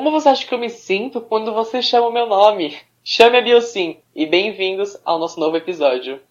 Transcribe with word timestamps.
Como 0.00 0.12
você 0.12 0.30
acha 0.30 0.48
que 0.48 0.54
eu 0.54 0.58
me 0.58 0.70
sinto 0.70 1.20
quando 1.20 1.52
você 1.52 1.82
chama 1.82 2.06
o 2.06 2.10
meu 2.10 2.26
nome? 2.26 2.74
Chame 3.04 3.36
a 3.36 3.42
Biosim 3.42 4.00
e 4.14 4.24
bem-vindos 4.24 4.98
ao 5.04 5.18
nosso 5.18 5.38
novo 5.38 5.58
episódio. 5.58 6.22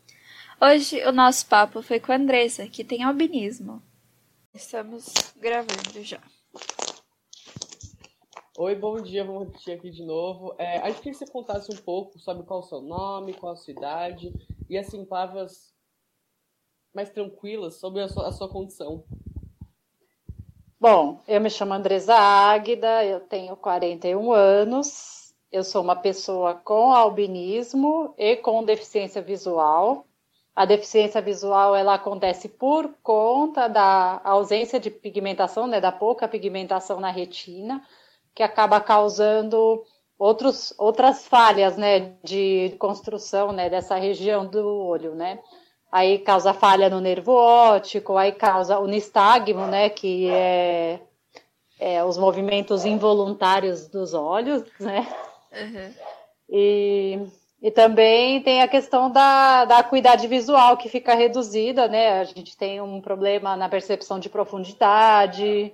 Hoje 0.60 1.06
o 1.06 1.12
nosso 1.12 1.48
papo 1.48 1.84
foi 1.84 2.00
com 2.00 2.12
a 2.12 2.16
Andressa, 2.16 2.68
que 2.68 2.84
tem 2.84 3.04
albinismo. 3.04 3.80
Estamos 4.56 5.14
gravando 5.40 6.02
já. 6.02 6.20
Oi, 8.58 8.74
bom 8.74 9.00
dia, 9.04 9.24
vamos 9.24 9.50
repetir 9.50 9.76
aqui 9.76 9.92
de 9.92 10.04
novo. 10.04 10.56
É, 10.58 10.80
a 10.80 10.88
gente 10.88 11.02
queria 11.02 11.12
que 11.12 11.20
você 11.20 11.32
contasse 11.32 11.72
um 11.72 11.78
pouco 11.78 12.18
sobre 12.18 12.42
qual 12.48 12.62
é 12.62 12.64
o 12.64 12.68
seu 12.68 12.82
nome, 12.82 13.36
qual 13.36 13.54
a 13.54 13.56
sua 13.56 13.72
idade 13.72 14.34
e, 14.68 14.80
assim, 14.80 15.06
palavras 15.06 15.72
mais 16.92 17.12
tranquilas 17.12 17.80
sobre 17.80 18.02
a 18.02 18.10
sua, 18.10 18.30
a 18.30 18.32
sua 18.32 18.50
condição. 18.50 19.06
Bom, 20.82 21.20
eu 21.28 21.42
me 21.42 21.50
chamo 21.50 21.74
Andresa 21.74 22.16
Águida, 22.16 23.04
eu 23.04 23.20
tenho 23.20 23.56
41 23.58 24.32
anos, 24.32 25.34
eu 25.52 25.62
sou 25.62 25.82
uma 25.82 25.96
pessoa 25.96 26.56
com 26.56 26.94
albinismo 26.94 28.14
e 28.18 28.38
com 28.38 28.64
deficiência 28.64 29.22
visual. 29.22 30.06
A 30.56 30.64
deficiência 30.66 31.22
visual 31.22 31.76
ela 31.76 31.96
acontece 31.96 32.48
por 32.48 32.90
conta 33.04 33.68
da 33.68 34.22
ausência 34.24 34.80
de 34.80 34.90
pigmentação, 34.90 35.68
né, 35.68 35.82
da 35.82 35.92
pouca 35.92 36.30
pigmentação 36.30 37.00
na 37.02 37.12
retina 37.12 37.86
que 38.34 38.42
acaba 38.42 38.80
causando 38.80 39.84
outros, 40.18 40.74
outras 40.78 41.28
falhas, 41.28 41.76
né, 41.76 42.16
de 42.24 42.74
construção, 42.80 43.52
né, 43.52 43.70
dessa 43.70 43.96
região 43.96 44.46
do 44.46 44.66
olho, 44.66 45.14
né. 45.14 45.40
Aí 45.92 46.20
causa 46.20 46.54
falha 46.54 46.88
no 46.90 47.02
nervo 47.02 47.34
óptico, 47.34 48.16
aí 48.16 48.32
causa 48.32 48.78
o 48.78 48.86
nistagmo, 48.86 49.66
né, 49.66 49.90
que 49.90 50.30
é, 50.30 51.00
é 51.80 52.04
os 52.04 52.16
movimentos 52.16 52.86
involuntários 52.86 53.88
dos 53.88 54.14
olhos, 54.14 54.64
né. 54.80 55.08
Uhum. 55.52 55.94
E, 56.48 57.20
e 57.60 57.72
também 57.72 58.40
tem 58.44 58.62
a 58.62 58.68
questão 58.68 59.10
da, 59.10 59.66
da 59.66 59.80
acuidade 59.80 60.28
visual, 60.28 60.78
que 60.78 60.88
fica 60.88 61.16
reduzida, 61.16 61.88
né, 61.88 62.20
a 62.20 62.24
gente 62.24 62.56
tem 62.56 62.80
um 62.80 63.02
problema 63.02 63.58
na 63.58 63.68
percepção 63.68 64.20
de 64.20 64.30
profundidade, 64.30 65.74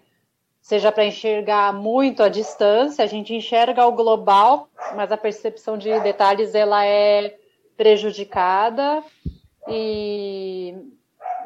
seja 0.61 0.93
para 0.93 1.05
enxergar 1.05 1.73
muito 1.73 2.23
a 2.23 2.29
distância, 2.29 3.03
a 3.03 3.07
gente 3.07 3.35
enxerga 3.35 3.85
o 3.85 3.91
global, 3.91 4.69
mas 4.95 5.11
a 5.11 5.17
percepção 5.17 5.77
de 5.77 5.99
detalhes 5.99 6.55
ela 6.55 6.85
é 6.85 7.37
prejudicada 7.75 9.03
e 9.67 10.75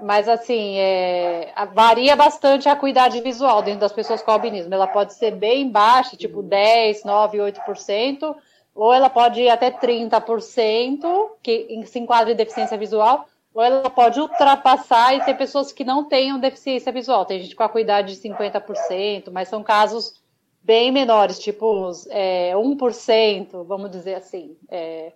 mas 0.01 0.29
assim 0.29 0.77
é, 0.77 1.53
varia 1.73 2.15
bastante 2.15 2.69
a 2.69 2.73
acuidade 2.73 3.19
visual 3.21 3.61
dentro 3.61 3.81
das 3.81 3.91
pessoas 3.91 4.21
com 4.21 4.31
albinismo. 4.31 4.73
Ela 4.73 4.87
pode 4.87 5.13
ser 5.13 5.31
bem 5.31 5.69
baixa, 5.69 6.15
tipo 6.15 6.41
10, 6.41 7.03
9, 7.03 7.37
8%, 7.37 8.35
ou 8.73 8.93
ela 8.93 9.09
pode 9.09 9.41
ir 9.41 9.49
até 9.49 9.69
30%, 9.69 11.31
que 11.43 11.83
se 11.85 11.99
enquadra 11.99 12.31
em 12.31 12.35
deficiência 12.35 12.77
visual, 12.77 13.25
ou 13.53 13.61
ela 13.61 13.89
pode 13.89 14.19
ultrapassar 14.19 15.15
e 15.15 15.25
ter 15.25 15.35
pessoas 15.35 15.71
que 15.71 15.83
não 15.83 16.05
tenham 16.05 16.39
deficiência 16.39 16.91
visual. 16.91 17.25
Tem 17.25 17.41
gente 17.41 17.55
com 17.55 17.63
acuidade 17.63 18.15
de 18.15 18.21
50%, 18.21 19.29
mas 19.31 19.49
são 19.49 19.63
casos 19.63 20.21
bem 20.63 20.91
menores, 20.91 21.39
tipo 21.39 21.91
é, 22.09 22.53
1%, 22.53 23.65
vamos 23.65 23.91
dizer 23.91 24.15
assim. 24.15 24.55
É, 24.69 25.11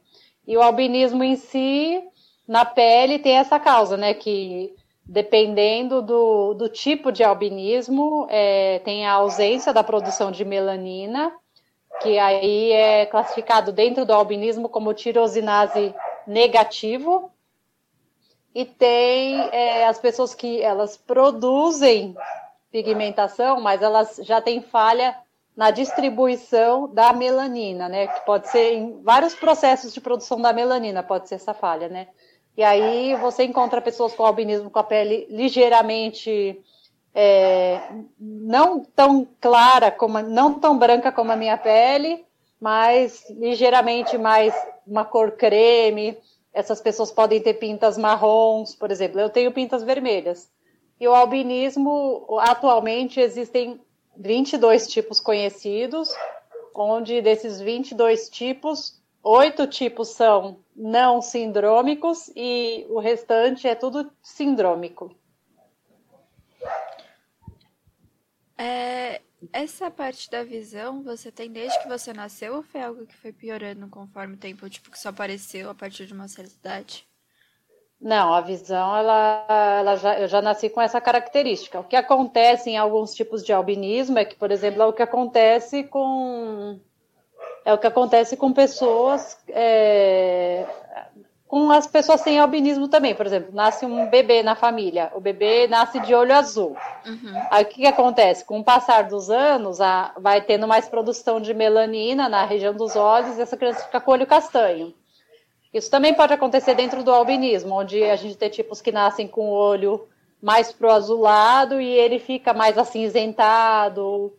e 0.46 0.58
o 0.58 0.62
albinismo 0.62 1.24
em 1.24 1.36
si, 1.36 2.04
na 2.48 2.66
pele, 2.66 3.20
tem 3.20 3.38
essa 3.38 3.60
causa, 3.60 3.98
né? 3.98 4.14
Que 4.14 4.76
dependendo 5.06 6.02
do, 6.02 6.54
do 6.54 6.70
tipo 6.70 7.12
de 7.12 7.24
albinismo, 7.24 8.26
é, 8.30 8.80
tem 8.80 9.06
a 9.06 9.14
ausência 9.14 9.74
da 9.74 9.84
produção 9.84 10.32
de 10.32 10.46
melanina, 10.46 11.32
que 12.02 12.18
aí 12.18 12.72
é 12.72 13.06
classificado 13.06 13.72
dentro 13.72 14.06
do 14.06 14.14
albinismo 14.14 14.70
como 14.70 14.94
tirosinase 14.94 15.94
negativo, 16.26 17.32
e 18.56 18.66
tem 18.66 19.40
é, 19.52 19.86
as 19.88 20.00
pessoas 20.00 20.34
que 20.34 20.62
elas 20.62 20.96
produzem 20.96 22.16
pigmentação, 22.72 23.60
mas 23.60 23.82
elas 23.82 24.20
já 24.24 24.40
têm 24.42 24.62
falha 24.62 25.16
na 25.56 25.70
distribuição 25.70 26.88
da 26.92 27.14
melanina, 27.14 27.88
né? 27.90 28.08
Que 28.08 28.26
pode 28.26 28.50
ser 28.50 28.74
em 28.74 29.02
vários 29.02 29.36
processos 29.36 29.94
de 29.94 30.02
produção 30.02 30.42
da 30.42 30.54
melanina, 30.54 31.04
pode 31.04 31.28
ser 31.28 31.36
essa 31.36 31.54
falha, 31.54 31.90
né? 31.90 32.08
E 32.56 32.64
aí 32.64 33.16
você 33.16 33.44
encontra 33.44 33.82
pessoas 33.82 34.14
com 34.14 34.24
albinismo 34.24 34.70
com 34.70 34.80
a 34.80 34.84
pele 34.84 35.26
ligeiramente 35.30 36.62
é, 37.14 37.82
não 38.20 38.84
tão 38.84 39.28
clara 39.40 39.92
como 39.92 40.20
não 40.22 40.60
tão 40.60 40.78
branca 40.78 41.12
como 41.12 41.32
a 41.32 41.36
minha 41.36 41.58
pele, 41.58 42.26
mas 42.60 43.30
ligeiramente 43.30 44.18
mais 44.18 44.54
uma 44.86 45.04
cor 45.04 45.32
creme, 45.32 46.18
essas 46.54 46.80
pessoas 46.80 47.12
podem 47.12 47.42
ter 47.42 47.56
pintas 47.56 47.98
marrons, 47.98 48.76
por 48.76 48.92
exemplo. 48.92 49.20
Eu 49.20 49.30
tenho 49.30 49.52
pintas 49.52 49.84
vermelhas. 49.84 50.52
E 51.00 51.08
o 51.08 51.14
albinismo, 51.14 52.26
atualmente, 52.40 53.20
existem 53.20 53.82
22 54.16 54.88
tipos 54.88 55.20
conhecidos, 55.20 56.10
onde 56.76 57.22
desses 57.22 57.60
22 57.60 58.30
tipos, 58.30 59.02
oito 59.24 59.66
tipos 59.68 60.10
são 60.10 60.58
não 60.76 61.22
sindrômicos 61.22 62.32
e 62.36 62.86
o 62.90 63.00
restante 63.00 63.68
é 63.68 63.76
tudo 63.76 64.12
sindrômico. 64.22 65.16
É, 68.58 69.22
essa 69.52 69.92
parte 69.92 70.30
da 70.30 70.44
visão 70.44 71.04
você 71.04 71.32
tem 71.32 71.52
desde 71.52 71.82
que 71.82 71.88
você 71.88 72.14
nasceu 72.14 72.56
ou 72.56 72.64
foi 72.64 72.82
algo 72.82 73.06
que 73.06 73.16
foi 73.16 73.34
piorando 73.34 73.88
conforme 73.88 74.36
o 74.36 74.38
tempo, 74.38 74.70
tipo, 74.70 74.92
que 74.92 75.00
só 75.00 75.10
apareceu 75.10 75.70
a 75.70 75.76
partir 75.76 76.06
de 76.06 76.14
uma 76.14 76.28
certa 76.28 76.54
idade? 76.56 77.08
Não, 78.00 78.34
a 78.34 78.42
visão, 78.42 78.98
ela, 78.98 79.46
ela 79.80 79.96
já, 79.96 80.20
eu 80.20 80.28
já 80.28 80.42
nasci 80.42 80.70
com 80.70 80.82
essa 80.82 81.00
característica. 81.00 81.80
O 81.80 81.86
que 81.86 81.96
acontece 81.96 82.70
em 82.70 82.78
alguns 82.78 83.14
tipos 83.14 83.44
de 83.44 83.54
albinismo 83.54 84.20
é 84.20 84.26
que, 84.26 84.36
por 84.36 84.52
exemplo, 84.52 84.82
é 84.82 84.86
o 84.86 84.92
que 84.92 85.02
acontece 85.02 85.86
com 85.86 86.82
é 87.66 87.74
o 87.74 87.78
que 87.78 87.88
acontece 87.88 88.36
com 88.36 88.52
pessoas 88.52 89.38
é, 89.50 90.66
com 91.54 91.70
as 91.70 91.86
pessoas 91.86 92.22
sem 92.22 92.40
albinismo 92.40 92.88
também. 92.88 93.14
Por 93.14 93.28
exemplo, 93.28 93.54
nasce 93.54 93.86
um 93.86 94.10
bebê 94.10 94.42
na 94.42 94.56
família, 94.56 95.12
o 95.14 95.20
bebê 95.20 95.68
nasce 95.68 96.00
de 96.00 96.16
olho 96.16 96.34
azul. 96.34 96.76
Uhum. 97.06 97.42
Aí 97.52 97.64
o 97.64 97.68
que, 97.68 97.82
que, 97.82 97.86
acontece? 97.86 98.44
Com 98.44 98.60
o 98.60 98.64
passar 98.64 99.04
dos 99.04 99.30
anos, 99.30 99.80
a, 99.80 100.14
vai 100.18 100.42
tendo 100.42 100.68
mais 100.68 100.90
produção 100.90 101.40
de 101.40 101.54
melanina 101.54 102.28
na 102.28 102.44
região 102.44 102.74
dos 102.74 102.96
olhos 102.96 103.38
e 103.38 103.42
essa 103.44 103.56
criança 103.56 103.86
fica 103.86 104.02
com 104.02 104.10
o 104.10 104.14
olho 104.16 104.26
castanho. 104.26 104.96
Isso 105.72 105.92
também 105.92 106.16
pode 106.16 106.34
acontecer 106.34 106.74
dentro 106.74 107.04
do 107.04 107.14
albinismo, 107.14 107.76
onde 107.76 108.04
a 108.04 108.16
gente 108.16 108.36
tem 108.36 108.50
tipos 108.50 108.82
que 108.82 108.92
nascem 108.92 109.28
com 109.28 109.50
o 109.50 109.54
olho 109.54 110.08
mais 110.42 110.72
pro 110.72 110.92
azulado 110.92 111.80
e 111.80 111.88
ele 111.88 112.18
fica 112.18 112.52
mais 112.52 112.80
acinzentado, 112.80 114.34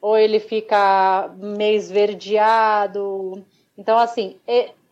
ou 0.00 0.16
ele 0.16 0.40
fica 0.40 1.30
meio 1.36 1.76
esverdeado. 1.76 3.44
Então, 3.76 3.98
assim, 3.98 4.36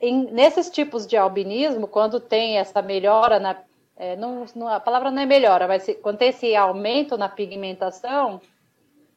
em, 0.01 0.25
nesses 0.33 0.71
tipos 0.71 1.07
de 1.07 1.17
albinismo, 1.17 1.87
quando 1.87 2.21
tem 2.21 2.59
essa 2.59 2.83
melhora 2.83 3.39
na. 3.39 3.57
É, 3.99 4.15
não, 4.15 4.45
não, 4.55 4.69
a 4.69 4.79
palavra 4.79 5.11
não 5.11 5.23
é 5.23 5.27
melhora, 5.27 5.67
mas 5.67 5.85
se, 5.85 5.95
quando 5.95 6.19
tem 6.19 6.29
esse 6.29 6.55
aumento 6.55 7.17
na 7.17 7.31
pigmentação, 7.31 8.43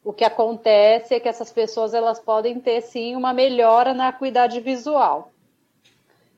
o 0.03 0.13
que 0.13 0.23
acontece 0.23 1.15
é 1.15 1.19
que 1.19 1.27
essas 1.27 1.51
pessoas 1.51 1.93
elas 1.93 2.17
podem 2.17 2.61
ter 2.61 2.79
sim 2.81 3.13
uma 3.13 3.33
melhora 3.33 3.93
na 3.93 4.07
acuidade 4.07 4.61
visual. 4.61 5.31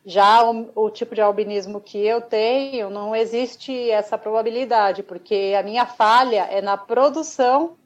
Já 0.04 0.44
o, 0.44 0.72
o, 0.74 0.90
tipo 0.90 1.14
de 1.14 1.22
albinismo 1.22 1.80
que 1.80 2.04
eu 2.04 2.20
tenho, 2.20 2.90
não 2.90 3.16
existe 3.16 3.92
essa 3.92 4.18
probabilidade, 4.18 5.04
porque 5.04 5.54
a 5.56 5.62
minha 5.62 5.86
falha 5.86 6.48
é 6.50 6.60
na 6.60 6.76
produção 6.76 7.78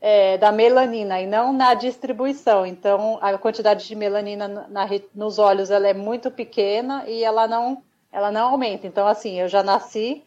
é, 0.00 0.38
da 0.38 0.52
melanina 0.52 1.20
e 1.20 1.26
não 1.26 1.52
na 1.52 1.74
distribuição. 1.74 2.64
Então, 2.64 3.18
a 3.20 3.36
quantidade 3.38 3.86
de 3.86 3.94
melanina 3.94 4.46
na, 4.48 4.88
nos 5.14 5.38
olhos 5.38 5.70
ela 5.70 5.88
é 5.88 5.94
muito 5.94 6.30
pequena 6.30 7.04
e 7.08 7.24
ela 7.24 7.46
não, 7.48 7.82
ela 8.12 8.30
não 8.30 8.50
aumenta. 8.50 8.86
Então, 8.86 9.06
assim, 9.06 9.40
eu 9.40 9.48
já 9.48 9.62
nasci 9.62 10.24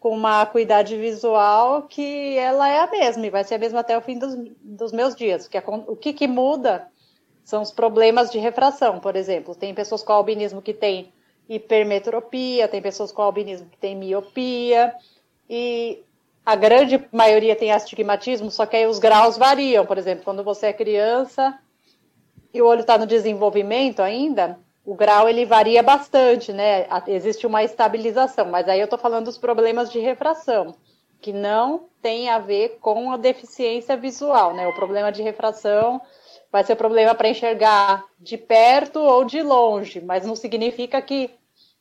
com 0.00 0.10
uma 0.10 0.42
acuidade 0.42 0.96
visual 0.96 1.82
que 1.82 2.36
ela 2.36 2.68
é 2.68 2.80
a 2.80 2.90
mesma 2.90 3.26
e 3.26 3.30
vai 3.30 3.44
ser 3.44 3.54
a 3.54 3.58
mesma 3.58 3.80
até 3.80 3.96
o 3.96 4.00
fim 4.00 4.18
dos, 4.18 4.34
dos 4.60 4.92
meus 4.92 5.14
dias. 5.14 5.48
O 5.86 5.94
que, 5.94 6.12
que 6.12 6.26
muda 6.26 6.88
são 7.44 7.62
os 7.62 7.70
problemas 7.70 8.30
de 8.30 8.38
refração, 8.38 8.98
por 8.98 9.14
exemplo. 9.14 9.54
Tem 9.54 9.72
pessoas 9.72 10.02
com 10.02 10.12
albinismo 10.12 10.60
que 10.60 10.74
têm 10.74 11.12
hipermetropia, 11.48 12.66
tem 12.66 12.82
pessoas 12.82 13.12
com 13.12 13.22
albinismo 13.22 13.68
que 13.68 13.76
têm 13.76 13.96
miopia, 13.96 14.94
e 15.48 16.02
a 16.44 16.56
grande 16.56 17.02
maioria 17.12 17.54
tem 17.54 17.72
astigmatismo, 17.72 18.50
só 18.50 18.66
que 18.66 18.76
aí 18.76 18.86
os 18.86 18.98
graus 18.98 19.36
variam. 19.36 19.86
Por 19.86 19.96
exemplo, 19.96 20.24
quando 20.24 20.42
você 20.42 20.66
é 20.66 20.72
criança 20.72 21.56
e 22.52 22.60
o 22.60 22.66
olho 22.66 22.80
está 22.80 22.98
no 22.98 23.06
desenvolvimento 23.06 24.00
ainda, 24.00 24.58
o 24.84 24.94
grau 24.94 25.28
ele 25.28 25.46
varia 25.46 25.82
bastante, 25.82 26.52
né? 26.52 26.86
Existe 27.06 27.46
uma 27.46 27.62
estabilização, 27.62 28.46
mas 28.46 28.68
aí 28.68 28.80
eu 28.80 28.84
estou 28.84 28.98
falando 28.98 29.26
dos 29.26 29.38
problemas 29.38 29.90
de 29.90 30.00
refração, 30.00 30.74
que 31.20 31.32
não 31.32 31.88
tem 32.02 32.28
a 32.28 32.40
ver 32.40 32.78
com 32.80 33.12
a 33.12 33.16
deficiência 33.16 33.96
visual, 33.96 34.52
né? 34.52 34.66
O 34.66 34.74
problema 34.74 35.12
de 35.12 35.22
refração 35.22 36.00
vai 36.50 36.64
ser 36.64 36.74
problema 36.74 37.14
para 37.14 37.28
enxergar 37.28 38.04
de 38.18 38.36
perto 38.36 38.98
ou 38.98 39.24
de 39.24 39.40
longe, 39.40 40.00
mas 40.00 40.26
não 40.26 40.34
significa 40.34 41.00
que 41.00 41.30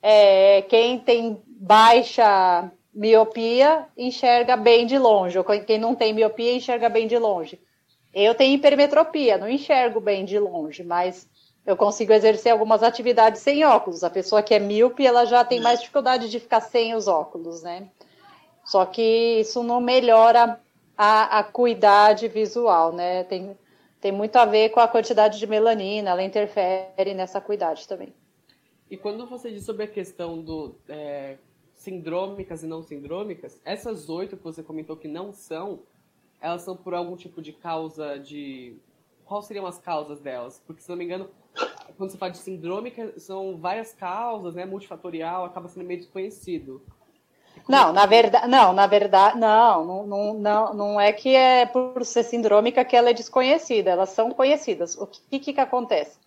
é, 0.01 0.61
quem 0.63 0.99
tem 0.99 1.41
baixa 1.47 2.71
miopia 2.93 3.87
enxerga 3.97 4.55
bem 4.57 4.85
de 4.85 4.97
longe, 4.97 5.37
ou 5.37 5.43
quem 5.43 5.79
não 5.79 5.95
tem 5.95 6.13
miopia 6.13 6.53
enxerga 6.53 6.89
bem 6.89 7.07
de 7.07 7.17
longe. 7.17 7.59
Eu 8.13 8.35
tenho 8.35 8.55
hipermetropia, 8.55 9.37
não 9.37 9.49
enxergo 9.49 10.01
bem 10.01 10.25
de 10.25 10.37
longe, 10.37 10.83
mas 10.83 11.29
eu 11.65 11.77
consigo 11.77 12.11
exercer 12.11 12.51
algumas 12.51 12.83
atividades 12.83 13.41
sem 13.41 13.63
óculos. 13.63 14.03
A 14.03 14.09
pessoa 14.09 14.43
que 14.43 14.53
é 14.53 14.59
míope, 14.59 15.05
ela 15.05 15.25
já 15.25 15.45
tem 15.45 15.61
mais 15.61 15.79
dificuldade 15.79 16.29
de 16.29 16.39
ficar 16.39 16.59
sem 16.59 16.93
os 16.93 17.07
óculos, 17.07 17.63
né? 17.63 17.87
Só 18.65 18.85
que 18.85 19.39
isso 19.39 19.63
não 19.63 19.79
melhora 19.79 20.59
a 20.97 21.39
acuidade 21.39 22.27
visual, 22.27 22.91
né? 22.91 23.23
Tem, 23.23 23.57
tem 24.01 24.11
muito 24.11 24.35
a 24.35 24.45
ver 24.45 24.69
com 24.69 24.79
a 24.79 24.87
quantidade 24.87 25.39
de 25.39 25.47
melanina, 25.47 26.11
ela 26.11 26.23
interfere 26.23 27.13
nessa 27.13 27.37
acuidade 27.37 27.87
também. 27.87 28.13
E 28.89 28.97
quando 28.97 29.25
você 29.25 29.49
diz 29.49 29.65
sobre 29.65 29.85
a 29.85 29.87
questão 29.87 30.41
do 30.41 30.75
é, 30.89 31.37
sindrômicas 31.81 32.61
e 32.63 32.67
não 32.67 32.83
sindrômicas, 32.83 33.59
essas 33.65 34.07
oito 34.07 34.37
que 34.37 34.43
você 34.43 34.61
comentou 34.61 34.95
que 34.95 35.07
não 35.07 35.33
são, 35.33 35.79
elas 36.39 36.61
são 36.61 36.77
por 36.77 36.93
algum 36.93 37.15
tipo 37.15 37.41
de 37.41 37.51
causa 37.51 38.19
de. 38.19 38.75
Quais 39.25 39.45
seriam 39.45 39.65
as 39.65 39.79
causas 39.79 40.19
delas? 40.19 40.61
Porque, 40.67 40.81
se 40.81 40.89
não 40.89 40.97
me 40.97 41.05
engano, 41.05 41.29
quando 41.97 42.11
você 42.11 42.17
fala 42.17 42.31
de 42.31 42.37
sindrômica, 42.37 43.17
são 43.17 43.57
várias 43.57 43.93
causas, 43.93 44.53
né? 44.53 44.63
Multifatorial, 44.65 45.45
acaba 45.45 45.67
sendo 45.69 45.85
meio 45.85 45.99
desconhecido. 46.01 46.81
Não, 47.67 47.91
na 47.91 48.05
verdade, 48.05 48.47
não, 48.47 48.73
na 48.73 48.85
verdade, 48.85 49.39
não, 49.39 50.05
não, 50.05 50.33
não, 50.33 50.73
não 50.73 51.01
é 51.01 51.11
que 51.11 51.35
é 51.35 51.65
por 51.65 52.05
ser 52.05 52.23
sindrômica 52.23 52.85
que 52.85 52.95
ela 52.95 53.09
é 53.09 53.13
desconhecida, 53.13 53.91
elas 53.91 54.09
são 54.09 54.31
conhecidas. 54.31 54.95
O 54.97 55.07
que, 55.07 55.39
que, 55.39 55.59
acontece? 55.59 56.19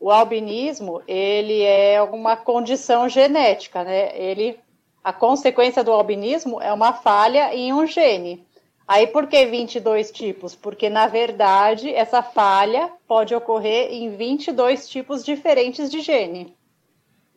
O 0.00 0.10
albinismo, 0.10 1.02
ele 1.06 1.62
é 1.62 2.00
uma 2.02 2.36
condição 2.36 3.08
genética, 3.08 3.84
né? 3.84 4.16
Ele, 4.18 4.58
a 5.02 5.12
consequência 5.12 5.82
do 5.82 5.92
albinismo 5.92 6.60
é 6.60 6.72
uma 6.72 6.92
falha 6.92 7.54
em 7.54 7.72
um 7.72 7.86
gene. 7.86 8.46
Aí 8.86 9.06
por 9.06 9.26
que 9.26 9.46
22 9.46 10.10
tipos? 10.10 10.54
Porque, 10.54 10.88
na 10.90 11.06
verdade, 11.06 11.92
essa 11.94 12.22
falha 12.22 12.90
pode 13.06 13.34
ocorrer 13.34 13.92
em 13.92 14.10
22 14.10 14.88
tipos 14.88 15.24
diferentes 15.24 15.90
de 15.90 16.00
gene. 16.00 16.54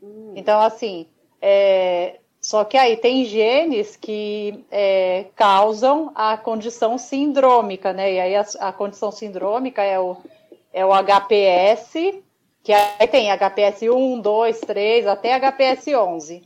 Hum. 0.02 0.34
Então, 0.36 0.60
assim, 0.60 1.08
é, 1.42 2.20
só 2.42 2.64
que 2.64 2.78
aí 2.78 2.98
tem 2.98 3.26
genes 3.26 3.96
que 3.96 4.66
é, 4.70 5.26
causam 5.36 6.12
a 6.14 6.38
condição 6.38 6.98
sindrômica, 6.98 7.94
né? 7.94 8.14
E 8.14 8.20
aí 8.20 8.36
a, 8.36 8.46
a, 8.60 8.72
condição 8.72 9.12
sindrômica 9.12 9.82
é 9.82 10.00
o, 10.00 10.18
é 10.72 10.86
o 10.86 10.92
HPS, 10.92 11.94
que 12.62 12.72
aí 12.72 13.08
tem 13.08 13.30
HPS 13.32 13.84
1, 13.84 14.20
2, 14.20 14.60
3, 14.60 15.08
até 15.08 15.40
HPS 15.40 15.88
11. 15.88 16.44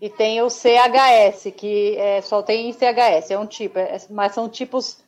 E 0.00 0.08
tem 0.08 0.40
o 0.42 0.48
CHS, 0.48 1.52
que 1.56 1.96
é, 1.96 2.20
só 2.20 2.40
tem 2.42 2.72
CHS, 2.72 3.30
é 3.30 3.38
um 3.38 3.46
tipo, 3.46 3.78
é, 3.78 3.98
mas 4.10 4.32
são 4.32 4.48
tipos 4.48 4.98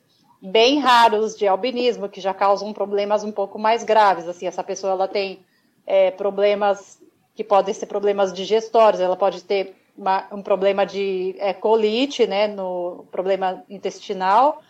bem 0.42 0.78
raros 0.78 1.36
de 1.36 1.46
albinismo, 1.46 2.08
que 2.08 2.20
já 2.20 2.34
causam 2.34 2.72
problemas 2.72 3.22
um 3.22 3.30
pouco 3.30 3.58
mais 3.58 3.84
graves. 3.84 4.26
Assim, 4.26 4.46
essa 4.46 4.64
pessoa 4.64 4.92
ela 4.92 5.06
tem 5.06 5.40
é, 5.86 6.10
problemas 6.10 7.00
que 7.34 7.44
podem 7.44 7.72
ser 7.72 7.86
problemas 7.86 8.32
digestórios, 8.32 9.00
ela 9.00 9.16
pode 9.16 9.44
ter 9.44 9.76
uma, 9.96 10.26
um 10.32 10.42
problema 10.42 10.84
de 10.84 11.36
é, 11.38 11.52
colite, 11.52 12.26
né, 12.26 12.48
no 12.48 13.06
problema 13.10 13.62
intestinal, 13.68 14.62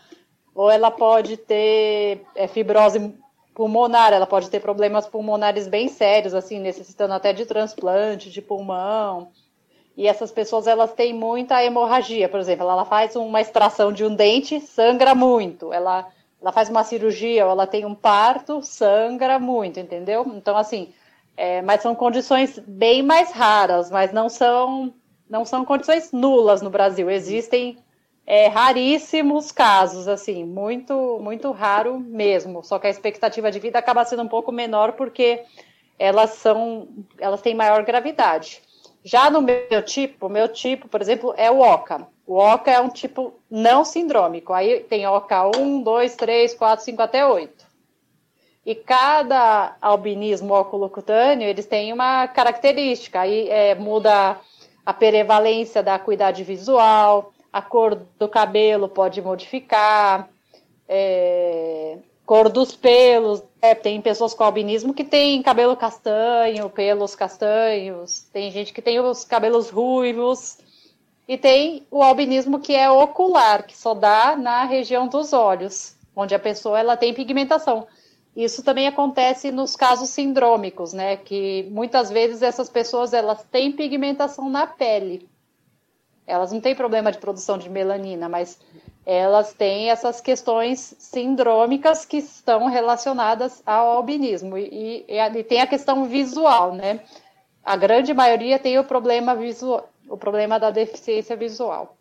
ou 0.53 0.69
ela 0.69 0.91
pode 0.91 1.37
ter 1.37 2.23
é, 2.35 2.47
fibrose 2.47 3.13
pulmonar, 3.53 4.13
ela 4.13 4.27
pode 4.27 4.49
ter 4.49 4.59
problemas 4.59 5.07
pulmonares 5.07 5.67
bem 5.67 5.87
sérios, 5.87 6.33
assim, 6.33 6.59
necessitando 6.59 7.13
até 7.13 7.33
de 7.33 7.45
transplante 7.45 8.29
de 8.29 8.41
pulmão. 8.41 9.31
E 9.95 10.07
essas 10.07 10.31
pessoas, 10.31 10.67
elas 10.67 10.93
têm 10.93 11.13
muita 11.13 11.63
hemorragia, 11.63 12.29
por 12.29 12.39
exemplo, 12.39 12.69
ela 12.69 12.85
faz 12.85 13.15
uma 13.15 13.41
extração 13.41 13.91
de 13.91 14.05
um 14.05 14.15
dente, 14.15 14.59
sangra 14.61 15.13
muito. 15.13 15.73
Ela, 15.73 16.07
ela 16.41 16.51
faz 16.51 16.69
uma 16.69 16.83
cirurgia, 16.83 17.45
ou 17.45 17.51
ela 17.51 17.67
tem 17.67 17.85
um 17.85 17.93
parto, 17.93 18.61
sangra 18.61 19.37
muito, 19.37 19.79
entendeu? 19.79 20.25
Então, 20.35 20.55
assim, 20.55 20.93
é, 21.35 21.61
mas 21.61 21.81
são 21.81 21.93
condições 21.93 22.57
bem 22.59 23.03
mais 23.03 23.31
raras, 23.31 23.91
mas 23.91 24.13
não 24.13 24.29
são 24.29 24.93
não 25.31 25.45
são 25.45 25.63
condições 25.63 26.11
nulas 26.11 26.61
no 26.61 26.69
Brasil. 26.69 27.09
Existem 27.09 27.77
é, 28.27 28.47
raríssimos 28.47 29.49
casos, 29.49 30.07
assim, 30.07 30.43
muito, 30.43 31.19
muito 31.21 31.51
raro 31.51 31.97
mesmo. 31.99 32.61
Só 32.63 32.77
que 32.77 32.87
a 32.87 32.89
expectativa 32.89 33.49
de 33.49 33.57
vida 33.57 33.79
acaba 33.79 34.03
sendo 34.03 34.23
um 34.23 34.27
pouco 34.27 34.51
menor 34.51 34.91
porque 34.91 35.43
elas 35.97 36.31
são, 36.31 36.89
elas 37.17 37.41
têm 37.41 37.55
maior 37.55 37.83
gravidade. 37.83 38.61
Já 39.03 39.29
no 39.29 39.41
meu 39.41 39.81
tipo, 39.83 40.29
meu 40.29 40.47
tipo, 40.47 40.87
por 40.87 41.01
exemplo, 41.01 41.33
é 41.37 41.49
o 41.49 41.59
OCA. 41.59 42.07
O 42.25 42.37
OCA 42.37 42.71
é 42.71 42.79
um 42.79 42.89
tipo 42.89 43.33
não 43.49 43.83
sindrômico. 43.83 44.53
Aí 44.53 44.81
tem 44.81 45.07
OCA 45.07 45.57
1, 45.57 45.81
2, 45.81 46.15
3, 46.15 46.53
4, 46.53 46.85
5 46.85 47.01
até 47.01 47.25
8. 47.25 47.65
E 48.63 48.75
cada 48.75 49.75
albinismo 49.81 50.53
oculocutâneo, 50.53 51.47
eles 51.47 51.65
têm 51.65 51.91
uma 51.91 52.27
característica. 52.27 53.21
Aí 53.21 53.49
é, 53.49 53.73
muda 53.73 54.37
a 54.85 54.93
prevalência 54.93 55.81
da 55.81 55.95
acuidade 55.95 56.43
visual, 56.43 57.33
a 57.51 57.61
cor 57.61 57.99
do 58.17 58.29
cabelo 58.29 58.87
pode 58.87 59.21
modificar, 59.21 60.29
é, 60.87 61.97
cor 62.25 62.49
dos 62.49 62.75
pelos. 62.75 63.43
É, 63.61 63.75
tem 63.75 64.01
pessoas 64.01 64.33
com 64.33 64.43
albinismo 64.43 64.93
que 64.93 65.03
tem 65.03 65.41
cabelo 65.43 65.77
castanho, 65.77 66.69
pelos 66.69 67.15
castanhos, 67.15 68.23
tem 68.33 68.51
gente 68.51 68.73
que 68.73 68.81
tem 68.81 68.99
os 68.99 69.23
cabelos 69.23 69.69
ruivos, 69.69 70.57
e 71.27 71.37
tem 71.37 71.87
o 71.89 72.03
albinismo 72.03 72.59
que 72.59 72.73
é 72.73 72.89
ocular, 72.89 73.65
que 73.65 73.77
só 73.77 73.93
dá 73.93 74.35
na 74.35 74.65
região 74.65 75.07
dos 75.07 75.31
olhos, 75.31 75.95
onde 76.15 76.35
a 76.35 76.39
pessoa 76.39 76.79
ela 76.79 76.97
tem 76.97 77.13
pigmentação. 77.13 77.87
Isso 78.35 78.63
também 78.63 78.87
acontece 78.87 79.51
nos 79.51 79.75
casos 79.75 80.09
sindrômicos, 80.09 80.91
né? 80.91 81.15
Que 81.17 81.67
muitas 81.71 82.09
vezes 82.09 82.41
essas 82.41 82.69
pessoas 82.69 83.13
elas 83.13 83.43
têm 83.51 83.71
pigmentação 83.71 84.49
na 84.49 84.65
pele. 84.65 85.29
Elas 86.25 86.51
não 86.51 86.61
têm 86.61 86.75
problema 86.75 87.11
de 87.11 87.17
produção 87.17 87.57
de 87.57 87.69
melanina, 87.69 88.27
mas 88.27 88.59
elas 89.05 89.53
têm 89.53 89.89
essas 89.89 90.21
questões 90.21 90.95
sindrômicas 90.99 92.05
que 92.05 92.17
estão 92.17 92.67
relacionadas 92.67 93.61
ao 93.65 93.91
albinismo. 93.91 94.57
E, 94.57 95.05
e, 95.07 95.19
e 95.19 95.43
tem 95.43 95.61
a 95.61 95.67
questão 95.67 96.05
visual, 96.05 96.73
né? 96.73 97.01
A 97.63 97.75
grande 97.75 98.13
maioria 98.13 98.59
tem 98.59 98.77
o 98.79 98.83
problema 98.83 99.35
visual, 99.35 99.89
o 100.07 100.17
problema 100.17 100.59
da 100.59 100.71
deficiência 100.71 101.35
visual. 101.35 101.97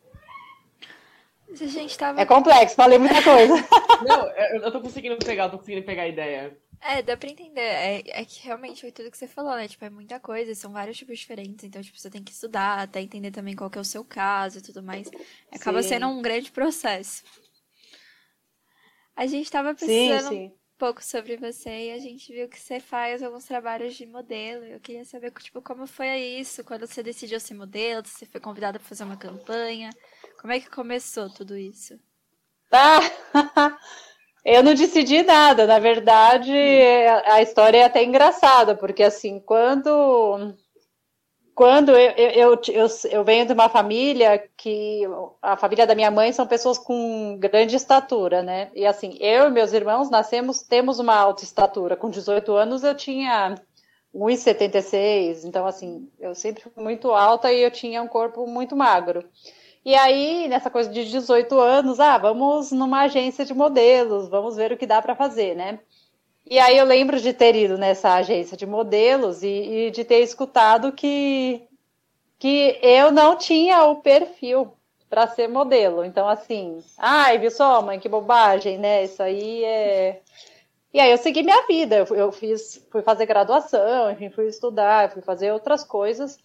A 1.51 1.55
gente 1.55 1.99
tava... 1.99 2.21
É 2.21 2.25
complexo, 2.25 2.77
falei 2.77 2.99
muita 2.99 3.23
coisa. 3.23 3.55
Não, 4.07 4.27
eu 4.63 4.71
tô 4.71 4.81
conseguindo 4.81 5.17
pegar, 5.17 5.45
eu 5.45 5.51
tô 5.51 5.59
conseguindo 5.59 5.85
pegar 5.85 6.03
a 6.03 6.09
ideia. 6.09 6.57
É, 6.81 7.03
dá 7.03 7.17
pra 7.17 7.29
entender. 7.29 7.61
É, 7.61 8.03
é, 8.07 8.25
que 8.25 8.41
realmente 8.41 8.81
foi 8.81 8.91
tudo 8.91 9.11
que 9.11 9.19
você 9.19 9.29
falou, 9.29 9.55
né? 9.55 9.69
Tipo, 9.69 9.85
é 9.85 9.91
muita 9.91 10.19
coisa, 10.19 10.55
são 10.55 10.73
vários 10.73 10.97
tipos 10.97 11.19
diferentes, 11.19 11.65
então, 11.65 11.83
tipo, 11.83 11.99
você 11.99 12.09
tem 12.09 12.25
que 12.25 12.33
estudar, 12.33 12.79
até 12.79 13.01
entender 13.01 13.31
também 13.31 13.55
qual 13.55 13.69
que 13.69 13.77
é 13.77 13.81
o 13.81 13.85
seu 13.85 14.03
caso 14.05 14.59
e 14.59 14.63
tudo 14.63 14.83
mais. 14.83 15.11
Acaba 15.53 15.83
sim. 15.83 15.91
sendo 15.91 16.09
um 16.09 16.23
grande 16.23 16.51
processo. 16.51 17.23
A 19.15 19.27
gente 19.27 19.51
tava 19.51 19.75
pensando 19.75 20.29
sim, 20.29 20.29
sim. 20.29 20.47
um 20.47 20.53
pouco 20.79 21.05
sobre 21.05 21.37
você 21.37 21.89
e 21.89 21.93
a 21.93 21.99
gente 21.99 22.33
viu 22.33 22.49
que 22.49 22.59
você 22.59 22.81
faz 22.81 23.23
alguns 23.23 23.45
trabalhos 23.45 23.95
de 23.95 24.07
modelo. 24.07 24.65
Eu 24.65 24.81
queria 24.81 25.05
saber, 25.05 25.31
tipo, 25.33 25.61
como 25.61 25.87
foi 25.87 26.09
isso, 26.19 26.65
quando 26.65 26.87
você 26.87 27.03
decidiu 27.03 27.39
ser 27.39 27.53
modelo, 27.53 28.07
se 28.07 28.15
você 28.15 28.27
foi 28.27 28.41
convidada 28.41 28.79
para 28.79 28.89
fazer 28.89 29.05
uma 29.05 29.19
campanha. 29.19 29.91
Como 30.41 30.55
é 30.55 30.59
que 30.59 30.71
começou 30.71 31.29
tudo 31.29 31.59
isso? 31.59 32.01
Ah, 32.73 33.01
eu 34.45 34.63
não 34.63 34.75
decidi 34.75 35.23
nada. 35.23 35.67
Na 35.67 35.79
verdade, 35.79 36.53
a 37.27 37.43
história 37.43 37.79
é 37.79 37.85
até 37.85 38.05
engraçada, 38.05 38.75
porque 38.75 39.03
assim, 39.03 39.41
quando 39.41 40.55
quando 41.61 41.91
eu, 41.91 42.11
eu, 42.17 42.61
eu, 42.69 42.87
eu, 43.11 43.23
venho 43.23 43.45
de 43.45 43.53
uma 43.53 43.69
família 43.69 44.43
que 44.57 45.03
a 45.43 45.59
família 45.59 45.87
da 45.87 45.95
minha 45.95 46.11
mãe 46.11 46.33
são 46.33 46.47
pessoas 46.47 46.79
com 46.79 47.37
grande 47.39 47.77
estatura, 47.77 48.43
né? 48.43 48.71
E 48.75 48.87
assim, 48.87 49.19
eu 49.21 49.49
e 49.49 49.51
meus 49.51 49.75
irmãos 49.75 50.09
nascemos, 50.09 50.63
temos 50.63 50.99
uma 50.99 51.15
alta 51.15 51.45
estatura. 51.45 51.97
Com 51.97 52.09
18 52.09 52.53
anos 52.55 52.83
eu 52.83 52.95
tinha 52.95 53.57
1,76, 54.15 55.45
então 55.45 55.67
assim, 55.67 56.09
eu 56.19 56.35
sempre 56.35 56.63
fui 56.63 56.83
muito 56.83 57.11
alta 57.13 57.53
e 57.53 57.61
eu 57.61 57.71
tinha 57.71 58.03
um 58.03 58.09
corpo 58.09 58.47
muito 58.47 58.75
magro. 58.75 59.29
E 59.85 59.95
aí, 59.95 60.47
nessa 60.49 60.71
coisa 60.71 60.91
de 60.91 61.11
18 61.11 61.59
anos, 61.59 62.01
ah, 62.01 62.19
vamos 62.19 62.71
numa 62.71 63.03
agência 63.03 63.45
de 63.45 63.55
modelos, 63.55 64.29
vamos 64.29 64.57
ver 64.57 64.73
o 64.73 64.77
que 64.77 64.87
dá 64.87 65.01
para 65.01 65.17
fazer, 65.17 65.57
né? 65.57 65.81
E 66.47 66.59
aí 66.59 66.77
eu 66.77 66.85
lembro 66.85 67.21
de 67.21 67.33
ter 67.33 67.55
ido 67.55 67.79
nessa 67.79 68.15
agência 68.15 68.57
de 68.57 68.67
modelos 68.67 69.43
e, 69.43 69.47
e, 69.49 69.91
de 69.91 70.05
ter 70.05 70.21
escutado 70.21 70.93
que, 70.93 71.63
que 72.39 72.79
eu 72.83 73.11
não 73.13 73.37
tinha 73.37 73.85
o 73.85 74.03
perfil 74.03 74.73
para 75.09 75.27
ser 75.29 75.49
modelo. 75.49 76.05
Então, 76.05 76.29
assim, 76.29 76.83
ai, 76.99 77.39
viu 77.39 77.51
só, 77.51 77.81
mãe, 77.83 77.99
que 78.01 78.09
bobagem, 78.09 78.79
né? 78.79 79.05
Isso 79.05 79.23
aí 79.23 79.65
é. 79.65 80.21
E 80.93 81.01
aí 81.01 81.11
eu 81.11 81.19
segui 81.19 81.43
minha 81.43 81.67
vida, 81.67 81.97
eu, 81.99 82.17
eu 82.17 82.33
fiz, 82.33 82.85
fui 82.91 83.03
fazer 83.03 83.27
graduação, 83.27 84.11
enfim, 84.11 84.29
fui 84.31 84.49
estudar, 84.49 85.11
fui 85.13 85.23
fazer 85.23 85.53
outras 85.53 85.85
coisas. 85.85 86.39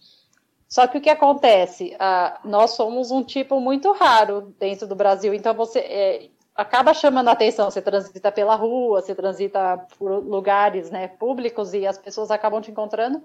Só 0.68 0.86
que 0.86 0.98
o 0.98 1.00
que 1.00 1.10
acontece? 1.10 1.94
Ah, 1.98 2.40
nós 2.44 2.72
somos 2.72 3.10
um 3.10 3.22
tipo 3.22 3.60
muito 3.60 3.92
raro 3.92 4.54
dentro 4.58 4.86
do 4.86 4.96
Brasil, 4.96 5.32
então 5.32 5.54
você 5.54 5.78
é, 5.78 6.28
acaba 6.54 6.92
chamando 6.94 7.28
a 7.28 7.32
atenção. 7.32 7.70
Você 7.70 7.80
transita 7.82 8.32
pela 8.32 8.56
rua, 8.56 9.00
você 9.00 9.14
transita 9.14 9.78
por 9.98 10.10
lugares 10.24 10.90
né, 10.90 11.08
públicos 11.08 11.74
e 11.74 11.86
as 11.86 11.98
pessoas 11.98 12.30
acabam 12.30 12.60
te 12.60 12.70
encontrando. 12.70 13.22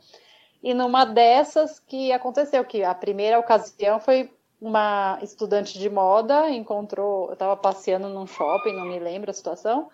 E 0.62 0.74
numa 0.74 1.06
dessas 1.06 1.80
que 1.80 2.12
aconteceu, 2.12 2.64
que 2.64 2.84
a 2.84 2.94
primeira 2.94 3.40
ocasião 3.40 4.00
foi 4.00 4.30
uma 4.62 5.18
estudante 5.24 5.80
de 5.80 5.90
moda 5.90 6.52
encontrou, 6.52 7.28
eu 7.30 7.34
estava 7.34 7.58
passeando 7.58 8.08
num 8.08 8.28
shopping, 8.28 8.74
não 8.74 8.86
me 8.86 9.00
lembro 9.00 9.32
a 9.32 9.34
situação, 9.34 9.90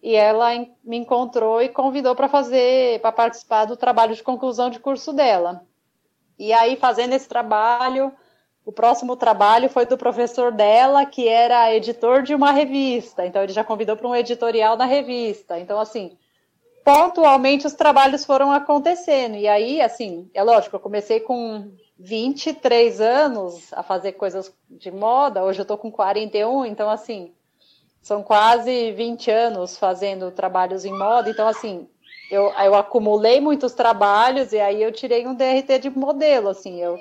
e 0.00 0.14
ela 0.14 0.50
me 0.84 0.96
encontrou 0.98 1.60
e 1.60 1.68
convidou 1.68 2.14
para 2.14 2.28
fazer, 2.28 3.00
para 3.00 3.10
participar 3.10 3.64
do 3.64 3.76
trabalho 3.76 4.14
de 4.14 4.22
conclusão 4.22 4.70
de 4.70 4.78
curso 4.78 5.12
dela. 5.12 5.66
E 6.38 6.52
aí, 6.52 6.76
fazendo 6.76 7.14
esse 7.14 7.28
trabalho, 7.28 8.12
o 8.64 8.72
próximo 8.72 9.16
trabalho 9.16 9.68
foi 9.68 9.86
do 9.86 9.98
professor 9.98 10.50
dela, 10.50 11.04
que 11.04 11.28
era 11.28 11.74
editor 11.74 12.22
de 12.22 12.34
uma 12.34 12.50
revista. 12.50 13.26
Então, 13.26 13.42
ele 13.42 13.52
já 13.52 13.62
convidou 13.62 13.96
para 13.96 14.08
um 14.08 14.14
editorial 14.16 14.76
da 14.76 14.84
revista. 14.84 15.58
Então, 15.58 15.78
assim, 15.78 16.16
pontualmente 16.84 17.66
os 17.66 17.74
trabalhos 17.74 18.24
foram 18.24 18.52
acontecendo. 18.52 19.36
E 19.36 19.48
aí, 19.48 19.80
assim, 19.80 20.30
é 20.34 20.42
lógico, 20.42 20.76
eu 20.76 20.80
comecei 20.80 21.20
com 21.20 21.72
23 21.98 23.00
anos 23.00 23.72
a 23.72 23.82
fazer 23.82 24.12
coisas 24.12 24.52
de 24.68 24.90
moda, 24.90 25.44
hoje 25.44 25.60
eu 25.60 25.64
estou 25.64 25.78
com 25.78 25.90
41, 25.90 26.66
então, 26.66 26.90
assim, 26.90 27.32
são 28.02 28.22
quase 28.22 28.92
20 28.92 29.30
anos 29.30 29.78
fazendo 29.78 30.30
trabalhos 30.30 30.84
em 30.84 30.92
moda. 30.92 31.30
Então, 31.30 31.48
assim, 31.48 31.88
eu, 32.30 32.52
eu 32.52 32.74
acumulei 32.74 33.40
muitos 33.40 33.72
trabalhos 33.72 34.52
e 34.52 34.58
aí 34.58 34.82
eu 34.82 34.92
tirei 34.92 35.26
um 35.26 35.34
DRT 35.34 35.78
de 35.80 35.90
modelo, 35.90 36.48
assim, 36.48 36.80
eu, 36.80 36.98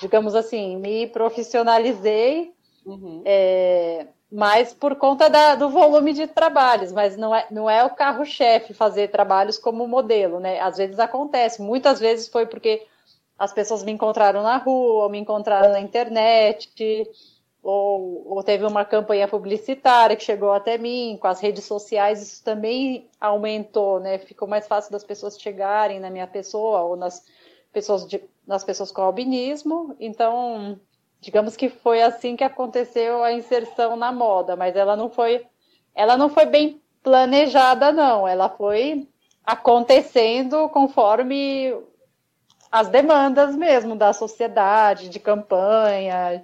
digamos 0.00 0.34
assim, 0.34 0.76
me 0.76 1.06
profissionalizei. 1.06 2.52
Uhum. 2.84 3.22
É, 3.24 4.06
mas 4.30 4.72
por 4.72 4.96
conta 4.96 5.28
da, 5.28 5.54
do 5.54 5.68
volume 5.68 6.14
de 6.14 6.26
trabalhos, 6.26 6.90
mas 6.90 7.16
não 7.18 7.34
é, 7.34 7.46
não 7.50 7.68
é 7.68 7.84
o 7.84 7.90
carro-chefe 7.90 8.72
fazer 8.72 9.08
trabalhos 9.08 9.58
como 9.58 9.86
modelo, 9.86 10.40
né? 10.40 10.58
Às 10.58 10.78
vezes 10.78 10.98
acontece, 10.98 11.60
muitas 11.60 12.00
vezes 12.00 12.28
foi 12.28 12.46
porque 12.46 12.86
as 13.38 13.52
pessoas 13.52 13.82
me 13.82 13.92
encontraram 13.92 14.42
na 14.42 14.56
rua, 14.56 15.04
ou 15.04 15.10
me 15.10 15.18
encontraram 15.18 15.72
na 15.72 15.80
internet, 15.80 16.72
ou, 17.62 18.26
ou 18.26 18.42
teve 18.42 18.64
uma 18.66 18.84
campanha 18.84 19.28
publicitária 19.28 20.16
que 20.16 20.24
chegou 20.24 20.52
até 20.52 20.76
mim, 20.76 21.16
com 21.20 21.28
as 21.28 21.40
redes 21.40 21.64
sociais, 21.64 22.20
isso 22.20 22.42
também 22.42 23.08
aumentou, 23.20 24.00
né? 24.00 24.18
Ficou 24.18 24.48
mais 24.48 24.66
fácil 24.66 24.90
das 24.90 25.04
pessoas 25.04 25.40
chegarem 25.40 26.00
na 26.00 26.10
minha 26.10 26.26
pessoa, 26.26 26.80
ou 26.80 26.96
nas 26.96 27.24
pessoas, 27.72 28.06
de, 28.06 28.22
nas 28.46 28.64
pessoas 28.64 28.90
com 28.90 29.02
albinismo, 29.02 29.94
então 30.00 30.78
digamos 31.20 31.56
que 31.56 31.68
foi 31.68 32.02
assim 32.02 32.34
que 32.34 32.42
aconteceu 32.42 33.22
a 33.22 33.32
inserção 33.32 33.94
na 33.94 34.10
moda, 34.10 34.56
mas 34.56 34.74
ela 34.74 34.96
não 34.96 35.08
foi, 35.08 35.46
ela 35.94 36.16
não 36.16 36.28
foi 36.28 36.46
bem 36.46 36.82
planejada 37.00 37.92
não, 37.92 38.26
ela 38.26 38.48
foi 38.48 39.08
acontecendo 39.46 40.68
conforme 40.68 41.72
as 42.70 42.88
demandas 42.88 43.54
mesmo 43.54 43.94
da 43.94 44.12
sociedade, 44.12 45.08
de 45.08 45.20
campanha, 45.20 46.42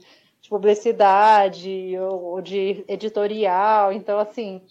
de 0.49 0.51
publicidade 0.51 1.95
ou 1.99 2.41
de 2.41 2.83
editorial, 2.89 3.93
então 3.93 4.19
assim, 4.19 4.63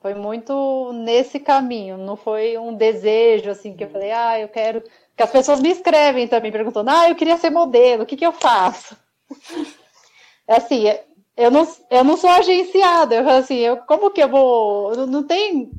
foi 0.00 0.12
muito 0.14 0.92
nesse 0.92 1.40
caminho, 1.40 1.96
não 1.96 2.14
foi 2.14 2.58
um 2.58 2.74
desejo 2.74 3.50
assim 3.50 3.74
que 3.74 3.84
eu 3.84 3.90
falei, 3.90 4.12
ah, 4.12 4.38
eu 4.38 4.48
quero 4.48 4.82
que 5.16 5.22
as 5.22 5.30
pessoas 5.30 5.60
me 5.60 5.70
escrevem 5.70 6.28
também 6.28 6.52
perguntando, 6.52 6.90
ah, 6.90 7.08
eu 7.08 7.14
queria 7.14 7.38
ser 7.38 7.48
modelo, 7.48 8.02
o 8.02 8.06
que 8.06 8.16
que 8.16 8.26
eu 8.26 8.32
faço? 8.32 8.96
É 10.46 10.56
assim, 10.56 10.84
eu 11.34 11.50
não, 11.50 11.66
eu 11.90 12.04
não 12.04 12.18
sou 12.18 12.28
agenciada. 12.28 13.14
Eu 13.14 13.26
assim, 13.30 13.56
eu, 13.56 13.78
como 13.78 14.10
que 14.10 14.22
eu 14.22 14.28
vou. 14.28 14.94
Não, 14.94 15.06
não 15.06 15.22
tem. 15.22 15.70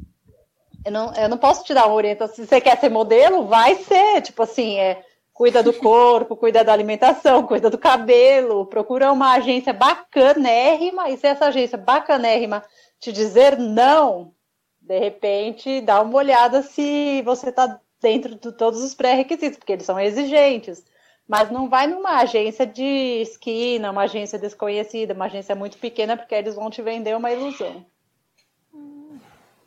Eu 0.83 0.91
não, 0.91 1.13
eu 1.13 1.29
não 1.29 1.37
posso 1.37 1.63
te 1.63 1.71
dar 1.71 1.85
uma 1.85 1.93
orientação. 1.93 2.35
Se 2.35 2.47
você 2.47 2.59
quer 2.59 2.79
ser 2.79 2.89
modelo, 2.89 3.45
vai 3.45 3.75
ser. 3.75 4.23
Tipo 4.23 4.41
assim, 4.41 4.79
é, 4.79 5.03
cuida 5.35 5.61
do 5.61 5.73
corpo, 5.73 6.37
cuida 6.37 6.63
da 6.63 6.71
alimentação, 6.71 7.45
cuida 7.45 7.69
do 7.69 7.77
cabelo, 7.77 8.65
procura 8.65 9.11
uma 9.11 9.33
agência 9.33 9.73
bacanérrima. 9.73 11.09
E 11.09 11.17
se 11.17 11.27
essa 11.27 11.47
agência 11.47 11.77
bacanérrima 11.77 12.63
te 13.01 13.11
dizer 13.11 13.57
não, 13.57 14.33
de 14.79 14.97
repente 14.97 15.81
dá 15.81 16.01
uma 16.01 16.17
olhada 16.17 16.63
se 16.63 17.21
você 17.23 17.49
está 17.49 17.79
dentro 18.01 18.35
de 18.35 18.51
todos 18.53 18.81
os 18.81 18.95
pré-requisitos, 18.95 19.57
porque 19.57 19.73
eles 19.73 19.85
são 19.85 19.99
exigentes. 19.99 20.85
Mas 21.27 21.51
não 21.51 21.67
vai 21.67 21.85
numa 21.85 22.21
agência 22.21 22.65
de 22.65 23.21
esquina, 23.21 23.91
uma 23.91 24.03
agência 24.03 24.39
desconhecida, 24.39 25.13
uma 25.13 25.25
agência 25.25 25.53
muito 25.53 25.77
pequena, 25.79 26.15
porque 26.15 26.35
eles 26.35 26.55
vão 26.55 26.69
te 26.69 26.81
vender 26.81 27.15
uma 27.15 27.31
ilusão. 27.31 27.85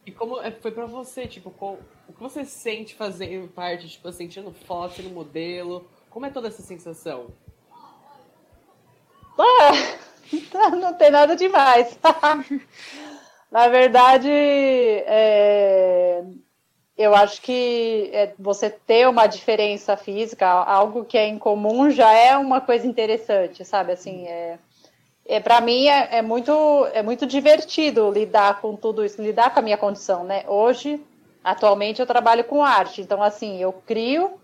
E 0.09 0.11
como 0.11 0.41
é, 0.41 0.51
foi 0.51 0.71
para 0.71 0.87
você, 0.87 1.27
tipo, 1.27 1.55
o 1.61 2.13
que 2.15 2.19
você 2.19 2.43
sente 2.43 2.95
fazendo 2.95 3.47
parte, 3.49 3.87
tipo, 3.87 4.11
sentindo 4.11 4.51
foto, 4.51 4.95
sendo 4.95 5.11
modelo? 5.11 5.87
Como 6.09 6.25
é 6.25 6.31
toda 6.31 6.49
essa 6.49 6.63
sensação? 6.63 7.27
Ah, 10.55 10.71
não 10.71 10.93
tem 10.93 11.11
nada 11.11 11.35
demais. 11.35 11.99
Na 13.51 13.69
verdade, 13.69 14.29
é, 14.31 16.23
eu 16.99 17.15
acho 17.15 17.41
que 17.41 18.11
é, 18.13 18.35
você 18.39 18.69
ter 18.69 19.09
uma 19.09 19.27
diferença 19.27 19.97
física, 19.97 20.47
algo 20.47 21.07
que 21.07 21.17
é 21.17 21.27
incomum, 21.29 21.89
já 21.89 22.13
é 22.13 22.37
uma 22.37 22.61
coisa 22.61 22.87
interessante, 22.87 23.65
sabe? 23.65 23.93
Assim, 23.93 24.27
é, 24.27 24.59
é 25.29 25.39
para 25.39 25.61
mim 25.61 25.87
é, 25.87 26.19
é, 26.19 26.23
muito 26.23 26.53
é 26.95 27.03
muito 27.03 27.27
divertido 27.27 28.11
lidar 28.11 28.61
com 28.61 28.75
tudo 28.75 29.05
isso, 29.05 29.21
lidar 29.21 29.53
com 29.53 29.61
a 29.61 29.63
minha 29.63 29.77
condição, 29.77 30.25
né? 30.25 30.43
Hoje, 30.49 31.01
atualmente, 31.45 32.01
eu 32.01 32.07
trabalho 32.07 32.43
com 32.45 32.65
arte, 32.65 33.03
então 33.03 33.23
assim, 33.23 33.59
eu 33.59 33.73
crio 33.87 34.41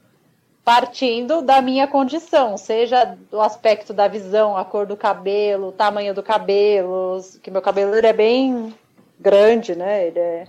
partindo 0.63 1.43
da 1.43 1.61
minha 1.61 1.87
condição, 1.87 2.57
seja 2.57 3.17
do 3.31 3.41
aspecto 3.41 3.93
da 3.93 4.09
visão, 4.09 4.57
a 4.57 4.65
cor 4.65 4.87
do 4.87 4.97
cabelo, 4.97 5.69
o 5.69 5.73
tamanho 5.73 6.15
do 6.15 6.23
cabelo, 6.23 7.19
que 7.43 7.51
meu 7.51 7.61
cabelo 7.61 7.95
é 7.95 8.13
bem 8.13 8.75
grande, 9.19 9.75
né? 9.75 10.07
Ele 10.07 10.19
é 10.19 10.47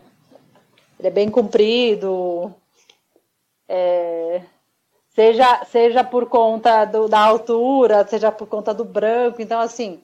ele 1.00 1.08
é 1.08 1.12
bem 1.12 1.30
comprido. 1.30 2.54
É, 3.68 4.42
seja, 5.10 5.66
seja 5.66 6.04
por 6.04 6.28
conta 6.28 6.86
do, 6.86 7.08
da 7.08 7.20
altura, 7.20 8.06
seja 8.08 8.32
por 8.32 8.48
conta 8.48 8.74
do 8.74 8.86
branco. 8.86 9.42
Então, 9.42 9.60
assim, 9.60 10.02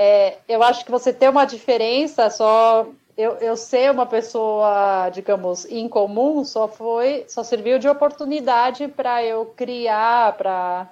é, 0.00 0.38
eu 0.48 0.62
acho 0.62 0.84
que 0.84 0.92
você 0.92 1.12
ter 1.12 1.28
uma 1.28 1.44
diferença 1.44 2.30
só. 2.30 2.86
Eu, 3.16 3.32
eu 3.38 3.56
ser 3.56 3.90
uma 3.90 4.06
pessoa, 4.06 5.10
digamos, 5.10 5.64
incomum 5.64 6.44
só 6.44 6.68
foi, 6.68 7.24
só 7.26 7.42
serviu 7.42 7.80
de 7.80 7.88
oportunidade 7.88 8.86
para 8.86 9.24
eu 9.24 9.46
criar, 9.46 10.36
para 10.36 10.88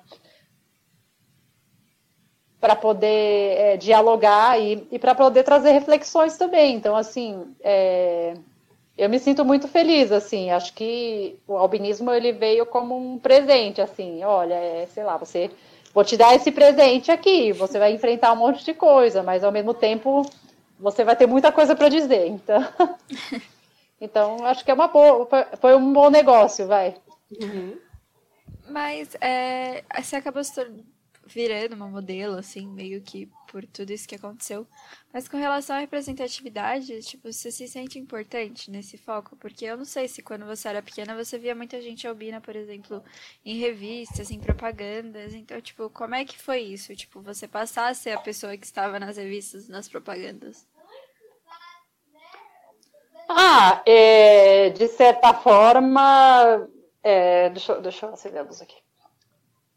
para 2.59 2.75
poder 2.75 3.57
é, 3.59 3.77
dialogar 3.77 4.61
e, 4.61 4.89
e 4.91 4.99
para 4.99 5.15
poder 5.15 5.45
trazer 5.45 5.71
reflexões 5.71 6.37
também. 6.37 6.75
Então, 6.75 6.97
assim, 6.97 7.55
é, 7.63 8.35
eu 8.99 9.09
me 9.09 9.21
sinto 9.21 9.45
muito 9.45 9.69
feliz, 9.69 10.11
assim, 10.11 10.51
acho 10.51 10.75
que 10.75 11.39
o 11.47 11.57
albinismo 11.57 12.11
ele 12.11 12.33
veio 12.33 12.67
como 12.67 12.97
um 12.97 13.19
presente, 13.21 13.81
assim, 13.81 14.25
olha, 14.25 14.55
é, 14.55 14.87
sei 14.87 15.05
lá, 15.05 15.17
você 15.17 15.49
vou 15.97 16.05
te 16.05 16.15
dar 16.15 16.35
esse 16.35 16.53
presente 16.53 17.11
aqui, 17.11 17.55
você 17.55 17.79
vai 17.79 17.91
enfrentar 17.91 18.31
um 18.35 18.37
monte 18.37 18.63
de 18.63 18.75
coisa, 18.75 19.23
mas 19.23 19.43
ao 19.43 19.51
mesmo 19.51 19.73
tempo 19.73 20.31
você 20.79 21.03
vai 21.03 21.17
ter 21.17 21.27
muita 21.27 21.51
coisa 21.51 21.75
para 21.75 21.89
dizer, 21.89 22.27
então, 22.27 22.69
então 23.99 24.45
acho 24.45 24.63
que 24.63 24.71
é 24.71 24.75
uma 24.75 24.89
boa, 24.89 25.27
foi 25.59 25.75
um 25.75 25.95
bom 25.95 26.11
negócio, 26.11 26.67
vai. 26.67 26.97
Uhum. 27.41 27.79
Mas 28.69 29.17
é, 29.23 29.85
você 29.99 30.17
acabou 30.17 30.45
se 30.45 30.53
virando 31.27 31.75
uma 31.75 31.89
modelo, 31.89 32.37
assim, 32.37 32.67
meio 32.69 33.01
que 33.03 33.29
por 33.49 33.67
tudo 33.67 33.91
isso 33.91 34.09
que 34.09 34.15
aconteceu. 34.15 34.67
Mas 35.13 35.29
com 35.29 35.37
relação 35.37 35.77
à 35.77 35.81
representatividade, 35.81 37.03
tipo, 37.03 37.33
você 37.33 37.51
se 37.51 37.67
sente 37.67 37.99
importante 37.99 38.71
nesse 38.71 38.97
foco? 38.97 39.37
Porque 39.37 39.65
eu 39.65 39.77
não 39.77 39.85
sei 39.85 40.09
se 40.09 40.23
quando 40.23 40.47
você 40.47 40.69
era 40.69 40.83
pequena 40.83 41.17
você 41.17 41.39
via 41.39 41.55
muita 41.55 41.81
gente 41.81 42.07
albina, 42.07 42.41
por 42.41 42.55
exemplo, 42.55 43.03
em 43.45 43.59
revistas, 43.59 44.31
em 44.31 44.39
propagandas. 44.39 45.35
Então, 45.35 45.61
tipo, 45.61 45.91
como 45.91 46.15
é 46.15 46.25
que 46.25 46.39
foi 46.39 46.61
isso? 46.61 46.95
Tipo, 46.95 47.21
você 47.21 47.49
passar 47.49 47.89
a 47.89 47.95
ser 47.95 48.11
a 48.11 48.21
pessoa 48.21 48.57
que 48.57 48.67
estava 48.67 49.01
nas 49.01 49.17
revistas, 49.17 49.69
nas 49.69 49.89
propagandas? 49.89 50.67
Ah, 53.29 53.83
é, 53.85 54.71
de 54.71 54.87
certa 54.89 55.35
forma. 55.35 56.69
É, 57.03 57.51
deixa, 57.51 57.81
deixa 57.81 58.07
eu 58.07 58.15
acender 58.15 58.41
a 58.41 58.45
luz 58.45 58.61
aqui 58.61 58.86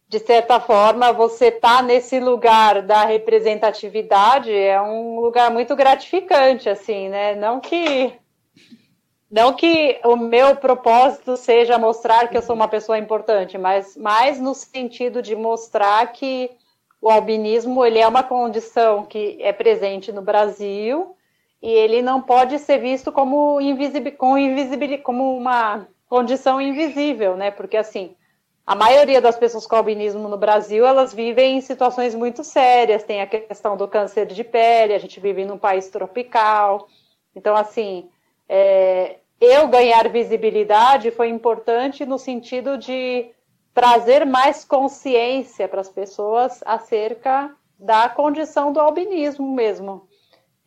de 0.10 0.18
certa 0.18 0.60
forma, 0.60 1.13
você 1.13 1.51
tá 1.51 1.84
nesse 1.84 2.20
lugar 2.20 2.82
da 2.82 3.06
representatividade 3.06 4.51
é 4.51 4.82
um 4.82 5.20
lugar 5.20 5.51
muito 5.51 5.75
gratificante, 5.75 6.68
assim, 6.68 7.10
né? 7.10 7.36
Não 7.36 7.60
que 7.60 8.12
não 9.30 9.54
que 9.54 10.00
o 10.04 10.16
meu 10.16 10.56
propósito 10.56 11.38
seja 11.38 11.78
mostrar 11.78 12.28
que 12.28 12.36
eu 12.36 12.42
sou 12.42 12.56
uma 12.56 12.68
pessoa 12.68 12.98
importante, 12.98 13.60
mas 13.60 13.96
mais 13.96 14.39
no 14.39 14.56
sentido 14.56 15.22
de 15.22 15.36
mostrar 15.36 16.12
que 16.12 16.50
o 17.00 17.08
albinismo 17.12 17.86
ele 17.86 18.00
é 18.00 18.08
uma 18.08 18.24
condição 18.24 19.06
que 19.06 19.38
é 19.39 19.54
presente 19.54 20.12
no 20.12 20.24
Brasil 20.24 21.16
e 21.62 21.70
ele 21.70 22.01
não 22.01 22.20
pode 22.20 22.58
ser 22.58 22.80
visto 22.80 23.12
como 23.12 23.62
invisível, 23.62 24.12
com 24.13 24.36
invisibil, 24.36 25.04
como 25.04 25.38
uma 25.38 25.88
condição 26.10 26.60
invisível, 26.60 27.38
né? 27.38 27.51
Porque 27.51 27.78
assim, 27.78 28.16
a 28.66 28.75
maioria 28.75 29.20
das 29.20 29.38
pessoas 29.38 29.66
com 29.66 29.75
albinismo 29.75 30.28
no 30.28 30.38
Brasil, 30.38 30.86
elas 30.86 31.13
vivem 31.13 31.58
em 31.58 31.62
situações 31.62 32.13
muito 32.13 32.44
sérias. 32.44 33.04
Tem 33.04 33.22
a 33.22 33.28
questão 33.28 33.75
do 33.75 33.88
câncer 33.88 34.28
de 34.28 34.44
pele, 34.44 34.94
a 34.94 35.00
gente 35.00 35.20
vive 35.20 35.44
num 35.46 35.58
país 35.58 35.89
tropical. 35.89 36.88
Então, 37.36 37.56
assim, 37.56 38.10
é, 38.48 39.18
eu 39.42 39.68
ganhar 39.68 40.10
visibilidade 40.10 41.12
foi 41.12 41.30
importante 41.30 42.06
no 42.06 42.20
sentido 42.20 42.78
de 42.78 43.32
trazer 43.74 44.25
mais 44.25 44.66
consciência 44.66 45.68
para 45.68 45.82
as 45.82 45.89
pessoas 45.89 46.62
acerca 46.66 47.56
da 47.80 48.10
condição 48.10 48.74
do 48.74 48.80
albinismo 48.80 49.50
mesmo. 49.54 50.08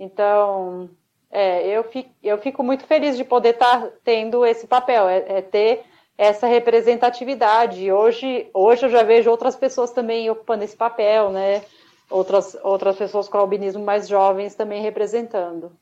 Então, 0.01 0.89
é, 1.31 1.67
eu, 1.67 1.85
fico, 1.85 2.11
eu 2.23 2.39
fico 2.39 2.63
muito 2.63 2.87
feliz 2.87 3.17
de 3.17 3.25
poder 3.25 3.51
estar 3.51 3.83
tá 3.83 3.93
tendo 4.03 4.45
esse 4.47 4.67
papel, 4.67 5.09
é, 5.09 5.25
é, 5.27 5.43
ter 5.43 5.85
essa 6.17 6.47
representatividade. 6.47 7.91
Hoje, 7.91 8.49
hoje 8.53 8.87
eu 8.87 8.91
já 8.91 9.03
vejo 9.03 9.31
outras 9.31 9.57
pessoas 9.57 9.91
também 9.93 10.29
ocupando 10.31 10.65
esse 10.65 10.77
papel, 10.77 11.31
né? 11.31 11.65
Outras, 12.11 12.57
outras 12.63 12.97
pessoas 12.97 13.29
com 13.29 13.39
albinismo 13.39 13.83
mais 13.83 14.07
jovens 14.07 14.55
também 14.55 14.83
representando. 14.83 15.73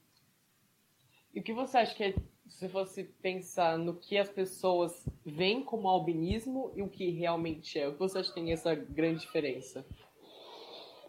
E 1.35 1.41
o 1.41 1.43
que 1.43 1.53
você 1.53 1.79
acha 1.79 1.95
que 1.95 2.05
é, 2.05 2.15
se 2.49 2.69
fosse 2.69 3.05
pensar 3.05 3.77
no 3.79 3.95
que 3.95 4.17
as 4.17 4.29
pessoas 4.29 5.05
veem 5.25 5.63
como 5.63 5.89
albinismo 5.89 6.71
e 6.75 6.83
o 6.83 6.89
que 6.89 7.11
realmente 7.11 7.79
é? 7.79 7.89
O 7.89 7.93
que 7.93 7.99
você 7.99 8.19
acha 8.19 8.29
que 8.29 8.35
tem 8.41 8.53
essa 8.53 8.75
grande 8.75 9.21
diferença? 9.21 9.85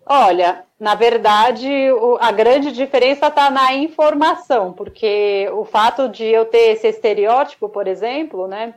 Olha, 0.06 0.66
na 0.80 0.96
verdade, 0.96 1.70
a 2.20 2.32
grande 2.32 2.72
diferença 2.72 3.28
está 3.28 3.52
na 3.52 3.76
informação, 3.76 4.74
porque 4.74 5.48
o 5.54 5.64
fato 5.64 6.10
de 6.10 6.26
eu 6.26 6.46
ter 6.46 6.72
esse 6.72 6.88
estereótipo, 6.88 7.70
por 7.70 7.88
exemplo, 7.88 8.48
né, 8.48 8.74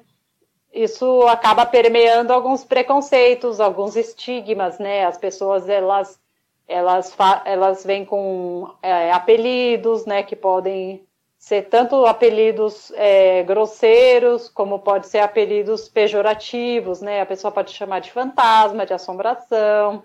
isso 0.75 1.23
acaba 1.29 1.65
permeando 1.65 2.33
alguns 2.33 2.65
preconceitos, 2.65 3.61
alguns 3.61 3.97
estigmas, 3.97 4.79
né? 4.79 5.07
As 5.07 5.17
pessoas 5.17 5.69
elas 5.69 6.19
elas 6.67 7.17
elas 7.45 7.85
vêm 7.85 8.05
com 8.05 8.69
é, 8.83 9.13
apelidos, 9.13 10.07
né, 10.07 10.23
que 10.23 10.35
podem 10.35 11.07
ser 11.39 11.69
tanto 11.69 12.07
apelidos 12.07 12.91
é, 12.97 13.43
grosseiros, 13.43 14.49
como 14.49 14.79
pode 14.79 15.07
ser 15.09 15.19
apelidos 15.19 15.89
pejorativos, 15.89 17.03
né? 17.03 17.21
A 17.21 17.27
pessoa 17.27 17.53
pode 17.53 17.71
chamar 17.73 18.01
de 18.01 18.11
fantasma, 18.11 18.87
de 18.87 18.95
assombração, 18.95 20.03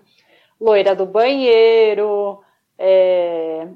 loira 0.60 0.94
do 0.94 1.06
banheiro. 1.06 2.42
É... 2.78 3.66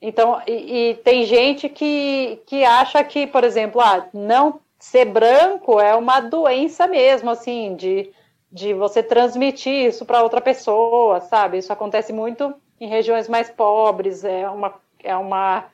Então, 0.00 0.40
e, 0.46 0.90
e, 0.90 0.94
tem 0.96 1.26
gente 1.26 1.68
que, 1.68 2.40
que 2.46 2.64
acha 2.64 3.04
que, 3.04 3.26
por 3.26 3.44
exemplo, 3.44 3.80
ah, 3.82 4.08
não 4.14 4.60
ser 4.80 5.04
branco 5.04 5.78
é 5.78 5.94
uma 5.94 6.20
doença 6.20 6.86
mesmo, 6.88 7.30
assim, 7.30 7.76
de, 7.76 8.10
de 8.50 8.74
você 8.74 9.02
transmitir 9.02 9.86
isso 9.86 10.04
para 10.04 10.22
outra 10.22 10.40
pessoa, 10.40 11.20
sabe? 11.20 11.58
Isso 11.58 11.72
acontece 11.72 12.12
muito 12.12 12.52
em 12.80 12.88
regiões 12.88 13.28
mais 13.28 13.50
pobres, 13.50 14.24
é 14.24 14.48
uma, 14.48 14.74
é 15.04 15.14
uma 15.14 15.66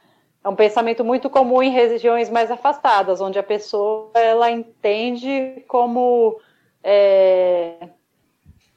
é 0.43 0.49
um 0.49 0.55
pensamento 0.55 1.05
muito 1.05 1.29
comum 1.29 1.61
em 1.61 1.71
regiões 1.71 2.31
mais 2.31 2.53
afastadas, 2.53 3.21
onde 3.21 3.37
a 3.37 3.43
pessoa 3.43 4.13
ela 4.15 4.49
entende 4.49 5.65
como 5.67 6.41
é, 6.85 7.89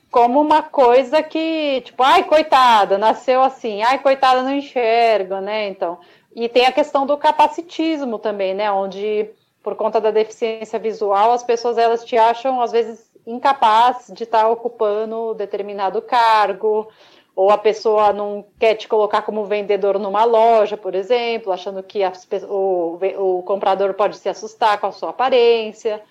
como 0.10 0.42
uma 0.42 0.64
coisa 0.64 1.22
que, 1.22 1.82
tipo, 1.82 2.02
ai, 2.02 2.24
coitada, 2.24 2.98
nasceu 2.98 3.44
assim, 3.44 3.84
ai, 3.84 4.00
coitada, 4.00 4.42
não 4.42 4.56
enxerga, 4.56 5.40
né? 5.40 5.68
Então, 5.68 6.00
e 6.36 6.50
tem 6.50 6.66
a 6.66 6.72
questão 6.72 7.06
do 7.06 7.18
capacitismo 7.18 8.18
também, 8.18 8.56
né? 8.56 8.72
Onde, 8.72 9.30
por 9.62 9.76
conta 9.76 10.00
da 10.00 10.12
deficiência 10.12 10.80
visual, 10.80 11.32
as 11.32 11.44
pessoas 11.44 11.78
elas 11.78 12.04
te 12.04 12.18
acham, 12.18 12.62
às 12.62 12.72
vezes, 12.72 13.12
incapaz 13.26 14.10
de 14.14 14.24
estar 14.24 14.48
ocupando 14.50 15.34
determinado 15.34 16.02
cargo, 16.02 16.88
ou 17.36 17.52
a 17.52 17.58
pessoa 17.58 18.12
não 18.12 18.46
quer 18.60 18.76
te 18.76 18.88
colocar 18.88 19.22
como 19.22 19.46
vendedor 19.46 19.98
numa 19.98 20.24
loja, 20.24 20.76
por 20.76 20.96
exemplo, 20.96 21.52
achando 21.52 21.82
que 21.82 22.04
as, 22.04 22.28
o, 22.50 23.00
o 23.18 23.44
comprador 23.44 23.94
pode 23.94 24.18
se 24.18 24.28
assustar 24.28 24.80
com 24.80 24.88
a 24.88 24.92
sua 24.92 25.12
aparência. 25.12 26.02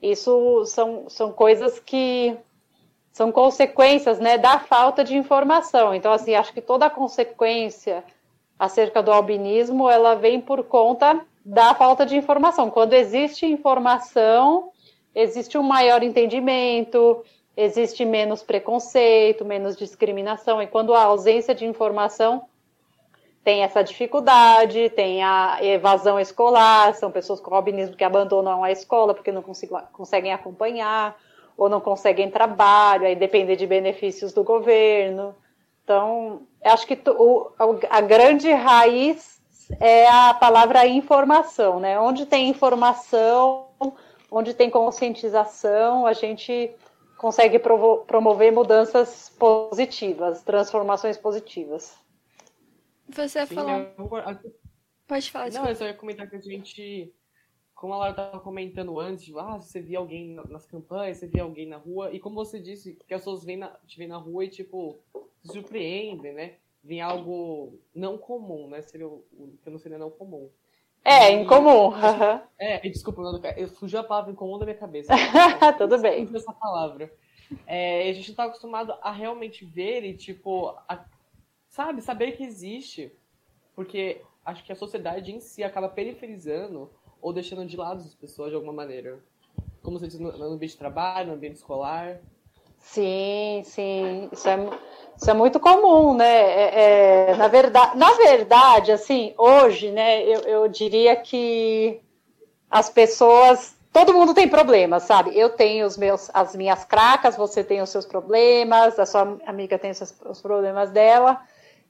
Isso 0.00 0.64
são, 0.66 1.08
são 1.08 1.32
coisas 1.32 1.78
que 1.78 2.36
são 3.12 3.30
consequências 3.30 4.18
né, 4.18 4.36
da 4.36 4.58
falta 4.58 5.04
de 5.04 5.16
informação. 5.16 5.94
Então, 5.94 6.12
assim, 6.12 6.34
acho 6.34 6.52
que 6.52 6.60
toda 6.60 6.90
consequência 6.90 8.04
acerca 8.58 9.02
do 9.02 9.12
albinismo, 9.12 9.88
ela 9.88 10.14
vem 10.14 10.40
por 10.40 10.64
conta 10.64 11.24
da 11.44 11.74
falta 11.74 12.06
de 12.06 12.16
informação. 12.16 12.70
Quando 12.70 12.92
existe 12.92 13.46
informação, 13.46 14.70
existe 15.14 15.58
um 15.58 15.62
maior 15.62 16.02
entendimento, 16.02 17.24
existe 17.56 18.04
menos 18.04 18.42
preconceito, 18.42 19.44
menos 19.44 19.76
discriminação, 19.76 20.62
e 20.62 20.66
quando 20.66 20.94
há 20.94 21.02
ausência 21.02 21.54
de 21.54 21.66
informação, 21.66 22.44
tem 23.44 23.62
essa 23.62 23.82
dificuldade, 23.82 24.88
tem 24.90 25.22
a 25.22 25.58
evasão 25.60 26.18
escolar, 26.20 26.94
são 26.94 27.10
pessoas 27.10 27.40
com 27.40 27.52
albinismo 27.54 27.96
que 27.96 28.04
abandonam 28.04 28.62
a 28.62 28.70
escola 28.70 29.14
porque 29.14 29.32
não 29.32 29.42
conseguem 29.42 30.32
acompanhar, 30.32 31.16
ou 31.56 31.68
não 31.68 31.80
conseguem 31.80 32.30
trabalho, 32.30 33.04
aí 33.04 33.16
depender 33.16 33.56
de 33.56 33.66
benefícios 33.66 34.32
do 34.32 34.44
governo. 34.44 35.34
Então, 35.82 36.42
acho 36.64 36.86
que 36.86 36.96
a 37.90 38.00
grande 38.00 38.50
raiz 38.52 39.41
é 39.80 40.08
a 40.08 40.34
palavra 40.34 40.86
informação, 40.86 41.80
né? 41.80 41.98
Onde 41.98 42.26
tem 42.26 42.48
informação, 42.48 43.68
onde 44.30 44.54
tem 44.54 44.70
conscientização, 44.70 46.06
a 46.06 46.12
gente 46.12 46.74
consegue 47.18 47.58
promover 47.58 48.52
mudanças 48.52 49.28
positivas, 49.38 50.42
transformações 50.42 51.16
positivas. 51.16 51.96
Você 53.08 53.46
Sim, 53.46 53.54
falou. 53.54 53.70
Eu... 53.70 54.52
Pode 55.06 55.30
falar. 55.30 55.50
Não, 55.50 55.66
eu 55.66 55.76
só 55.76 55.84
ia 55.84 55.94
comentar 55.94 56.28
que 56.28 56.36
a 56.36 56.40
gente, 56.40 57.14
como 57.74 57.92
a 57.92 57.98
Laura 57.98 58.10
estava 58.12 58.40
comentando 58.40 58.98
antes, 58.98 59.34
ah, 59.36 59.58
você 59.58 59.80
via 59.80 59.98
alguém 59.98 60.34
nas 60.48 60.64
campanhas, 60.64 61.18
você 61.18 61.26
via 61.26 61.42
alguém 61.42 61.68
na 61.68 61.76
rua, 61.76 62.10
e 62.12 62.18
como 62.18 62.34
você 62.34 62.58
disse, 62.58 62.94
que 62.94 63.14
as 63.14 63.20
pessoas 63.20 63.44
vêm 63.44 63.58
na, 63.58 63.68
te 63.86 63.98
vêm 63.98 64.08
na 64.08 64.16
rua 64.16 64.44
e, 64.44 64.48
tipo, 64.48 64.98
se 65.42 65.52
surpreendem, 65.52 66.32
né? 66.32 66.54
Vem 66.82 67.00
algo 67.00 67.78
não 67.94 68.18
comum, 68.18 68.68
né? 68.68 68.82
Seria 68.82 69.06
o, 69.06 69.24
que 69.62 69.70
não 69.70 69.78
seria 69.78 69.98
não 69.98 70.10
comum. 70.10 70.50
É, 71.04 71.30
incomum. 71.32 71.92
É, 72.58 72.78
desculpa, 72.88 73.22
eu 73.56 73.68
fugiu 73.68 74.00
a 74.00 74.04
palavra 74.04 74.30
incomum 74.30 74.58
da 74.58 74.64
minha 74.64 74.76
cabeça. 74.76 75.12
Tudo 75.78 75.98
bem. 75.98 76.28
essa 76.34 76.52
palavra. 76.52 77.12
É, 77.66 78.08
a 78.08 78.12
gente 78.12 78.30
está 78.30 78.44
acostumado 78.44 78.94
a 79.02 79.10
realmente 79.10 79.64
ver 79.64 80.04
e, 80.04 80.14
tipo, 80.14 80.68
a, 80.88 81.04
sabe, 81.68 82.00
saber 82.02 82.32
que 82.32 82.44
existe. 82.44 83.12
Porque 83.74 84.22
acho 84.44 84.64
que 84.64 84.72
a 84.72 84.76
sociedade 84.76 85.32
em 85.32 85.40
si 85.40 85.64
acaba 85.64 85.88
periferizando 85.88 86.90
ou 87.20 87.32
deixando 87.32 87.66
de 87.66 87.76
lado 87.76 88.00
as 88.00 88.14
pessoas 88.14 88.50
de 88.50 88.56
alguma 88.56 88.72
maneira. 88.72 89.18
Como 89.82 89.98
você 89.98 90.06
diz, 90.06 90.18
no, 90.18 90.30
no 90.36 90.44
ambiente 90.44 90.72
de 90.72 90.78
trabalho, 90.78 91.28
no 91.28 91.34
ambiente 91.34 91.56
escolar. 91.56 92.20
Sim, 92.82 93.62
sim. 93.64 94.28
Isso 94.32 94.48
é, 94.48 94.68
isso 95.16 95.30
é 95.30 95.34
muito 95.34 95.58
comum, 95.60 96.14
né? 96.14 96.26
É, 96.26 97.30
é, 97.30 97.36
na, 97.36 97.48
verdade, 97.48 97.96
na 97.96 98.12
verdade, 98.14 98.92
assim, 98.92 99.32
hoje, 99.38 99.90
né, 99.90 100.22
eu, 100.24 100.40
eu 100.40 100.68
diria 100.68 101.16
que 101.16 102.00
as 102.70 102.90
pessoas. 102.90 103.80
Todo 103.92 104.14
mundo 104.14 104.32
tem 104.32 104.48
problemas, 104.48 105.02
sabe? 105.02 105.38
Eu 105.38 105.50
tenho 105.50 105.86
os 105.86 105.98
meus, 105.98 106.30
as 106.32 106.56
minhas 106.56 106.82
cracas, 106.84 107.36
você 107.36 107.62
tem 107.62 107.82
os 107.82 107.90
seus 107.90 108.06
problemas, 108.06 108.98
a 108.98 109.04
sua 109.04 109.38
amiga 109.46 109.78
tem 109.78 109.90
os, 109.90 109.98
seus, 109.98 110.14
os 110.24 110.40
problemas 110.40 110.90
dela. 110.90 111.40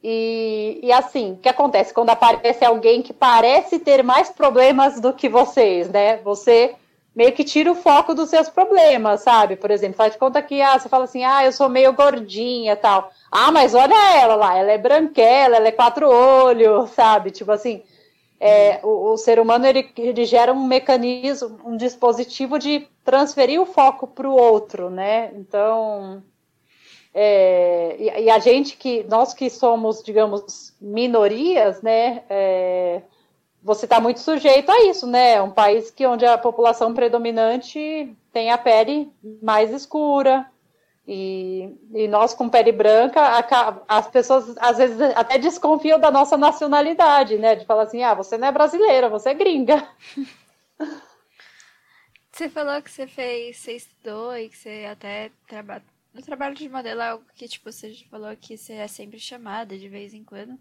E, 0.02 0.80
e, 0.82 0.92
assim, 0.92 1.34
o 1.34 1.36
que 1.36 1.48
acontece 1.48 1.94
quando 1.94 2.10
aparece 2.10 2.64
alguém 2.64 3.02
que 3.02 3.12
parece 3.12 3.78
ter 3.78 4.02
mais 4.02 4.30
problemas 4.30 5.00
do 5.00 5.12
que 5.12 5.28
vocês, 5.28 5.88
né? 5.88 6.16
Você 6.18 6.74
meio 7.14 7.32
que 7.32 7.44
tira 7.44 7.70
o 7.70 7.74
foco 7.74 8.14
dos 8.14 8.30
seus 8.30 8.48
problemas, 8.48 9.20
sabe? 9.20 9.56
Por 9.56 9.70
exemplo, 9.70 9.96
faz 9.96 10.12
de 10.12 10.18
conta 10.18 10.42
que 10.42 10.62
ah, 10.62 10.78
você 10.78 10.88
fala 10.88 11.04
assim, 11.04 11.24
ah, 11.24 11.44
eu 11.44 11.52
sou 11.52 11.68
meio 11.68 11.92
gordinha 11.92 12.74
tal. 12.74 13.10
Ah, 13.30 13.52
mas 13.52 13.74
olha 13.74 13.94
ela 14.18 14.34
lá, 14.34 14.56
ela 14.56 14.72
é 14.72 14.78
branquela, 14.78 15.56
ela 15.56 15.68
é 15.68 15.72
quatro 15.72 16.08
olhos, 16.08 16.90
sabe? 16.96 17.30
Tipo 17.30 17.52
assim, 17.52 17.82
é, 18.40 18.80
o, 18.82 19.12
o, 19.12 19.16
ser 19.16 19.38
humano 19.38 19.66
ele, 19.66 19.88
ele, 19.96 20.24
gera 20.24 20.52
um 20.52 20.66
mecanismo, 20.66 21.60
um 21.64 21.76
dispositivo 21.76 22.58
de 22.58 22.88
transferir 23.04 23.60
o 23.60 23.66
foco 23.66 24.06
para 24.06 24.28
o 24.28 24.34
outro, 24.34 24.90
né? 24.90 25.30
Então, 25.34 26.22
é, 27.14 27.96
e, 27.98 28.24
e, 28.24 28.30
a 28.30 28.38
gente 28.38 28.76
que, 28.76 29.04
nós 29.04 29.34
que 29.34 29.50
somos, 29.50 30.02
digamos, 30.02 30.74
minorias, 30.80 31.82
né? 31.82 32.24
É, 32.28 33.02
você 33.62 33.86
está 33.86 34.00
muito 34.00 34.20
sujeito 34.20 34.70
a 34.70 34.84
isso, 34.84 35.06
né? 35.06 35.40
Um 35.40 35.50
país 35.50 35.90
que 35.90 36.06
onde 36.06 36.26
a 36.26 36.36
população 36.36 36.92
predominante 36.92 38.14
tem 38.32 38.50
a 38.50 38.58
pele 38.58 39.10
mais 39.42 39.70
escura. 39.70 40.46
E, 41.06 41.74
e 41.94 42.06
nós 42.06 42.32
com 42.32 42.48
pele 42.48 42.70
branca, 42.70 43.20
as 43.88 44.06
pessoas 44.06 44.56
às 44.58 44.78
vezes 44.78 45.00
até 45.16 45.36
desconfiam 45.36 45.98
da 45.98 46.10
nossa 46.10 46.36
nacionalidade, 46.36 47.38
né? 47.38 47.56
De 47.56 47.66
falar 47.66 47.82
assim, 47.84 48.02
ah, 48.02 48.14
você 48.14 48.38
não 48.38 48.48
é 48.48 48.52
brasileira, 48.52 49.08
você 49.08 49.30
é 49.30 49.34
gringa. 49.34 49.86
Você 52.34 52.48
falou 52.48 52.80
que 52.80 52.90
você 52.90 53.06
fez, 53.06 53.58
você 53.58 53.76
estudou 53.76 54.34
e 54.34 54.48
que 54.48 54.56
você 54.56 54.88
até 54.90 55.30
trabalha. 55.46 55.84
No 56.14 56.22
trabalho 56.22 56.54
de 56.54 56.66
modelo 56.66 57.02
é 57.02 57.08
algo 57.10 57.24
que, 57.34 57.46
tipo, 57.46 57.70
você 57.70 57.94
falou 58.10 58.34
que 58.34 58.56
você 58.56 58.72
é 58.72 58.88
sempre 58.88 59.18
chamada 59.18 59.78
de 59.78 59.86
vez 59.86 60.14
em 60.14 60.24
quando. 60.24 60.58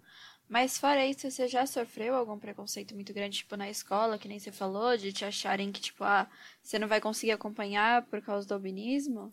Mas 0.51 0.77
fora 0.77 1.05
isso, 1.05 1.31
você 1.31 1.47
já 1.47 1.65
sofreu 1.65 2.13
algum 2.13 2.37
preconceito 2.37 2.93
muito 2.93 3.13
grande, 3.13 3.37
tipo, 3.37 3.55
na 3.55 3.69
escola, 3.69 4.17
que 4.17 4.27
nem 4.27 4.37
você 4.37 4.51
falou, 4.51 4.97
de 4.97 5.13
te 5.13 5.23
acharem 5.23 5.71
que, 5.71 5.79
tipo, 5.79 6.03
ah, 6.03 6.27
você 6.61 6.77
não 6.77 6.89
vai 6.89 6.99
conseguir 6.99 7.31
acompanhar 7.31 8.01
por 8.07 8.21
causa 8.21 8.45
do 8.45 8.53
albinismo? 8.55 9.31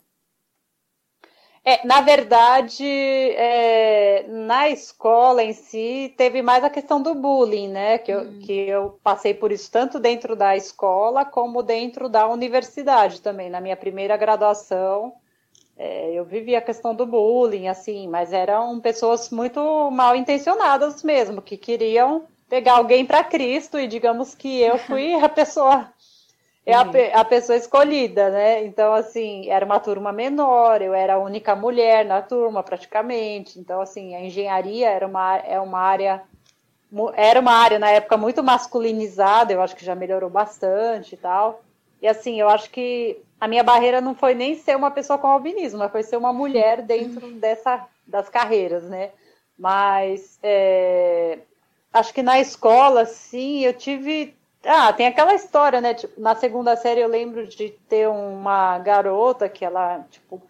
É, 1.61 1.85
na 1.85 1.99
verdade, 1.99 2.85
é, 2.85 4.25
na 4.29 4.69
escola 4.69 5.43
em 5.43 5.51
si, 5.51 6.13
teve 6.15 6.41
mais 6.41 6.63
a 6.63 6.69
questão 6.69 7.01
do 7.01 7.13
bullying, 7.13 7.67
né? 7.67 7.97
Que 7.97 8.11
eu, 8.13 8.21
hum. 8.21 8.39
que 8.39 8.53
eu 8.53 8.97
passei 9.03 9.33
por 9.33 9.51
isso 9.51 9.69
tanto 9.69 9.99
dentro 9.99 10.37
da 10.37 10.55
escola 10.55 11.25
como 11.25 11.61
dentro 11.61 12.07
da 12.07 12.29
universidade 12.29 13.21
também. 13.21 13.49
Na 13.49 13.59
minha 13.59 13.75
primeira 13.75 14.15
graduação, 14.15 15.13
é, 15.81 16.11
eu 16.11 16.25
vivi 16.25 16.57
a 16.57 16.61
questão 16.61 16.93
do 16.93 17.05
bullying, 17.05 17.69
assim, 17.69 18.05
mas 18.09 18.33
eram 18.33 18.81
pessoas 18.81 19.29
muito 19.29 19.89
mal 19.89 20.13
intencionadas 20.13 21.01
mesmo, 21.03 21.41
que 21.41 21.55
queriam 21.55 22.25
pegar 22.49 22.73
alguém 22.73 23.05
para 23.05 23.23
Cristo 23.23 23.79
e 23.79 23.87
digamos 23.87 24.35
que 24.35 24.59
eu 24.59 24.77
fui 24.85 25.13
a 25.13 25.29
pessoa 25.29 25.89
é 26.65 26.73
a, 26.73 27.21
a, 27.21 27.25
pessoa 27.25 27.57
escolhida, 27.57 28.29
né? 28.29 28.63
Então, 28.65 28.93
assim, 28.93 29.49
era 29.49 29.65
uma 29.65 29.79
turma 29.79 30.11
menor, 30.11 30.81
eu 30.81 30.93
era 30.93 31.15
a 31.15 31.17
única 31.17 31.55
mulher 31.55 32.05
na 32.05 32.21
turma, 32.21 32.61
praticamente. 32.61 33.57
Então, 33.57 33.81
assim, 33.81 34.13
a 34.13 34.21
engenharia 34.21 34.87
era 34.87 35.07
uma, 35.07 35.37
é 35.37 35.59
uma 35.59 35.79
área. 35.79 36.21
Era 37.15 37.39
uma 37.39 37.53
área 37.53 37.79
na 37.79 37.89
época 37.89 38.17
muito 38.17 38.43
masculinizada, 38.43 39.51
eu 39.51 39.61
acho 39.61 39.75
que 39.75 39.85
já 39.85 39.95
melhorou 39.95 40.29
bastante 40.29 41.15
e 41.15 41.17
tal. 41.17 41.61
E 42.01 42.07
assim, 42.07 42.39
eu 42.39 42.49
acho 42.49 42.69
que 42.69 43.21
a 43.39 43.47
minha 43.47 43.63
barreira 43.63 44.01
não 44.01 44.15
foi 44.15 44.33
nem 44.33 44.55
ser 44.55 44.75
uma 44.75 44.91
pessoa 44.91 45.19
com 45.19 45.27
albinismo, 45.27 45.79
mas 45.79 45.91
foi 45.91 46.03
ser 46.03 46.17
uma 46.17 46.33
mulher 46.33 46.81
dentro 46.83 47.31
dessa, 47.33 47.85
das 48.07 48.29
carreiras, 48.29 48.83
né? 48.83 49.11
Mas 49.57 50.39
é, 50.41 51.39
acho 51.93 52.13
que 52.13 52.23
na 52.23 52.39
escola, 52.39 53.05
sim, 53.05 53.65
eu 53.65 53.73
tive 53.73 54.33
ah, 54.63 54.91
tem 54.91 55.07
aquela 55.07 55.33
história, 55.33 55.79
né? 55.79 55.93
Tipo, 55.93 56.19
na 56.19 56.35
segunda 56.35 56.75
série 56.75 57.01
eu 57.01 57.07
lembro 57.07 57.47
de 57.47 57.69
ter 57.87 58.07
uma 58.09 58.77
garota 58.79 59.47
que 59.47 59.63
ela, 59.63 60.05
tipo, 60.09 60.41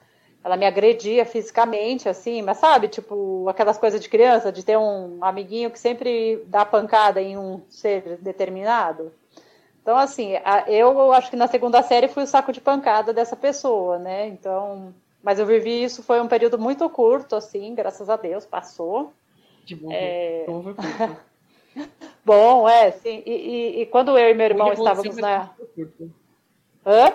ela 0.43 0.57
me 0.57 0.65
agredia 0.65 1.25
fisicamente, 1.25 2.09
assim, 2.09 2.41
mas 2.41 2.57
sabe, 2.57 2.87
tipo, 2.87 3.47
aquelas 3.47 3.77
coisas 3.77 4.01
de 4.01 4.09
criança, 4.09 4.51
de 4.51 4.63
ter 4.63 4.77
um 4.77 5.23
amiguinho 5.23 5.69
que 5.69 5.79
sempre 5.79 6.43
dá 6.47 6.65
pancada 6.65 7.21
em 7.21 7.37
um 7.37 7.61
ser 7.69 8.17
determinado. 8.17 9.11
Então, 9.81 9.97
assim, 9.97 10.33
eu 10.67 11.13
acho 11.13 11.29
que 11.29 11.35
na 11.35 11.47
segunda 11.47 11.81
série 11.81 12.07
fui 12.07 12.23
o 12.23 12.27
saco 12.27 12.51
de 12.51 12.61
pancada 12.61 13.13
dessa 13.13 13.35
pessoa, 13.35 13.97
né? 13.97 14.27
Então, 14.27 14.93
mas 15.23 15.39
eu 15.39 15.45
vivi 15.45 15.83
isso, 15.83 16.03
foi 16.03 16.21
um 16.21 16.27
período 16.27 16.59
muito 16.59 16.89
curto, 16.89 17.35
assim, 17.35 17.73
graças 17.73 18.09
a 18.09 18.15
Deus, 18.15 18.45
passou. 18.45 19.13
De 19.65 19.75
bom, 19.75 19.89
é... 19.91 20.45
Bom, 22.25 22.67
é, 22.67 22.91
sim. 22.91 23.23
E, 23.25 23.31
e, 23.31 23.81
e, 23.81 23.85
quando 23.85 24.17
eu 24.17 24.29
e 24.29 24.33
meu 24.33 24.45
irmão 24.45 24.71
estávamos 24.71 25.15
na. 25.17 25.49
Hã? 26.85 27.13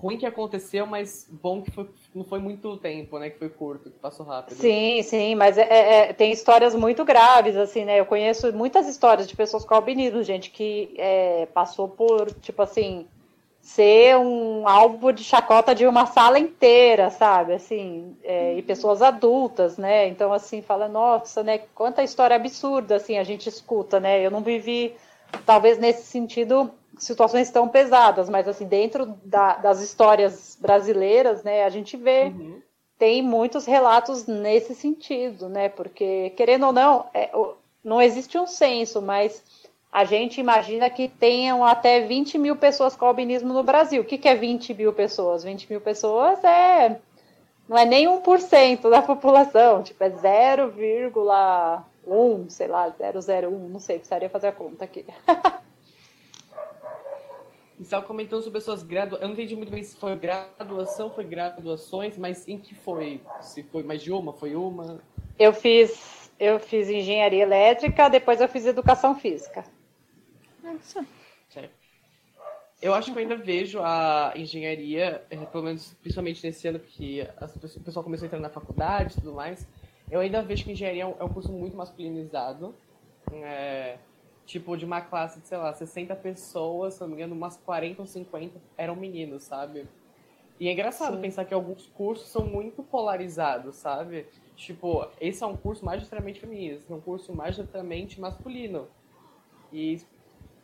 Ruim 0.00 0.18
que 0.18 0.26
aconteceu, 0.26 0.86
mas 0.86 1.26
bom 1.30 1.62
que 1.62 1.70
foi, 1.70 1.88
não 2.14 2.22
foi 2.22 2.38
muito 2.38 2.76
tempo, 2.76 3.18
né? 3.18 3.30
Que 3.30 3.38
foi 3.38 3.48
curto, 3.48 3.90
que 3.90 3.98
passou 3.98 4.26
rápido. 4.26 4.56
Sim, 4.58 5.02
sim, 5.02 5.34
mas 5.34 5.56
é, 5.56 5.62
é, 5.62 5.98
é 5.98 6.12
tem 6.12 6.30
histórias 6.30 6.74
muito 6.74 7.04
graves, 7.04 7.56
assim, 7.56 7.84
né? 7.84 7.98
Eu 7.98 8.04
conheço 8.04 8.52
muitas 8.52 8.86
histórias 8.86 9.26
de 9.26 9.34
pessoas 9.34 9.64
com 9.64 9.74
albinismo, 9.74 10.22
gente, 10.22 10.50
que 10.50 10.94
é, 10.98 11.46
passou 11.46 11.88
por, 11.88 12.30
tipo 12.42 12.60
assim, 12.60 13.06
ser 13.66 14.16
um 14.16 14.68
alvo 14.68 15.12
de 15.12 15.24
chacota 15.24 15.74
de 15.74 15.86
uma 15.86 16.06
sala 16.06 16.38
inteira, 16.38 17.10
sabe? 17.10 17.54
Assim, 17.54 18.16
é, 18.22 18.54
e 18.54 18.62
pessoas 18.62 19.02
adultas, 19.02 19.76
né? 19.76 20.06
Então, 20.06 20.32
assim, 20.32 20.62
fala, 20.62 20.86
nossa, 20.86 21.42
né? 21.42 21.58
Quanta 21.74 22.04
história 22.04 22.36
absurda, 22.36 22.94
assim, 22.94 23.18
a 23.18 23.24
gente 23.24 23.48
escuta, 23.48 23.98
né? 23.98 24.24
Eu 24.24 24.30
não 24.30 24.40
vivi, 24.40 24.94
talvez 25.44 25.78
nesse 25.78 26.04
sentido, 26.04 26.70
situações 26.98 27.50
tão 27.50 27.68
pesadas, 27.68 28.28
mas, 28.28 28.48
assim, 28.48 28.66
dentro 28.66 29.06
da, 29.24 29.56
das 29.56 29.80
histórias 29.80 30.56
brasileiras, 30.60 31.42
né? 31.42 31.64
A 31.64 31.68
gente 31.68 31.96
vê, 31.96 32.24
uhum. 32.24 32.60
tem 32.98 33.22
muitos 33.22 33.66
relatos 33.66 34.26
nesse 34.26 34.74
sentido, 34.74 35.48
né? 35.48 35.68
Porque, 35.68 36.30
querendo 36.30 36.66
ou 36.66 36.72
não, 36.72 37.06
é, 37.12 37.30
não 37.84 38.00
existe 38.00 38.38
um 38.38 38.46
censo, 38.46 39.02
mas 39.02 39.42
a 39.92 40.04
gente 40.04 40.40
imagina 40.40 40.90
que 40.90 41.08
tenham 41.08 41.64
até 41.64 42.00
20 42.00 42.38
mil 42.38 42.56
pessoas 42.56 42.96
com 42.96 43.06
albinismo 43.06 43.52
no 43.52 43.62
Brasil. 43.62 44.02
O 44.02 44.04
que, 44.04 44.18
que 44.18 44.28
é 44.28 44.34
20 44.34 44.74
mil 44.74 44.92
pessoas? 44.92 45.44
20 45.44 45.70
mil 45.70 45.80
pessoas 45.80 46.42
é 46.44 47.00
não 47.68 47.76
é 47.76 47.84
nem 47.84 48.06
1% 48.06 48.88
da 48.88 49.02
população, 49.02 49.82
tipo, 49.82 50.04
é 50.04 50.10
0,1, 50.10 52.50
sei 52.50 52.68
lá, 52.68 52.86
001, 52.88 53.68
não 53.68 53.80
sei, 53.80 53.98
precisaria 53.98 54.30
fazer 54.30 54.46
a 54.48 54.52
conta 54.52 54.84
aqui. 54.84 55.04
Estava 57.78 58.06
comentando 58.06 58.42
sobre 58.42 58.58
pessoas 58.58 58.82
graduadas. 58.82 59.22
Eu 59.22 59.28
não 59.28 59.34
entendi 59.34 59.54
muito 59.54 59.70
bem 59.70 59.82
se 59.82 59.96
foi 59.96 60.16
graduação, 60.16 61.10
foi 61.10 61.24
graduações, 61.24 62.16
mas 62.16 62.48
em 62.48 62.58
que 62.58 62.74
foi? 62.74 63.20
Se 63.40 63.62
foi 63.62 63.82
mais 63.82 64.02
de 64.02 64.10
uma, 64.10 64.32
foi 64.32 64.56
uma? 64.56 65.00
Eu 65.38 65.52
fiz, 65.52 66.30
eu 66.38 66.58
fiz 66.58 66.88
engenharia 66.88 67.42
elétrica, 67.42 68.08
depois 68.08 68.40
eu 68.40 68.48
fiz 68.48 68.64
educação 68.64 69.14
física. 69.14 69.64
Nossa. 70.62 71.06
Eu 72.80 72.92
acho 72.92 73.10
que 73.10 73.18
eu 73.18 73.22
ainda 73.22 73.36
vejo 73.36 73.80
a 73.82 74.32
engenharia, 74.36 75.24
é, 75.30 75.36
pelo 75.36 75.64
menos 75.64 75.94
principalmente 76.02 76.46
nesse 76.46 76.68
ano 76.68 76.78
que 76.78 77.26
o 77.40 77.80
pessoal 77.80 78.04
começou 78.04 78.24
a 78.24 78.26
entrar 78.26 78.38
na 78.38 78.50
faculdade 78.50 79.14
e 79.14 79.20
tudo 79.20 79.32
mais, 79.32 79.66
eu 80.10 80.20
ainda 80.20 80.42
vejo 80.42 80.62
que 80.64 80.72
engenharia 80.72 81.02
é 81.02 81.24
um 81.24 81.28
curso 81.28 81.50
muito 81.50 81.76
masculinizado. 81.76 82.74
É, 83.32 83.96
tipo, 84.46 84.76
de 84.76 84.84
uma 84.84 85.00
classe 85.00 85.40
de, 85.40 85.48
sei 85.48 85.58
lá, 85.58 85.74
60 85.74 86.14
pessoas, 86.16 86.94
se 86.94 87.00
não 87.00 87.08
me 87.08 87.14
engano, 87.14 87.34
umas 87.34 87.56
40 87.58 88.00
ou 88.00 88.06
50 88.06 88.58
eram 88.78 88.94
meninos, 88.94 89.42
sabe? 89.42 89.86
E 90.58 90.68
é 90.68 90.72
engraçado 90.72 91.16
Sim. 91.16 91.20
pensar 91.20 91.44
que 91.44 91.52
alguns 91.52 91.86
cursos 91.88 92.28
são 92.28 92.46
muito 92.46 92.82
polarizados, 92.82 93.74
sabe? 93.76 94.26
Tipo, 94.54 95.06
esse 95.20 95.42
é 95.42 95.46
um 95.46 95.56
curso 95.56 95.84
majoritariamente 95.84 96.40
feminino, 96.40 96.76
esse 96.76 96.90
é 96.90 96.94
um 96.94 97.00
curso 97.00 97.34
majoritariamente 97.34 98.18
masculino. 98.18 98.88
E 99.70 100.00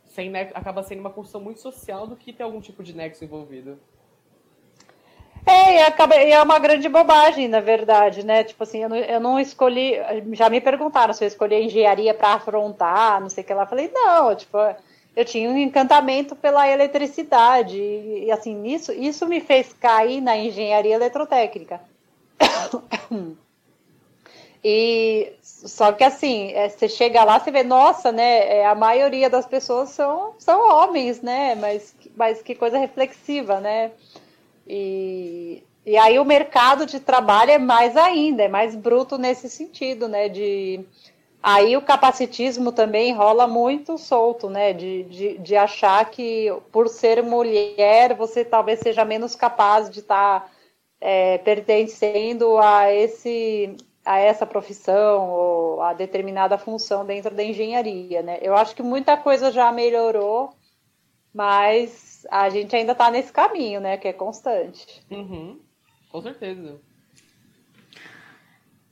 sem 0.05 0.35
acaba 0.35 0.81
sendo 0.81 1.01
uma 1.01 1.11
construção 1.11 1.41
muito 1.41 1.59
social 1.59 2.07
do 2.07 2.15
que 2.15 2.33
ter 2.33 2.43
algum 2.43 2.61
tipo 2.61 2.83
de 2.83 2.95
nexo 2.95 3.23
envolvido. 3.23 3.77
É, 5.45 5.75
e, 5.75 5.81
acaba, 5.81 6.15
e 6.15 6.31
é 6.31 6.41
uma 6.41 6.57
grande 6.57 6.87
bobagem, 6.87 7.47
na 7.47 7.59
verdade, 7.59 8.25
né? 8.25 8.43
Tipo 8.43 8.63
assim, 8.63 8.83
eu 8.83 8.89
não, 8.89 8.97
eu 8.97 9.19
não 9.19 9.39
escolhi. 9.39 9.95
Já 10.31 10.49
me 10.49 10.61
perguntaram 10.61 11.13
se 11.13 11.23
eu 11.23 11.27
escolhi 11.27 11.55
a 11.55 11.61
engenharia 11.61 12.13
para 12.13 12.33
afrontar, 12.33 13.19
não 13.19 13.29
sei 13.29 13.43
o 13.43 13.47
que 13.47 13.53
lá. 13.53 13.65
Falei, 13.65 13.91
não, 13.93 14.35
tipo, 14.35 14.57
eu 15.15 15.25
tinha 15.25 15.49
um 15.49 15.57
encantamento 15.57 16.35
pela 16.35 16.67
eletricidade. 16.69 17.77
E, 17.77 18.25
e 18.25 18.31
assim, 18.31 18.65
isso, 18.67 18.91
isso 18.93 19.27
me 19.27 19.41
fez 19.41 19.73
cair 19.73 20.21
na 20.21 20.37
engenharia 20.37 20.95
eletrotécnica. 20.95 21.81
E 24.65 25.33
só 25.41 25.91
que 25.91 26.05
assim, 26.05 26.53
é, 26.53 26.69
você 26.69 26.87
chega 26.87 27.21
lá, 27.25 27.37
você 27.37 27.51
vê, 27.51 27.63
nossa, 27.63 28.13
né? 28.13 28.59
É, 28.59 28.65
a 28.65 28.73
maioria 28.73 29.29
das 29.29 29.45
pessoas 29.45 29.89
são, 29.89 30.35
são 30.39 30.69
homens, 30.69 31.21
né? 31.21 31.53
Mas, 31.55 31.93
mas 32.15 32.41
que 32.41 32.55
coisa 32.55 32.77
reflexiva, 32.77 33.59
né? 33.59 33.91
E, 34.67 35.63
e 35.85 35.97
aí 35.97 36.17
o 36.19 36.25
mercado 36.25 36.85
de 36.85 36.99
trabalho 36.99 37.51
é 37.51 37.57
mais 37.57 37.97
ainda, 37.97 38.43
é 38.43 38.47
mais 38.47 38.75
bruto 38.75 39.17
nesse 39.17 39.49
sentido, 39.49 40.07
né? 40.07 40.29
De 40.29 40.85
aí 41.41 41.75
o 41.75 41.81
capacitismo 41.81 42.71
também 42.71 43.13
rola 43.13 43.47
muito 43.47 43.97
solto, 43.97 44.49
né? 44.49 44.73
De, 44.73 45.03
de, 45.03 45.37
de 45.39 45.55
achar 45.55 46.09
que 46.09 46.49
por 46.71 46.87
ser 46.87 47.21
mulher 47.21 48.15
você 48.15 48.45
talvez 48.45 48.79
seja 48.79 49.03
menos 49.03 49.35
capaz 49.35 49.89
de 49.89 49.99
estar 49.99 50.41
tá, 50.41 50.51
é, 51.01 51.37
pertencendo 51.39 52.57
a 52.57 52.91
esse 52.93 53.75
a 54.05 54.19
essa 54.19 54.45
profissão 54.45 55.29
ou 55.29 55.81
a 55.81 55.93
determinada 55.93 56.57
função 56.57 57.05
dentro 57.05 57.33
da 57.33 57.43
engenharia, 57.43 58.21
né? 58.21 58.37
Eu 58.41 58.55
acho 58.55 58.75
que 58.75 58.83
muita 58.83 59.15
coisa 59.15 59.51
já 59.51 59.71
melhorou, 59.71 60.53
mas 61.33 62.02
a 62.29 62.49
gente 62.49 62.75
ainda 62.75 62.91
está 62.93 63.09
nesse 63.11 63.31
caminho, 63.31 63.79
né? 63.79 63.97
Que 63.97 64.07
é 64.07 64.13
constante. 64.13 65.03
Uhum. 65.09 65.59
Com 66.09 66.21
certeza. 66.21 66.79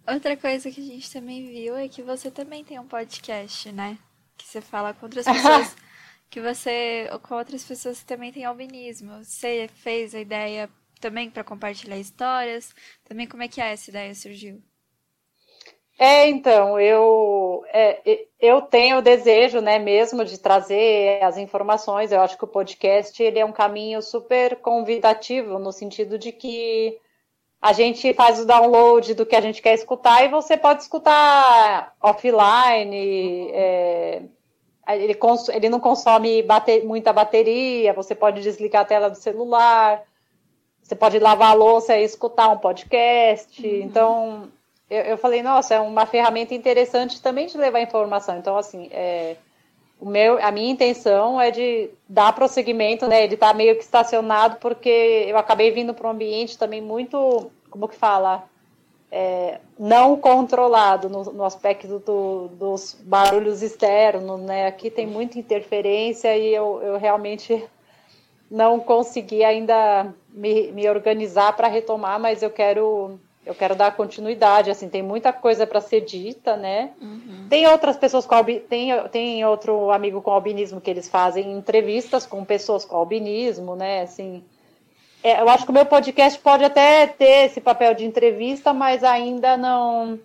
Outra 0.07 0.35
coisa 0.35 0.71
que 0.71 0.81
a 0.81 0.83
gente 0.83 1.11
também 1.11 1.45
viu 1.45 1.75
é 1.75 1.87
que 1.87 2.01
você 2.01 2.31
também 2.31 2.63
tem 2.63 2.79
um 2.79 2.87
podcast, 2.87 3.71
né? 3.71 3.97
que 4.41 4.47
você 4.47 4.61
fala 4.61 4.93
com 4.93 5.05
outras 5.05 5.25
pessoas 5.25 5.75
que 6.29 6.41
você 6.41 7.09
com 7.23 7.35
outras 7.35 7.63
pessoas 7.63 7.99
que 7.99 8.05
também 8.05 8.31
têm 8.31 8.45
albinismo. 8.45 9.23
Você 9.23 9.69
fez 9.75 10.15
a 10.15 10.19
ideia 10.19 10.69
também 10.99 11.29
para 11.29 11.43
compartilhar 11.43 11.97
histórias? 11.97 12.73
Também 13.03 13.27
como 13.27 13.43
é 13.43 13.47
que 13.47 13.61
é 13.61 13.71
essa 13.71 13.89
ideia 13.89 14.13
surgiu? 14.15 14.61
É, 16.03 16.27
então, 16.27 16.79
eu, 16.79 17.63
é, 17.71 18.25
eu 18.39 18.59
tenho 18.63 18.97
o 18.97 19.01
desejo, 19.03 19.61
né, 19.61 19.77
mesmo 19.77 20.25
de 20.25 20.39
trazer 20.39 21.23
as 21.23 21.37
informações. 21.37 22.11
Eu 22.11 22.21
acho 22.21 22.35
que 22.35 22.43
o 22.43 22.47
podcast 22.47 23.21
ele 23.21 23.37
é 23.37 23.45
um 23.45 23.51
caminho 23.51 24.01
super 24.01 24.55
convidativo, 24.55 25.59
no 25.59 25.71
sentido 25.71 26.17
de 26.17 26.31
que 26.31 26.97
a 27.61 27.71
gente 27.71 28.15
faz 28.15 28.39
o 28.39 28.47
download 28.47 29.13
do 29.13 29.27
que 29.27 29.35
a 29.35 29.41
gente 29.41 29.61
quer 29.61 29.75
escutar 29.75 30.25
e 30.25 30.29
você 30.29 30.57
pode 30.57 30.81
escutar 30.81 31.93
offline. 32.01 33.51
É, 33.53 34.23
ele, 34.89 35.15
ele, 35.53 35.69
não 35.69 35.79
consome 35.79 36.41
bate 36.41 36.81
muita 36.81 37.13
bateria, 37.13 37.93
você 37.93 38.15
pode 38.15 38.41
desligar 38.41 38.81
a 38.81 38.85
tela 38.85 39.07
do 39.07 39.17
celular, 39.17 40.01
você 40.81 40.95
pode 40.95 41.19
lavar 41.19 41.51
a 41.51 41.53
louça 41.53 41.95
e 41.95 42.03
escutar 42.03 42.49
um 42.49 42.57
podcast. 42.57 43.63
Uhum. 43.63 43.83
Então, 43.83 44.51
eu, 44.91 45.03
eu, 45.03 45.17
falei, 45.17 45.41
nossa, 45.41 45.75
é 45.75 45.79
uma 45.79 46.05
ferramenta 46.05 46.53
interessante 46.53 47.21
também 47.21 47.47
de 47.47 47.57
levar 47.57 47.79
informação. 47.81 48.37
Então, 48.37 48.57
assim, 48.57 48.89
é, 48.91 49.37
o 49.97 50.05
meu, 50.05 50.37
a 50.43 50.51
minha 50.51 50.69
intenção 50.69 51.39
é 51.39 51.49
de 51.49 51.89
dar 52.09 52.33
prosseguimento, 52.33 53.07
né? 53.07 53.23
Ele 53.23 53.35
está 53.35 53.53
meio 53.53 53.77
que 53.77 53.83
estacionado 53.83 54.57
porque 54.57 55.25
eu 55.29 55.37
acabei 55.37 55.71
vindo 55.71 55.93
para 55.93 56.07
um 56.07 56.11
ambiente 56.11 56.57
também 56.57 56.81
muito, 56.81 57.49
como 57.69 57.87
que 57.87 57.95
fala, 57.95 58.43
é, 59.09 59.59
não 59.79 60.17
controlado 60.17 61.07
no, 61.07 61.23
no 61.23 61.45
aspecto 61.45 61.99
do, 61.99 62.49
dos 62.49 62.97
barulhos 63.01 63.61
externos, 63.61 64.41
né? 64.41 64.67
Aqui 64.67 64.89
tem 64.89 65.07
muita 65.07 65.39
interferência 65.39 66.35
e 66.35 66.53
eu, 66.53 66.81
eu 66.83 66.97
realmente 66.97 67.63
não 68.49 68.77
consegui 68.77 69.45
ainda 69.45 70.13
me, 70.29 70.69
me 70.73 70.89
organizar 70.89 71.55
para 71.55 71.69
retomar, 71.69 72.19
mas 72.19 72.43
eu 72.43 72.49
quero 72.49 73.17
eu 73.45 73.55
quero 73.55 73.75
dar 73.75 73.95
continuidade, 73.95 74.69
assim, 74.69 74.87
tem 74.87 75.01
muita 75.01 75.33
coisa 75.33 75.65
para 75.65 75.81
ser 75.81 76.01
dita, 76.01 76.55
né? 76.55 76.91
Uhum. 77.01 77.47
Tem 77.49 77.67
outras 77.67 77.97
pessoas 77.97 78.25
com 78.25 78.35
albi... 78.35 78.59
tem, 78.59 78.91
tem 79.09 79.43
outro 79.45 79.89
amigo 79.91 80.21
com 80.21 80.31
albinismo 80.31 80.79
que 80.79 80.89
eles 80.89 81.09
fazem 81.09 81.51
entrevistas 81.51 82.25
com 82.25 82.45
pessoas 82.45 82.85
com 82.85 82.95
albinismo, 82.95 83.75
né? 83.75 84.01
Assim, 84.03 84.43
é, 85.23 85.41
eu 85.41 85.49
acho 85.49 85.65
que 85.65 85.71
o 85.71 85.73
meu 85.73 85.85
podcast 85.85 86.39
pode 86.39 86.63
até 86.63 87.07
ter 87.07 87.45
esse 87.45 87.59
papel 87.59 87.95
de 87.95 88.05
entrevista, 88.05 88.73
mas 88.73 89.03
ainda 89.03 89.57
não 89.57 90.19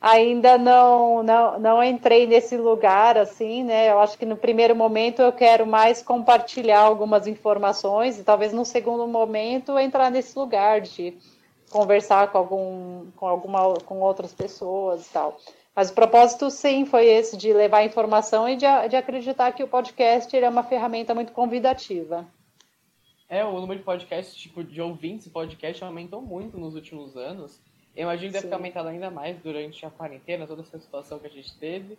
ainda 0.00 0.56
não, 0.58 1.22
não, 1.22 1.58
não 1.58 1.82
entrei 1.82 2.26
nesse 2.26 2.56
lugar, 2.56 3.18
assim, 3.18 3.64
né? 3.64 3.90
Eu 3.90 3.98
acho 3.98 4.16
que 4.16 4.26
no 4.26 4.36
primeiro 4.36 4.76
momento 4.76 5.20
eu 5.20 5.32
quero 5.32 5.66
mais 5.66 6.00
compartilhar 6.00 6.80
algumas 6.80 7.26
informações 7.26 8.18
e 8.18 8.22
talvez 8.22 8.52
no 8.52 8.64
segundo 8.64 9.06
momento 9.08 9.76
entrar 9.78 10.10
nesse 10.10 10.38
lugar 10.38 10.80
de 10.80 11.16
conversar 11.76 12.32
com 12.32 12.38
algum 12.38 13.10
com 13.16 13.26
alguma 13.26 13.74
com 13.84 14.00
outras 14.00 14.32
pessoas 14.32 15.06
e 15.06 15.12
tal. 15.12 15.38
Mas 15.74 15.90
o 15.90 15.94
propósito 15.94 16.50
sim 16.50 16.86
foi 16.86 17.06
esse 17.06 17.36
de 17.36 17.52
levar 17.52 17.84
informação 17.84 18.48
e 18.48 18.56
de, 18.56 18.66
de 18.88 18.96
acreditar 18.96 19.52
que 19.52 19.62
o 19.62 19.68
podcast 19.68 20.34
é 20.34 20.48
uma 20.48 20.62
ferramenta 20.62 21.14
muito 21.14 21.32
convidativa. 21.32 22.26
É, 23.28 23.44
o 23.44 23.60
número 23.60 23.80
de 23.80 23.84
podcasts, 23.84 24.34
tipo, 24.34 24.64
de 24.64 24.80
ouvintes 24.80 25.28
podcast 25.28 25.84
aumentou 25.84 26.22
muito 26.22 26.56
nos 26.56 26.74
últimos 26.74 27.16
anos. 27.16 27.60
Eu 27.94 28.04
imagino 28.04 28.28
que 28.28 28.34
deve 28.34 28.48
ter 28.48 28.54
aumentado 28.54 28.88
ainda 28.88 29.10
mais 29.10 29.38
durante 29.42 29.84
a 29.84 29.90
quarentena, 29.90 30.46
toda 30.46 30.62
essa 30.62 30.78
situação 30.78 31.18
que 31.18 31.26
a 31.26 31.30
gente 31.30 31.54
teve. 31.58 31.98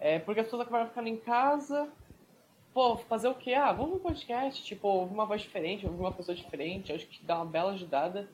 É, 0.00 0.18
porque 0.18 0.40
as 0.40 0.46
pessoas 0.46 0.62
acabaram 0.62 0.88
ficando 0.88 1.08
em 1.08 1.16
casa. 1.16 1.90
Pô, 2.72 2.96
fazer 2.96 3.28
o 3.28 3.34
quê? 3.34 3.54
Ah, 3.54 3.72
vamos 3.72 3.94
no 3.94 4.00
podcast, 4.00 4.62
tipo, 4.62 4.86
ouvir 4.86 5.12
uma 5.12 5.26
voz 5.26 5.42
diferente, 5.42 5.84
ouvir 5.84 6.00
uma 6.00 6.12
pessoa 6.12 6.34
diferente. 6.34 6.92
Acho 6.92 7.06
que 7.06 7.24
dá 7.24 7.36
uma 7.36 7.46
bela 7.46 7.72
ajudada. 7.72 8.28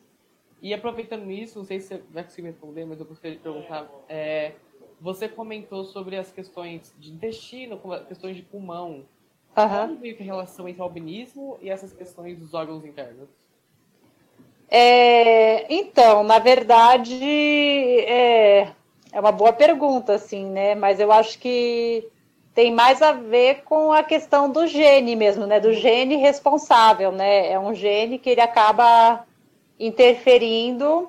E 0.65 0.73
aproveitando 0.73 1.31
isso, 1.31 1.59
não 1.59 1.67
sei 1.67 1.79
se 1.79 1.89
você 1.89 2.03
vai 2.11 2.25
conseguir 2.25 2.41
me 2.45 2.49
responder, 2.49 2.87
mas 2.87 2.99
eu 2.99 3.05
gostaria 3.05 3.37
de 3.37 3.43
perguntar. 3.43 3.87
É, 4.09 4.53
você 4.99 5.29
comentou 5.29 5.85
sobre 5.85 6.17
as 6.17 6.33
questões 6.33 6.95
de 6.99 7.13
intestino, 7.13 7.79
questões 8.09 8.35
de 8.35 8.41
pulmão. 8.41 9.05
Uhum. 9.55 9.69
Como 9.89 9.97
veio 9.97 10.17
a 10.19 10.23
relação 10.23 10.67
entre 10.67 10.81
o 10.81 10.85
albinismo 10.85 11.59
e 11.61 11.69
essas 11.69 11.93
questões 11.93 12.39
dos 12.39 12.55
órgãos 12.55 12.83
internos? 12.83 13.29
É, 14.71 15.71
então, 15.71 16.25
na 16.25 16.39
verdade, 16.39 17.15
é, 17.15 18.73
é 19.13 19.21
uma 19.21 19.33
boa 19.33 19.53
pergunta, 19.53 20.15
assim, 20.15 20.47
né? 20.47 20.75
Mas 20.75 20.99
eu 20.99 21.13
acho 21.13 21.39
que 21.39 22.09
tem 22.55 22.73
mais 22.73 23.03
a 23.03 23.13
ver 23.13 23.65
com 23.65 23.93
a 23.93 24.03
questão 24.03 24.51
do 24.51 24.67
gene 24.67 25.15
mesmo, 25.15 25.45
né? 25.45 25.61
Do 25.61 25.75
gene 25.75 26.17
responsável, 26.17 27.13
né? 27.13 27.53
É 27.53 27.61
um 27.61 27.75
gene 27.75 28.19
que 28.19 28.31
ele 28.31 28.41
acaba 28.41 29.27
interferindo 29.79 31.09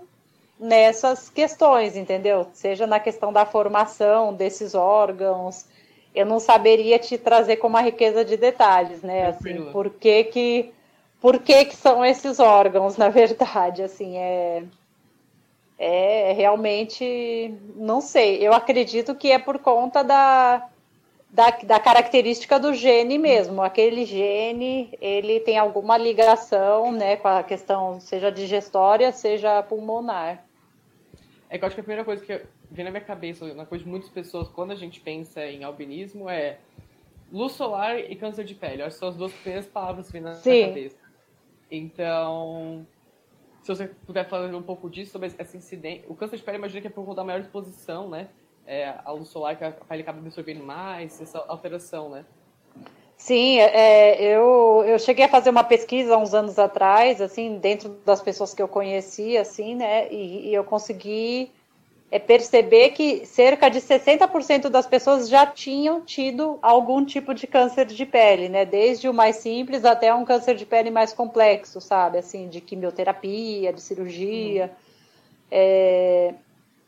nessas 0.59 1.29
questões, 1.29 1.95
entendeu? 1.95 2.47
Seja 2.53 2.87
na 2.87 2.99
questão 2.99 3.31
da 3.31 3.45
formação 3.45 4.33
desses 4.33 4.73
órgãos, 4.73 5.65
eu 6.13 6.25
não 6.25 6.39
saberia 6.39 6.97
te 6.97 7.17
trazer 7.17 7.57
com 7.57 7.67
uma 7.67 7.81
riqueza 7.81 8.23
de 8.23 8.37
detalhes, 8.37 9.01
né? 9.01 9.27
Assim, 9.27 9.69
por 9.71 9.89
que 9.89 10.23
que, 10.25 10.71
por 11.19 11.39
que 11.39 11.65
que 11.65 11.75
são 11.75 12.05
esses 12.05 12.39
órgãos, 12.39 12.95
na 12.97 13.09
verdade, 13.09 13.83
assim, 13.83 14.17
é 14.17 14.63
é 15.77 16.31
realmente 16.31 17.53
não 17.75 17.99
sei. 17.99 18.37
Eu 18.45 18.53
acredito 18.53 19.13
que 19.13 19.31
é 19.31 19.37
por 19.37 19.59
conta 19.59 20.03
da 20.03 20.69
da, 21.35 21.49
da 21.49 21.79
característica 21.81 22.57
do 22.57 22.73
gene 22.73 23.17
mesmo. 23.17 23.61
Aquele 23.61 24.05
gene, 24.05 24.89
ele 25.01 25.41
tem 25.41 25.57
alguma 25.57 25.97
ligação, 25.97 26.93
né, 26.93 27.17
com 27.17 27.27
a 27.27 27.43
questão, 27.43 27.99
seja 27.99 28.31
digestória, 28.31 29.11
seja 29.11 29.61
pulmonar. 29.61 30.45
É 31.49 31.57
que 31.57 31.63
eu 31.63 31.67
acho 31.67 31.75
que 31.75 31.81
a 31.81 31.83
primeira 31.83 32.05
coisa 32.05 32.25
que 32.25 32.41
vem 32.71 32.85
na 32.85 32.91
minha 32.91 33.03
cabeça, 33.03 33.53
na 33.53 33.65
coisa 33.65 33.83
de 33.83 33.89
muitas 33.89 34.09
pessoas, 34.09 34.47
quando 34.47 34.71
a 34.71 34.75
gente 34.75 35.01
pensa 35.01 35.45
em 35.45 35.65
albinismo, 35.65 36.29
é 36.29 36.57
luz 37.29 37.51
solar 37.51 37.99
e 37.99 38.15
câncer 38.15 38.45
de 38.45 38.55
pele. 38.55 38.81
acho 38.81 38.95
que 38.95 38.99
são 38.99 39.09
as 39.09 39.17
duas 39.17 39.33
primeiras 39.33 39.67
palavras 39.67 40.07
que 40.07 40.13
vêm 40.13 40.21
na 40.21 40.35
Sim. 40.35 40.69
cabeça. 40.69 40.97
Então, 41.69 42.87
se 43.61 43.67
você 43.67 43.87
puder 44.05 44.25
falar 44.29 44.55
um 44.55 44.63
pouco 44.63 44.89
disso, 44.89 45.11
sobre 45.11 45.33
essa 45.37 45.57
incidência. 45.57 46.05
O 46.07 46.15
câncer 46.15 46.37
de 46.37 46.43
pele, 46.43 46.59
imagina 46.59 46.79
que 46.79 46.87
é 46.87 46.89
por 46.89 47.03
conta 47.03 47.17
da 47.17 47.23
maior 47.25 47.41
exposição, 47.41 48.09
né? 48.09 48.29
É, 48.67 48.93
a 49.03 49.11
luz 49.11 49.27
solar 49.29 49.55
que 49.57 49.63
a 49.63 49.71
pele 49.71 50.01
acaba 50.01 50.19
absorvendo 50.19 50.63
mais, 50.63 51.21
essa 51.21 51.43
alteração, 51.47 52.09
né? 52.09 52.25
Sim, 53.17 53.59
é, 53.59 54.21
eu, 54.21 54.83
eu 54.85 54.99
cheguei 54.99 55.25
a 55.25 55.29
fazer 55.29 55.49
uma 55.49 55.63
pesquisa 55.63 56.17
uns 56.17 56.33
anos 56.33 56.59
atrás, 56.59 57.21
assim, 57.21 57.57
dentro 57.57 57.89
das 58.05 58.21
pessoas 58.21 58.53
que 58.53 58.61
eu 58.61 58.67
conheci, 58.67 59.37
assim, 59.37 59.73
né, 59.73 60.11
e, 60.11 60.49
e 60.49 60.53
eu 60.53 60.63
consegui 60.63 61.49
é, 62.11 62.19
perceber 62.19 62.89
que 62.89 63.25
cerca 63.25 63.69
de 63.69 63.79
60% 63.79 64.69
das 64.69 64.85
pessoas 64.85 65.29
já 65.29 65.45
tinham 65.45 66.01
tido 66.01 66.59
algum 66.61 67.05
tipo 67.05 67.33
de 67.33 67.47
câncer 67.47 67.85
de 67.85 68.05
pele, 68.05 68.49
né, 68.49 68.65
desde 68.65 69.07
o 69.07 69.13
mais 69.13 69.37
simples 69.37 69.85
até 69.85 70.13
um 70.13 70.25
câncer 70.25 70.55
de 70.55 70.65
pele 70.65 70.91
mais 70.91 71.13
complexo, 71.13 71.79
sabe, 71.79 72.17
assim, 72.17 72.49
de 72.49 72.59
quimioterapia, 72.59 73.71
de 73.71 73.81
cirurgia. 73.81 74.65
Uhum. 74.65 74.85
É, 75.49 76.33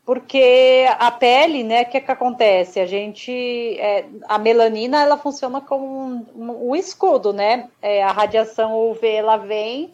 porque 0.08 0.86
a 0.98 1.10
pele, 1.10 1.62
né, 1.62 1.82
o 1.82 1.84
que, 1.84 2.00
que 2.00 2.10
acontece? 2.10 2.80
A 2.80 2.86
gente, 2.86 3.30
é, 3.78 4.06
a 4.26 4.38
melanina, 4.38 5.02
ela 5.02 5.18
funciona 5.18 5.60
como 5.60 5.84
um, 5.84 6.70
um 6.70 6.74
escudo, 6.74 7.30
né? 7.30 7.68
É, 7.82 8.02
a 8.02 8.10
radiação 8.10 8.74
UV, 8.88 9.06
ela 9.06 9.36
vem 9.36 9.92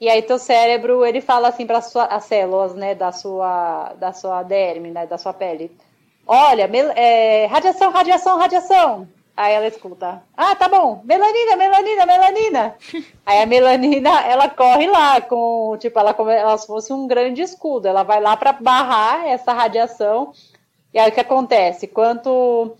e 0.00 0.08
aí 0.08 0.22
teu 0.22 0.38
cérebro, 0.38 1.04
ele 1.04 1.20
fala 1.20 1.48
assim 1.48 1.66
para 1.66 1.76
as 1.76 2.24
células, 2.24 2.74
né, 2.74 2.94
da 2.94 3.12
sua, 3.12 3.92
da 3.98 4.14
sua 4.14 4.42
derme, 4.42 4.90
né, 4.90 5.06
da 5.06 5.18
sua 5.18 5.34
pele. 5.34 5.70
Olha, 6.26 6.66
é, 6.96 7.44
radiação, 7.44 7.90
radiação, 7.90 8.38
radiação. 8.38 9.08
Aí 9.40 9.54
ela 9.54 9.68
escuta, 9.68 10.22
ah, 10.36 10.54
tá 10.54 10.68
bom, 10.68 11.00
melanina, 11.02 11.56
melanina, 11.56 12.04
melanina. 12.04 12.76
Aí 13.24 13.40
a 13.40 13.46
melanina, 13.46 14.20
ela 14.26 14.50
corre 14.50 14.86
lá 14.86 15.18
com, 15.22 15.78
tipo, 15.80 15.98
ela, 15.98 16.14
ela 16.30 16.58
se 16.58 16.66
fosse 16.66 16.92
um 16.92 17.06
grande 17.06 17.40
escudo, 17.40 17.88
ela 17.88 18.02
vai 18.02 18.20
lá 18.20 18.36
para 18.36 18.52
barrar 18.52 19.26
essa 19.26 19.54
radiação. 19.54 20.34
E 20.92 20.98
aí 20.98 21.08
o 21.08 21.14
que 21.14 21.20
acontece? 21.20 21.86
Quanto 21.86 22.76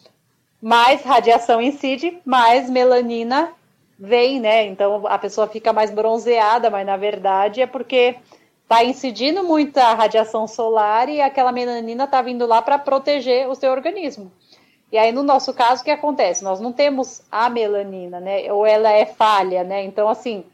mais 0.61 1.03
radiação 1.03 1.63
incide, 1.63 2.19
mais 2.27 2.69
melanina 2.69 3.55
vem, 3.99 4.39
né? 4.39 4.67
Então 4.67 5.07
a 5.07 5.17
pessoa 5.17 5.49
fica 5.49 5.73
mais 5.73 5.91
bronzeada, 5.91 6.69
mas 6.69 6.85
na 6.85 6.99
verdade 6.99 7.63
é 7.63 7.67
porque 7.67 8.17
tá 8.69 8.85
incidindo 8.85 9.43
muita 9.43 9.95
radiação 9.95 10.47
solar 10.47 11.09
e 11.09 11.23
aquela 11.23 11.53
melanina 11.53 12.07
tá 12.07 12.21
vindo 12.21 12.45
lá 12.45 12.61
para 12.61 12.79
proteger 12.79 13.49
o 13.49 13.55
seu 13.55 13.73
organismo. 13.73 14.31
E 14.93 14.99
aí, 14.99 15.13
no 15.13 15.23
nosso 15.23 15.55
caso, 15.55 15.83
o 15.83 15.85
que 15.85 15.91
acontece? 15.91 16.43
Nós 16.43 16.61
não 16.61 16.73
temos 16.73 17.23
a 17.31 17.49
melanina, 17.49 18.19
né? 18.19 18.53
Ou 18.53 18.67
ela 18.67 18.91
é 18.91 19.07
falha, 19.07 19.63
né? 19.63 19.85
Então, 19.85 20.09
assim, 20.09 20.45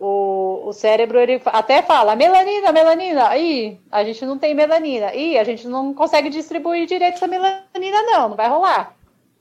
o, 0.00 0.62
o 0.66 0.72
cérebro 0.72 1.18
ele 1.18 1.40
até 1.46 1.80
fala 1.80 2.16
melanina, 2.16 2.72
melanina. 2.72 3.36
Ih, 3.36 3.78
a 3.90 4.02
gente 4.02 4.24
não 4.26 4.36
tem 4.36 4.54
melanina. 4.54 5.14
Ih, 5.14 5.38
a 5.38 5.44
gente 5.44 5.68
não 5.68 5.94
consegue 5.94 6.28
distribuir 6.28 6.86
direito 6.86 7.14
essa 7.14 7.28
melanina, 7.28 8.02
não, 8.02 8.30
não 8.30 8.36
vai 8.36 8.48
rolar. 8.48 8.94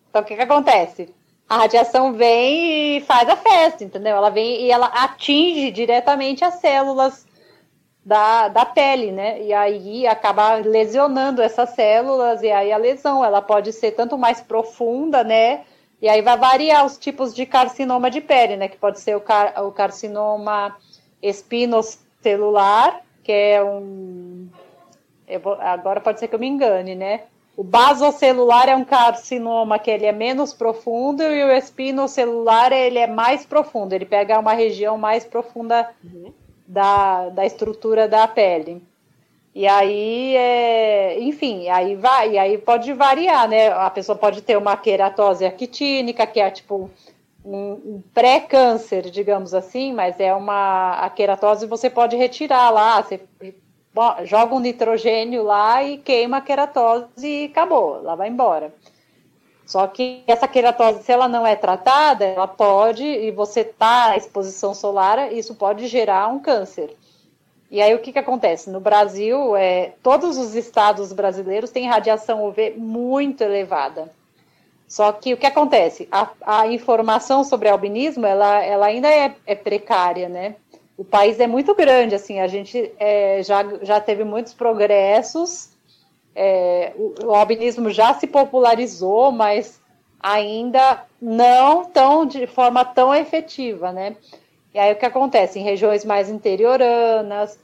Então, 0.10 0.22
o 0.22 0.26
que, 0.26 0.36
que 0.36 0.42
acontece? 0.42 1.13
A 1.50 1.58
radiação 1.58 2.13
vem 2.13 2.98
e 2.98 3.02
faz 3.02 3.28
a 3.28 3.36
festa, 3.36 3.84
entendeu? 3.84 4.16
Ela 4.16 4.30
vem 4.30 4.62
e 4.62 4.72
ela 4.72 4.88
atinge 4.88 5.72
diretamente 5.72 6.46
as 6.46 6.56
células 6.56 7.26
da, 8.06 8.50
da 8.50 8.66
pele, 8.66 9.12
né? 9.12 9.42
E 9.42 9.54
aí 9.54 10.06
acaba 10.06 10.56
lesionando 10.56 11.42
essas 11.42 11.70
células, 11.70 12.42
e 12.42 12.52
aí 12.52 12.72
a 12.72 12.78
lesão 12.78 13.24
ela 13.24 13.42
pode 13.42 13.72
ser 13.72 13.92
tanto 13.92 14.18
mais 14.18 14.42
profunda, 14.42 15.24
né? 15.24 15.63
E 16.02 16.10
aí 16.10 16.22
vai 16.22 16.38
variar 16.38 16.86
os 16.86 16.98
tipos 16.98 17.34
de 17.34 17.46
carcinoma 17.46 18.12
de 18.12 18.20
pele, 18.20 18.58
né? 18.58 18.68
Que 18.68 18.78
pode 18.78 19.00
ser 19.00 19.16
o, 19.16 19.22
car 19.22 19.54
o 19.63 19.72
carcinoma 19.72 20.76
espinocelular, 21.22 23.02
que 23.24 23.32
é 23.32 23.63
um. 23.63 24.50
Vou, 25.42 25.54
agora 25.54 26.02
pode 26.02 26.20
ser 26.20 26.28
que 26.28 26.36
eu 26.36 26.39
me 26.39 26.48
engane, 26.48 26.96
né? 26.96 27.22
O 27.56 27.63
basocelular 27.63 28.68
é 28.68 28.76
um 28.76 28.84
carcinoma 28.84 29.80
que 29.80 29.89
ele 29.89 30.06
é 30.06 30.12
menos 30.12 30.54
profundo 30.54 31.22
e 31.22 31.44
o 31.44 31.52
espinocelular 31.52 32.74
ele 32.74 32.98
é 32.98 33.08
mais 33.08 33.46
profundo. 33.46 33.94
Ele 33.94 34.06
pega 34.06 34.39
uma 34.39 34.54
região 34.54 34.98
mais 34.98 35.24
profunda 35.24 35.89
uhum. 36.04 36.34
Da, 36.74 37.30
da 37.30 37.46
estrutura 37.46 38.08
da 38.08 38.28
pele. 38.28 38.82
E 39.54 39.68
aí, 39.68 40.36
é, 40.36 41.20
enfim, 41.20 41.70
aí 41.70 41.96
vai, 41.96 42.40
aí 42.40 42.58
pode 42.58 42.92
variar, 42.94 43.48
né? 43.48 43.68
A 43.72 43.90
pessoa 43.92 44.18
pode 44.18 44.42
ter 44.42 44.58
uma 44.58 44.76
queratose 44.76 45.46
actínica, 45.46 46.26
que 46.26 46.40
é 46.40 46.50
tipo 46.50 46.90
um, 47.46 48.02
pré-câncer, 48.12 49.12
digamos 49.12 49.54
assim, 49.54 49.94
mas 49.94 50.20
é 50.20 50.34
uma 50.34 50.94
a 50.94 51.10
queratose 51.12 51.68
você 51.68 51.88
pode 51.88 52.16
retirar 52.16 52.72
lá, 52.72 53.04
você 53.04 53.22
joga 54.24 54.56
um 54.56 54.60
nitrogênio 54.60 55.44
lá 55.44 55.84
e 55.84 56.00
queima 56.00 56.38
a 56.38 56.42
queratose 56.42 57.08
e 57.28 57.46
acabou, 57.46 57.98
ela 57.98 58.16
vai 58.16 58.30
embora. 58.30 58.74
Só 59.65 59.88
que 59.88 60.23
essa 60.28 60.47
queratose, 60.47 61.04
se 61.04 61.12
ela 61.12 61.28
não 61.28 61.47
é 61.47 61.56
tratada, 61.56 62.26
ela 62.26 62.47
pode, 62.47 63.04
e 63.04 63.32
você 63.32 63.62
está 63.62 64.12
à 64.12 64.17
exposição 64.17 64.73
solar, 64.73 65.32
isso 65.32 65.56
pode 65.56 65.88
gerar 65.88 66.28
um 66.28 66.39
câncer. 66.39 66.95
E 67.71 67.82
aí 67.82 67.95
o 67.95 67.99
que, 67.99 68.12
que 68.12 68.19
acontece? 68.19 68.69
No 68.69 68.80
Brasil, 68.80 69.56
é, 69.56 69.93
todos 70.04 70.38
os 70.38 70.54
estados 70.54 71.12
brasileiros 71.12 71.71
têm 71.71 71.88
radiação 71.88 72.45
UV 72.45 72.76
muito 72.78 73.41
elevada. 73.41 74.12
Só 74.88 75.12
que 75.12 75.34
o 75.34 75.38
que 75.38 75.47
acontece? 75.47 76.08
A, 76.12 76.30
a 76.45 76.67
informação 76.67 77.43
sobre 77.43 77.67
albinismo, 77.67 78.28
ela, 78.28 78.63
ela 78.63 78.86
ainda 78.86 79.10
é, 79.10 79.34
é, 79.47 79.56
precária, 79.56 80.30
né? 80.30 80.56
O 80.95 81.04
país 81.04 81.39
é 81.39 81.47
muito 81.47 81.73
grande, 81.73 82.13
assim, 82.13 82.39
a 82.39 82.45
gente 82.45 82.93
é, 82.99 83.41
já, 83.41 83.65
já 83.82 83.99
teve 83.99 84.23
muitos 84.23 84.54
progressos, 84.54 85.73
é, 86.36 86.93
o, 86.96 87.28
o 87.28 87.36
albinismo 87.36 87.89
já 87.89 88.13
se 88.13 88.28
popularizou, 88.28 89.32
mas 89.32 89.82
ainda 90.19 91.04
não 91.22 91.86
tão 91.86 92.26
de 92.26 92.48
forma 92.48 92.84
tão 92.86 93.13
efetiva, 93.13 93.91
né? 93.91 94.15
E 94.74 94.80
aí 94.80 94.93
o 94.93 94.96
que 94.96 95.06
acontece? 95.06 95.60
Em 95.60 95.63
regiões 95.63 96.04
mais 96.04 96.30
interioranas, 96.30 97.60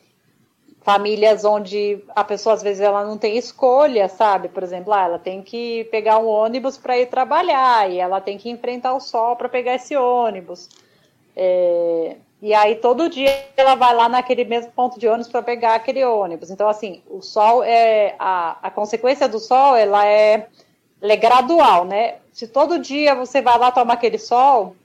famílias 0.81 1.43
onde 1.43 2.03
a 2.15 2.23
pessoa 2.23 2.55
às 2.55 2.61
vezes 2.61 2.81
ela 2.81 3.03
não 3.03 3.17
tem 3.17 3.37
escolha, 3.37 4.07
sabe? 4.07 4.49
Por 4.49 4.63
exemplo, 4.63 4.93
ah, 4.93 5.03
ela 5.03 5.19
tem 5.19 5.41
que 5.41 5.85
pegar 5.85 6.19
um 6.19 6.27
ônibus 6.27 6.77
para 6.77 6.97
ir 6.97 7.07
trabalhar 7.07 7.89
e 7.89 7.97
ela 7.97 8.21
tem 8.21 8.37
que 8.37 8.49
enfrentar 8.49 8.93
o 8.93 8.99
sol 8.99 9.35
para 9.35 9.49
pegar 9.49 9.75
esse 9.75 9.95
ônibus. 9.95 10.69
É, 11.35 12.17
e 12.41 12.53
aí 12.53 12.75
todo 12.75 13.09
dia 13.09 13.29
ela 13.57 13.75
vai 13.75 13.93
lá 13.93 14.07
naquele 14.07 14.45
mesmo 14.45 14.71
ponto 14.71 14.99
de 14.99 15.07
ônibus 15.07 15.27
para 15.27 15.41
pegar 15.41 15.75
aquele 15.75 16.03
ônibus. 16.05 16.49
Então 16.49 16.69
assim, 16.69 17.01
o 17.09 17.21
sol 17.21 17.63
é 17.63 18.15
a, 18.17 18.57
a 18.63 18.71
consequência 18.71 19.27
do 19.27 19.39
sol, 19.39 19.75
ela 19.75 20.05
é, 20.05 20.47
ela 21.01 21.13
é 21.13 21.17
gradual, 21.17 21.85
né? 21.85 22.15
Se 22.31 22.47
todo 22.47 22.79
dia 22.79 23.13
você 23.15 23.41
vai 23.41 23.57
lá 23.57 23.71
tomar 23.71 23.95
aquele 23.95 24.17
sol, 24.17 24.75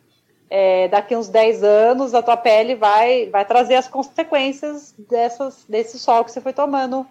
é, 0.51 0.89
daqui 0.89 1.17
uns 1.17 1.29
10 1.29 1.63
anos 1.63 2.15
a 2.15 2.23
tua 2.23 2.37
pele 2.37 2.75
vai, 2.75 3.29
vai 3.31 3.45
trazer 3.45 3.77
as 3.77 3.89
consequências 3.89 4.95
dessas, 4.99 5.65
desse 5.69 5.99
sol 5.99 6.25
que 6.25 6.33
você 6.33 6.41
foi 6.41 6.53
tomando. 6.53 7.07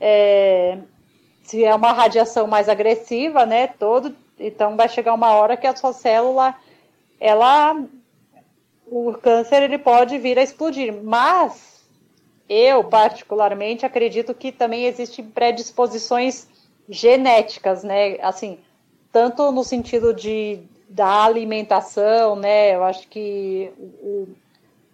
É, 0.00 0.78
se 1.42 1.64
é 1.64 1.74
uma 1.74 1.92
radiação 1.92 2.46
mais 2.46 2.68
agressiva, 2.68 3.44
né, 3.44 3.66
todo, 3.66 4.14
então 4.38 4.76
vai 4.76 4.88
chegar 4.88 5.14
uma 5.14 5.32
hora 5.32 5.56
que 5.56 5.66
a 5.66 5.76
sua 5.76 5.92
célula, 5.92 6.54
ela, 7.20 7.76
o 8.86 9.12
câncer 9.14 9.62
ele 9.62 9.78
pode 9.78 10.18
vir 10.18 10.38
a 10.38 10.42
explodir, 10.42 10.92
mas 11.02 11.84
eu 12.48 12.84
particularmente 12.84 13.86
acredito 13.86 14.34
que 14.34 14.52
também 14.52 14.84
existem 14.84 15.24
predisposições 15.24 16.46
genéticas, 16.88 17.82
né, 17.82 18.18
assim, 18.20 18.58
tanto 19.10 19.50
no 19.50 19.64
sentido 19.64 20.12
de 20.12 20.60
da 20.88 21.24
alimentação, 21.24 22.36
né? 22.36 22.74
Eu 22.74 22.84
acho 22.84 23.08
que 23.08 23.72
o, 23.78 24.28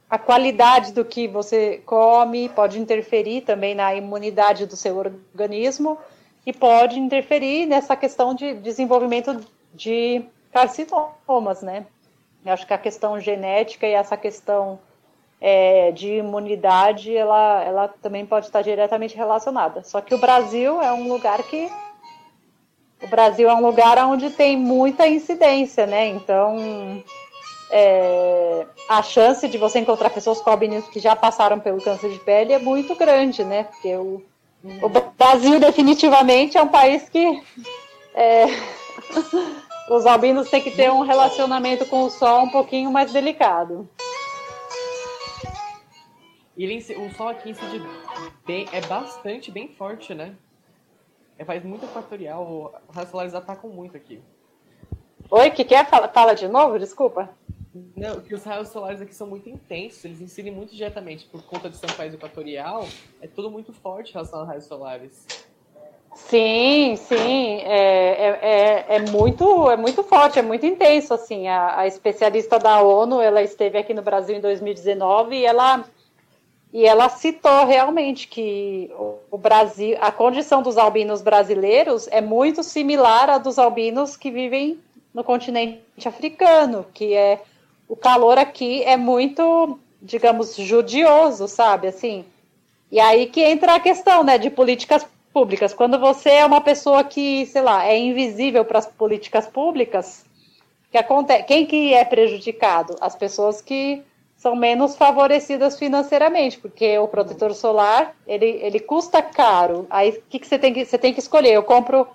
a 0.08 0.18
qualidade 0.18 0.92
do 0.92 1.04
que 1.04 1.28
você 1.28 1.82
come 1.84 2.48
pode 2.48 2.80
interferir 2.80 3.42
também 3.42 3.74
na 3.74 3.94
imunidade 3.94 4.64
do 4.64 4.76
seu 4.76 4.96
organismo 4.96 5.98
e 6.46 6.52
pode 6.52 6.98
interferir 6.98 7.66
nessa 7.66 7.94
questão 7.94 8.34
de 8.34 8.54
desenvolvimento 8.54 9.40
de 9.74 10.22
carcinomas, 10.50 11.60
né? 11.60 11.86
Eu 12.44 12.52
acho 12.52 12.66
que 12.66 12.74
a 12.74 12.78
questão 12.78 13.20
genética 13.20 13.86
e 13.86 13.92
essa 13.92 14.16
questão 14.16 14.78
é, 15.40 15.90
de 15.92 16.16
imunidade, 16.16 17.16
ela, 17.16 17.62
ela 17.64 17.88
também 17.88 18.26
pode 18.26 18.46
estar 18.46 18.62
diretamente 18.62 19.16
relacionada. 19.16 19.82
Só 19.82 20.00
que 20.00 20.14
o 20.14 20.18
Brasil 20.18 20.80
é 20.80 20.92
um 20.92 21.08
lugar 21.08 21.42
que 21.42 21.70
o 23.02 23.06
Brasil 23.08 23.48
é 23.48 23.54
um 23.54 23.64
lugar 23.64 23.96
onde 24.06 24.30
tem 24.30 24.56
muita 24.56 25.08
incidência, 25.08 25.86
né? 25.86 26.08
Então, 26.08 27.02
é, 27.70 28.66
a 28.88 29.02
chance 29.02 29.48
de 29.48 29.56
você 29.56 29.78
encontrar 29.78 30.10
pessoas 30.10 30.40
com 30.40 30.50
albinismo 30.50 30.90
que 30.90 31.00
já 31.00 31.16
passaram 31.16 31.58
pelo 31.58 31.80
câncer 31.80 32.10
de 32.10 32.18
pele 32.18 32.52
é 32.52 32.58
muito 32.58 32.94
grande, 32.94 33.42
né? 33.42 33.64
Porque 33.64 33.94
o, 33.96 34.22
o 34.82 34.88
Brasil 35.16 35.58
definitivamente 35.58 36.58
é 36.58 36.62
um 36.62 36.68
país 36.68 37.08
que 37.08 37.42
é, 38.14 38.46
os 39.90 40.06
albinos 40.06 40.48
têm 40.48 40.62
que 40.62 40.70
ter 40.70 40.88
um 40.88 41.00
relacionamento 41.00 41.84
com 41.84 42.04
o 42.04 42.10
sol 42.10 42.44
um 42.44 42.48
pouquinho 42.48 42.92
mais 42.92 43.12
delicado. 43.12 43.88
E 46.56 46.78
o 46.96 47.14
sol 47.14 47.28
aqui 47.28 47.50
incide 47.50 47.82
bem, 48.46 48.68
é 48.72 48.80
bastante, 48.82 49.50
bem 49.50 49.66
forte, 49.66 50.14
né? 50.14 50.36
É 51.36 51.44
faz 51.44 51.64
muito 51.64 51.86
equatorial. 51.86 52.72
Os 52.88 52.94
raios 52.94 53.10
solares 53.10 53.34
atacam 53.34 53.70
muito 53.70 53.96
aqui. 53.96 54.22
Oi, 55.28 55.50
que 55.50 55.64
quer? 55.64 55.88
Fala, 55.88 56.06
fala 56.06 56.34
de 56.34 56.46
novo, 56.46 56.78
desculpa. 56.78 57.28
Não, 57.96 58.20
que 58.20 58.34
os 58.34 58.44
raios 58.44 58.68
solares 58.68 59.00
aqui 59.00 59.14
são 59.14 59.26
muito 59.26 59.48
intensos, 59.48 60.04
eles 60.04 60.20
incidem 60.20 60.52
muito 60.52 60.74
diretamente 60.74 61.24
por 61.26 61.42
conta 61.44 61.68
de 61.68 61.76
ser 61.76 61.90
um 61.90 61.94
país 61.94 62.14
equatorial. 62.14 62.86
É 63.20 63.26
tudo 63.26 63.50
muito 63.50 63.72
forte 63.72 64.10
em 64.10 64.12
relação 64.12 64.40
aos 64.40 64.48
raios 64.48 64.64
solares. 64.64 65.49
Sim, 66.14 66.96
sim, 66.96 67.60
é, 67.62 67.68
é, 67.68 68.38
é, 68.42 68.96
é, 68.96 69.10
muito, 69.10 69.70
é 69.70 69.76
muito 69.76 70.02
forte, 70.02 70.38
é 70.38 70.42
muito 70.42 70.66
intenso, 70.66 71.14
assim, 71.14 71.48
a, 71.48 71.80
a 71.80 71.86
especialista 71.86 72.58
da 72.58 72.82
ONU, 72.82 73.20
ela 73.20 73.42
esteve 73.42 73.78
aqui 73.78 73.94
no 73.94 74.02
Brasil 74.02 74.36
em 74.36 74.40
2019 74.40 75.36
e 75.36 75.44
ela 75.44 75.84
e 76.72 76.86
ela 76.86 77.08
citou 77.08 77.66
realmente 77.66 78.28
que 78.28 78.92
o 79.28 79.36
Brasil, 79.36 79.96
a 80.00 80.12
condição 80.12 80.62
dos 80.62 80.78
albinos 80.78 81.20
brasileiros 81.20 82.06
é 82.08 82.20
muito 82.20 82.62
similar 82.62 83.28
à 83.28 83.38
dos 83.38 83.58
albinos 83.58 84.16
que 84.16 84.30
vivem 84.30 84.78
no 85.12 85.24
continente 85.24 85.82
africano, 86.06 86.86
que 86.94 87.12
é 87.12 87.42
o 87.88 87.96
calor 87.96 88.38
aqui 88.38 88.84
é 88.84 88.96
muito, 88.96 89.80
digamos, 90.00 90.54
judioso, 90.54 91.48
sabe, 91.48 91.88
assim. 91.88 92.24
E 92.90 93.00
aí 93.00 93.26
que 93.26 93.40
entra 93.42 93.74
a 93.74 93.80
questão, 93.80 94.22
né, 94.22 94.38
de 94.38 94.48
políticas 94.48 95.02
públicas. 95.02 95.19
Quando 95.76 95.98
você 95.98 96.30
é 96.30 96.44
uma 96.44 96.60
pessoa 96.60 97.04
que, 97.04 97.46
sei 97.46 97.62
lá, 97.62 97.86
é 97.86 97.98
invisível 97.98 98.64
para 98.64 98.78
as 98.78 98.86
políticas 98.86 99.46
públicas, 99.46 100.24
que 100.90 100.98
acontece, 100.98 101.44
quem 101.44 101.66
que 101.66 101.94
é 101.94 102.04
prejudicado? 102.04 102.96
As 103.00 103.14
pessoas 103.14 103.62
que 103.62 104.02
são 104.36 104.56
menos 104.56 104.96
favorecidas 104.96 105.78
financeiramente, 105.78 106.58
porque 106.58 106.98
o 106.98 107.06
protetor 107.06 107.54
solar 107.54 108.14
ele, 108.26 108.46
ele 108.62 108.80
custa 108.80 109.22
caro. 109.22 109.86
Aí 109.90 110.10
o 110.10 110.22
que, 110.28 110.38
que 110.38 110.46
você 110.46 110.58
tem 110.58 110.72
que 110.72 110.84
você 110.84 110.98
tem 110.98 111.12
que 111.12 111.20
escolher? 111.20 111.52
Eu 111.52 111.62
compro 111.62 112.08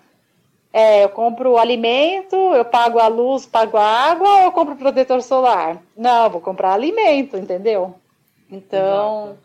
é, 0.74 1.06
eu 1.06 1.10
compro 1.10 1.52
o 1.52 1.58
alimento, 1.58 2.36
eu 2.36 2.66
pago 2.66 3.00
a 3.00 3.08
luz, 3.08 3.46
pago 3.46 3.78
a 3.78 3.86
água, 3.86 4.28
ou 4.28 4.42
eu 4.42 4.52
compro 4.52 4.76
protetor 4.76 5.22
solar? 5.22 5.82
Não, 5.96 6.30
vou 6.30 6.42
comprar 6.42 6.74
alimento, 6.74 7.38
entendeu? 7.38 7.96
Então, 8.52 9.28
Exato. 9.28 9.45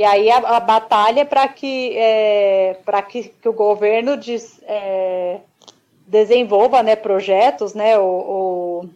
E 0.00 0.04
aí 0.04 0.30
a, 0.30 0.38
a 0.38 0.60
batalha 0.60 1.26
para 1.26 1.46
que 1.46 1.92
é, 1.94 2.74
que, 3.06 3.24
que, 3.24 3.46
o 3.46 3.52
governo 3.52 4.16
diz, 4.16 4.58
é, 4.62 5.40
desenvolva 6.06 6.82
né, 6.82 6.96
projetos, 6.96 7.74
né, 7.74 7.98
ou, 7.98 8.88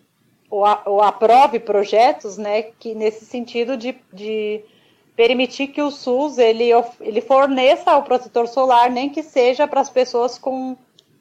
a, 0.51 0.81
ou 0.87 1.03
aprove 1.03 1.61
projetos, 1.61 2.39
né, 2.39 2.63
que 2.63 2.95
nesse 2.95 3.27
sentido 3.27 3.77
de, 3.77 3.95
de 4.15 4.65
permitir 5.15 5.67
que 5.67 5.83
o 5.83 5.91
SUS 5.91 6.39
ele, 6.39 6.71
ele 7.03 7.21
forneça 7.21 7.95
o 7.99 8.03
protetor 8.03 8.49
solar, 8.49 8.91
nem 8.91 9.11
que 9.11 9.23
seja 9.23 9.69
para 9.69 9.83
as 9.83 9.91
pessoas 9.91 10.39
com 10.39 10.75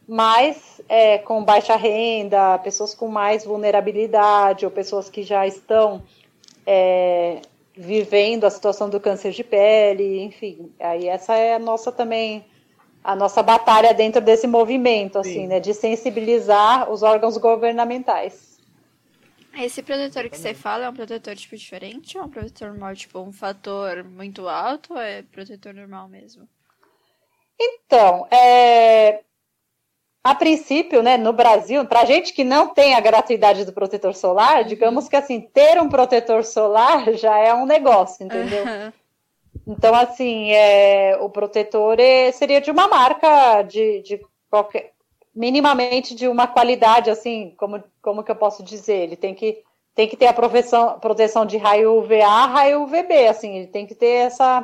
mais 0.08 0.80
é, 0.88 1.18
com 1.18 1.44
baixa 1.44 1.76
renda, 1.76 2.58
pessoas 2.60 2.96
com 2.96 3.10
mais 3.10 3.44
vulnerabilidade, 3.44 4.64
ou 4.64 4.72
pessoas 4.72 5.10
que 5.10 5.24
já 5.24 5.46
estão 5.46 6.02
é, 6.66 7.42
vivendo 7.76 8.46
a 8.46 8.50
situação 8.50 8.90
do 8.90 9.00
câncer 9.00 9.32
de 9.32 9.44
pele, 9.44 10.22
enfim. 10.22 10.72
Aí 10.80 11.08
essa 11.08 11.36
é 11.36 11.56
a 11.56 11.60
nossa 11.60 11.92
também 11.92 12.46
a 13.04 13.16
nossa 13.16 13.44
batalha 13.44 13.94
dentro 13.94 14.22
desse 14.22 14.48
movimento, 14.48 15.20
assim, 15.20 15.42
Sim. 15.42 15.48
né, 15.48 15.60
de 15.60 15.74
sensibilizar 15.74 16.90
os 16.90 17.04
órgãos 17.04 17.36
governamentais. 17.38 18.58
Esse 19.56 19.84
protetor 19.84 20.30
que 20.30 20.38
você 20.38 20.54
fala 20.54 20.86
é 20.86 20.90
um 20.90 20.94
protetor 20.94 21.36
tipo 21.36 21.56
diferente 21.56 22.18
ou 22.18 22.24
é 22.24 22.26
um 22.26 22.30
protetor 22.30 22.70
normal, 22.70 22.96
tipo 22.96 23.20
um 23.20 23.32
fator 23.32 24.04
muito 24.04 24.48
alto 24.48 24.94
ou 24.94 25.00
é 25.00 25.22
protetor 25.22 25.74
normal 25.74 26.08
mesmo? 26.08 26.48
Então, 27.60 28.26
é, 28.32 29.22
a 30.24 30.34
princípio, 30.34 31.04
né, 31.04 31.18
no 31.18 31.34
Brasil, 31.34 31.86
para 31.86 32.06
gente 32.06 32.34
que 32.34 32.46
não 32.46 32.70
tem 32.70 32.96
a 32.96 33.02
gratuidade 33.02 33.66
do 33.66 33.74
protetor 33.74 34.16
solar, 34.16 34.62
uhum. 34.62 34.68
digamos 34.68 35.10
que 35.10 35.18
assim, 35.18 35.42
ter 35.42 35.82
um 35.82 35.90
protetor 35.90 36.46
solar 36.46 37.12
já 37.18 37.38
é 37.38 37.54
um 37.54 37.66
negócio, 37.66 38.26
entendeu? 38.26 38.64
Uhum. 38.64 38.94
Então, 39.68 39.94
assim, 39.94 40.52
é, 40.52 41.18
o 41.20 41.30
protetor 41.30 42.00
é, 42.00 42.32
seria 42.32 42.62
de 42.62 42.72
uma 42.72 42.88
marca 42.88 43.62
de, 43.64 44.02
de 44.02 44.22
qualquer, 44.50 44.92
minimamente 45.36 46.16
de 46.16 46.28
uma 46.28 46.48
qualidade, 46.48 47.10
assim, 47.10 47.54
como, 47.58 47.84
como 48.02 48.24
que 48.24 48.32
eu 48.32 48.36
posso 48.36 48.64
dizer? 48.64 49.04
Ele 49.04 49.16
tem 49.16 49.34
que, 49.34 49.62
tem 49.94 50.08
que 50.08 50.18
ter 50.18 50.28
a 50.28 50.34
proteção, 50.34 51.00
proteção 51.00 51.46
de 51.46 51.58
raio 51.58 51.98
UVA, 51.98 52.46
raio 52.46 52.84
UVB, 52.84 53.28
assim, 53.28 53.58
ele 53.58 53.68
tem 53.68 53.86
que 53.86 53.96
ter 53.96 54.28
essa 54.28 54.64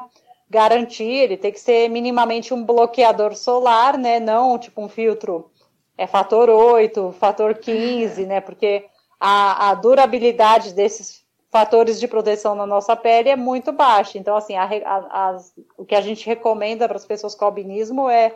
garantia, 0.49 1.23
ele 1.23 1.37
tem 1.37 1.51
que 1.51 1.59
ser 1.59 1.89
minimamente 1.89 2.53
um 2.53 2.63
bloqueador 2.63 3.35
solar, 3.35 3.97
né? 3.97 4.19
Não 4.19 4.57
tipo 4.57 4.81
um 4.81 4.89
filtro 4.89 5.48
é 5.99 6.07
fator 6.07 6.49
8, 6.49 7.11
fator 7.19 7.53
15, 7.55 8.25
né? 8.25 8.39
Porque 8.39 8.85
a, 9.19 9.69
a 9.69 9.73
durabilidade 9.73 10.73
desses 10.73 11.25
fatores 11.51 11.99
de 11.99 12.07
proteção 12.07 12.55
na 12.55 12.65
nossa 12.65 12.95
pele 12.95 13.27
é 13.27 13.35
muito 13.35 13.73
baixa. 13.73 14.17
Então, 14.17 14.37
assim, 14.37 14.55
a, 14.55 14.63
a, 14.63 15.37
o 15.77 15.83
que 15.83 15.95
a 15.95 15.99
gente 15.99 16.25
recomenda 16.25 16.87
para 16.87 16.95
as 16.95 17.05
pessoas 17.05 17.35
com 17.35 17.43
albinismo 17.43 18.09
é 18.09 18.33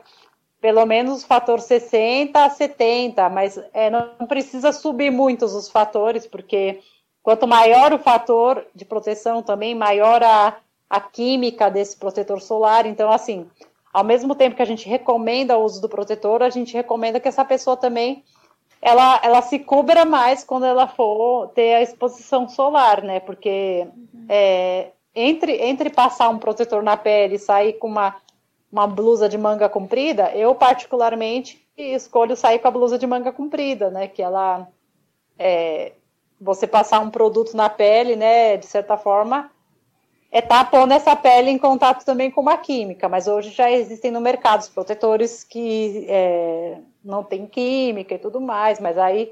pelo 0.60 0.86
menos 0.86 1.24
fator 1.24 1.62
60 1.62 2.44
a 2.44 2.50
70, 2.50 3.30
mas 3.30 3.58
é, 3.74 3.90
não 3.90 4.28
precisa 4.28 4.74
subir 4.74 5.10
muitos 5.10 5.54
os 5.54 5.70
fatores, 5.70 6.28
porque 6.28 6.82
quanto 7.22 7.48
maior 7.48 7.94
o 7.94 8.00
fator 8.00 8.66
de 8.76 8.84
proteção 8.84 9.42
também, 9.42 9.74
maior 9.74 10.22
a, 10.22 10.58
a 10.90 11.00
química 11.00 11.72
desse 11.72 11.96
protetor 11.96 12.42
solar. 12.42 12.86
Então, 12.86 13.10
assim, 13.10 13.50
ao 13.94 14.04
mesmo 14.04 14.34
tempo 14.34 14.56
que 14.56 14.62
a 14.62 14.66
gente 14.66 14.90
recomenda 14.90 15.58
o 15.58 15.64
uso 15.64 15.80
do 15.80 15.88
protetor, 15.88 16.42
a 16.42 16.50
gente 16.50 16.74
recomenda 16.74 17.20
que 17.20 17.28
essa 17.28 17.46
pessoa 17.46 17.78
também 17.78 18.24
ela, 18.82 19.22
ela 19.24 19.42
se 19.42 19.60
cubra 19.60 20.04
mais 20.04 20.44
quando 20.44 20.66
ela 20.66 20.88
for 20.88 21.48
ter 21.50 21.76
a 21.76 21.82
exposição 21.82 22.50
solar, 22.50 23.02
né? 23.04 23.22
Porque 23.22 23.88
uhum. 23.96 24.26
é, 24.28 24.90
entre, 25.16 25.54
entre 25.62 25.90
passar 25.90 26.28
um 26.30 26.40
protetor 26.40 26.84
na 26.84 26.98
pele 26.98 27.36
e 27.36 27.40
sair 27.40 27.74
com 27.74 27.88
uma, 27.88 28.16
uma 28.70 28.86
blusa 28.86 29.30
de 29.30 29.38
manga 29.38 29.70
comprida, 29.70 30.32
eu 30.36 30.54
particularmente 30.54 31.66
escolho 31.78 32.36
sair 32.36 32.60
com 32.60 32.68
a 32.68 32.72
blusa 32.72 32.98
de 32.98 33.08
manga 33.08 33.32
comprida, 33.32 33.90
né? 33.90 34.08
Que 34.08 34.22
ela 34.22 34.68
é, 35.40 35.94
você 36.42 36.68
passar 36.68 37.00
um 37.00 37.10
produto 37.10 37.56
na 37.56 37.70
pele, 37.70 38.18
né? 38.18 38.58
De 38.58 38.66
certa 38.66 38.98
forma, 38.98 39.50
é 40.34 40.40
estar 40.40 40.66
tá 40.66 40.72
pondo 40.72 40.92
essa 40.92 41.16
pele 41.16 41.52
em 41.52 41.60
contato 41.60 42.04
também 42.04 42.32
com 42.32 42.42
uma 42.42 42.58
química, 42.58 43.08
mas 43.08 43.28
hoje 43.28 43.52
já 43.52 43.72
existem 43.72 44.10
no 44.10 44.20
mercado 44.20 44.62
os 44.62 44.70
protetores 44.70 45.44
que 45.44 46.08
é, 46.10 46.80
não 47.06 47.24
tem 47.24 47.46
química 47.46 48.16
e 48.16 48.18
tudo 48.18 48.42
mais, 48.42 48.80
mas 48.80 48.98
aí 48.98 49.32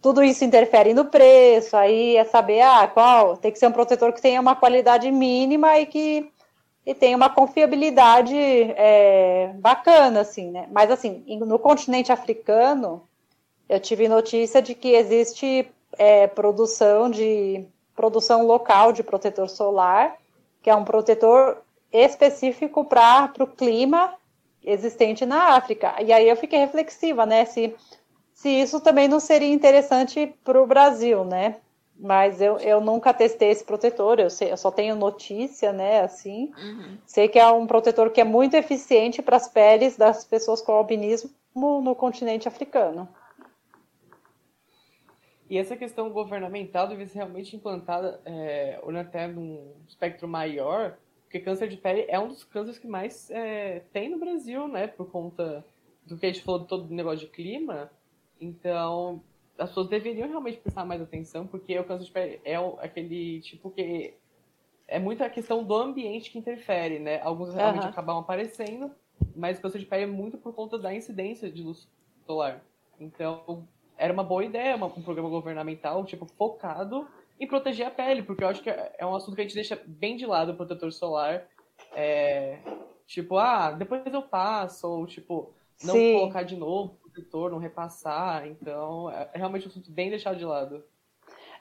tudo 0.00 0.22
isso 0.22 0.44
interfere 0.44 0.94
no 0.94 1.06
preço, 1.06 1.76
aí 1.76 2.16
é 2.16 2.24
saber, 2.24 2.60
ah, 2.60 2.86
qual, 2.86 3.36
tem 3.36 3.50
que 3.50 3.58
ser 3.58 3.66
um 3.66 3.72
protetor 3.72 4.12
que 4.12 4.22
tenha 4.22 4.40
uma 4.40 4.54
qualidade 4.54 5.10
mínima 5.10 5.76
e 5.78 5.86
que 5.86 6.30
e 6.84 6.94
tenha 6.94 7.16
uma 7.16 7.30
confiabilidade 7.30 8.36
é, 8.36 9.52
bacana, 9.54 10.20
assim, 10.20 10.50
né? 10.50 10.66
Mas, 10.72 10.90
assim, 10.90 11.22
no 11.38 11.56
continente 11.56 12.10
africano, 12.10 13.04
eu 13.68 13.78
tive 13.78 14.08
notícia 14.08 14.60
de 14.60 14.74
que 14.74 14.88
existe 14.88 15.68
é, 15.96 16.26
produção 16.26 17.08
de 17.08 17.64
produção 17.94 18.46
local 18.46 18.92
de 18.92 19.02
protetor 19.02 19.48
solar, 19.48 20.16
que 20.62 20.70
é 20.70 20.74
um 20.74 20.84
protetor 20.84 21.58
específico 21.92 22.84
para 22.84 23.32
o 23.38 23.46
clima 23.46 24.14
existente 24.64 25.26
na 25.26 25.56
África. 25.56 25.94
E 26.02 26.12
aí 26.12 26.28
eu 26.28 26.36
fiquei 26.36 26.58
reflexiva, 26.58 27.26
né? 27.26 27.44
Se, 27.44 27.74
se 28.32 28.48
isso 28.48 28.80
também 28.80 29.08
não 29.08 29.20
seria 29.20 29.52
interessante 29.52 30.34
para 30.44 30.60
o 30.60 30.66
Brasil, 30.66 31.24
né? 31.24 31.56
Mas 31.98 32.40
eu, 32.40 32.58
eu 32.58 32.80
nunca 32.80 33.12
testei 33.12 33.50
esse 33.50 33.62
protetor, 33.62 34.18
eu, 34.18 34.30
sei, 34.30 34.50
eu 34.50 34.56
só 34.56 34.70
tenho 34.70 34.96
notícia, 34.96 35.72
né? 35.72 36.00
Assim, 36.00 36.50
uhum. 36.56 36.96
sei 37.06 37.28
que 37.28 37.38
é 37.38 37.46
um 37.48 37.66
protetor 37.66 38.10
que 38.10 38.20
é 38.20 38.24
muito 38.24 38.54
eficiente 38.54 39.22
para 39.22 39.36
as 39.36 39.48
peles 39.48 39.96
das 39.96 40.24
pessoas 40.24 40.62
com 40.62 40.72
albinismo 40.72 41.30
no 41.54 41.94
continente 41.94 42.48
africano. 42.48 43.08
E 45.52 45.58
essa 45.58 45.76
questão 45.76 46.08
governamental 46.08 46.88
deve 46.88 47.06
ser 47.06 47.18
realmente 47.18 47.54
implantada, 47.54 48.22
é, 48.24 48.80
olhando 48.82 49.06
até 49.06 49.26
num 49.26 49.74
espectro 49.86 50.26
maior, 50.26 50.96
porque 51.24 51.38
câncer 51.40 51.68
de 51.68 51.76
pele 51.76 52.06
é 52.08 52.18
um 52.18 52.28
dos 52.28 52.42
cânceres 52.42 52.78
que 52.78 52.86
mais 52.86 53.30
é, 53.30 53.80
tem 53.92 54.08
no 54.08 54.18
Brasil, 54.18 54.66
né? 54.66 54.86
Por 54.86 55.10
conta 55.10 55.62
do 56.06 56.16
que 56.16 56.24
a 56.24 56.32
gente 56.32 56.42
falou 56.42 56.60
de 56.60 56.68
todo 56.68 56.90
o 56.90 56.94
negócio 56.94 57.26
de 57.26 57.26
clima. 57.26 57.90
Então, 58.40 59.22
as 59.58 59.68
pessoas 59.68 59.88
deveriam 59.88 60.26
realmente 60.26 60.56
prestar 60.56 60.86
mais 60.86 61.02
atenção, 61.02 61.46
porque 61.46 61.78
o 61.78 61.84
câncer 61.84 62.06
de 62.06 62.12
pele 62.12 62.40
é 62.46 62.56
aquele 62.80 63.42
tipo 63.42 63.70
que 63.70 64.14
é 64.88 64.98
muita 64.98 65.28
questão 65.28 65.62
do 65.62 65.76
ambiente 65.76 66.30
que 66.30 66.38
interfere, 66.38 66.98
né? 66.98 67.20
Alguns 67.20 67.52
realmente 67.52 67.82
uhum. 67.82 67.90
acabam 67.90 68.16
aparecendo, 68.16 68.90
mas 69.36 69.58
o 69.58 69.60
câncer 69.60 69.80
de 69.80 69.84
pele 69.84 70.04
é 70.04 70.06
muito 70.06 70.38
por 70.38 70.54
conta 70.54 70.78
da 70.78 70.94
incidência 70.94 71.52
de 71.52 71.62
luz 71.62 71.86
solar. 72.24 72.64
Então, 72.98 73.68
era 73.96 74.12
uma 74.12 74.24
boa 74.24 74.44
ideia, 74.44 74.76
uma, 74.76 74.86
um 74.86 75.02
programa 75.02 75.28
governamental, 75.28 76.04
tipo, 76.04 76.26
focado 76.26 77.06
em 77.38 77.46
proteger 77.46 77.86
a 77.86 77.90
pele, 77.90 78.22
porque 78.22 78.44
eu 78.44 78.48
acho 78.48 78.62
que 78.62 78.70
é, 78.70 78.92
é 78.98 79.06
um 79.06 79.14
assunto 79.14 79.34
que 79.34 79.40
a 79.40 79.44
gente 79.44 79.54
deixa 79.54 79.80
bem 79.86 80.16
de 80.16 80.26
lado 80.26 80.52
o 80.52 80.56
protetor 80.56 80.92
solar. 80.92 81.44
É, 81.94 82.58
tipo, 83.06 83.36
ah, 83.36 83.72
depois 83.72 84.02
eu 84.06 84.22
passo, 84.22 84.88
ou 84.88 85.06
tipo, 85.06 85.52
não 85.82 85.94
Sim. 85.94 86.14
colocar 86.14 86.42
de 86.42 86.56
novo 86.56 86.94
o 86.94 87.10
protetor, 87.10 87.50
não 87.50 87.58
repassar. 87.58 88.46
Então, 88.46 89.10
é, 89.10 89.28
é 89.34 89.38
realmente 89.38 89.66
um 89.66 89.70
assunto 89.70 89.90
bem 89.90 90.10
deixado 90.10 90.38
de 90.38 90.44
lado. 90.44 90.84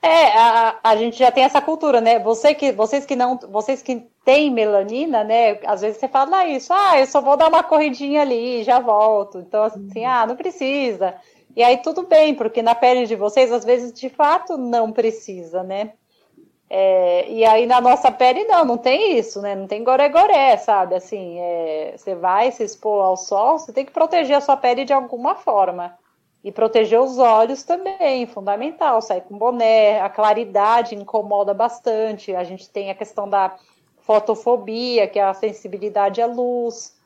É, 0.03 0.35
a, 0.35 0.79
a 0.83 0.95
gente 0.95 1.17
já 1.17 1.31
tem 1.31 1.43
essa 1.43 1.61
cultura, 1.61 2.01
né? 2.01 2.17
Você 2.17 2.55
que, 2.55 2.71
vocês 2.71 3.05
que 3.05 3.15
não, 3.15 3.37
vocês 3.37 3.83
que 3.83 4.07
têm 4.25 4.49
melanina, 4.49 5.23
né? 5.23 5.59
Às 5.63 5.81
vezes 5.81 5.97
você 5.97 6.07
fala 6.07 6.45
isso, 6.47 6.73
ah, 6.73 6.99
eu 6.99 7.05
só 7.05 7.21
vou 7.21 7.37
dar 7.37 7.49
uma 7.49 7.63
corridinha 7.63 8.21
ali, 8.21 8.63
já 8.63 8.79
volto. 8.79 9.39
Então, 9.39 9.63
assim, 9.63 9.99
uhum. 9.99 10.07
ah, 10.07 10.25
não 10.25 10.35
precisa. 10.35 11.15
E 11.55 11.63
aí 11.63 11.77
tudo 11.77 12.03
bem, 12.03 12.33
porque 12.33 12.61
na 12.61 12.75
pele 12.75 13.05
de 13.05 13.15
vocês, 13.15 13.51
às 13.51 13.65
vezes, 13.65 13.93
de 13.93 14.09
fato, 14.09 14.57
não 14.57 14.91
precisa, 14.91 15.63
né? 15.63 15.93
É, 16.69 17.29
e 17.29 17.43
aí 17.43 17.65
na 17.65 17.81
nossa 17.81 18.09
pele 18.09 18.45
não, 18.45 18.63
não 18.63 18.77
tem 18.77 19.17
isso, 19.17 19.41
né? 19.41 19.55
Não 19.55 19.67
tem 19.67 19.83
goré-goré, 19.83 20.55
sabe? 20.55 20.95
Assim, 20.95 21.37
é, 21.37 21.95
você 21.97 22.15
vai 22.15 22.49
se 22.51 22.63
expor 22.63 23.03
ao 23.03 23.17
sol, 23.17 23.59
você 23.59 23.73
tem 23.73 23.85
que 23.85 23.91
proteger 23.91 24.37
a 24.37 24.41
sua 24.41 24.55
pele 24.55 24.85
de 24.85 24.93
alguma 24.93 25.35
forma. 25.35 25.97
E 26.43 26.51
proteger 26.51 26.99
os 26.99 27.19
olhos 27.19 27.63
também, 27.63 28.25
fundamental. 28.25 29.01
Sair 29.01 29.21
com 29.21 29.37
boné, 29.37 29.99
a 29.99 30.09
claridade 30.09 30.95
incomoda 30.95 31.53
bastante. 31.53 32.33
A 32.33 32.43
gente 32.43 32.69
tem 32.69 32.89
a 32.89 32.95
questão 32.95 33.29
da 33.29 33.55
fotofobia, 33.99 35.07
que 35.07 35.19
é 35.19 35.23
a 35.23 35.33
sensibilidade 35.33 36.21
à 36.21 36.25
luz. 36.25 36.97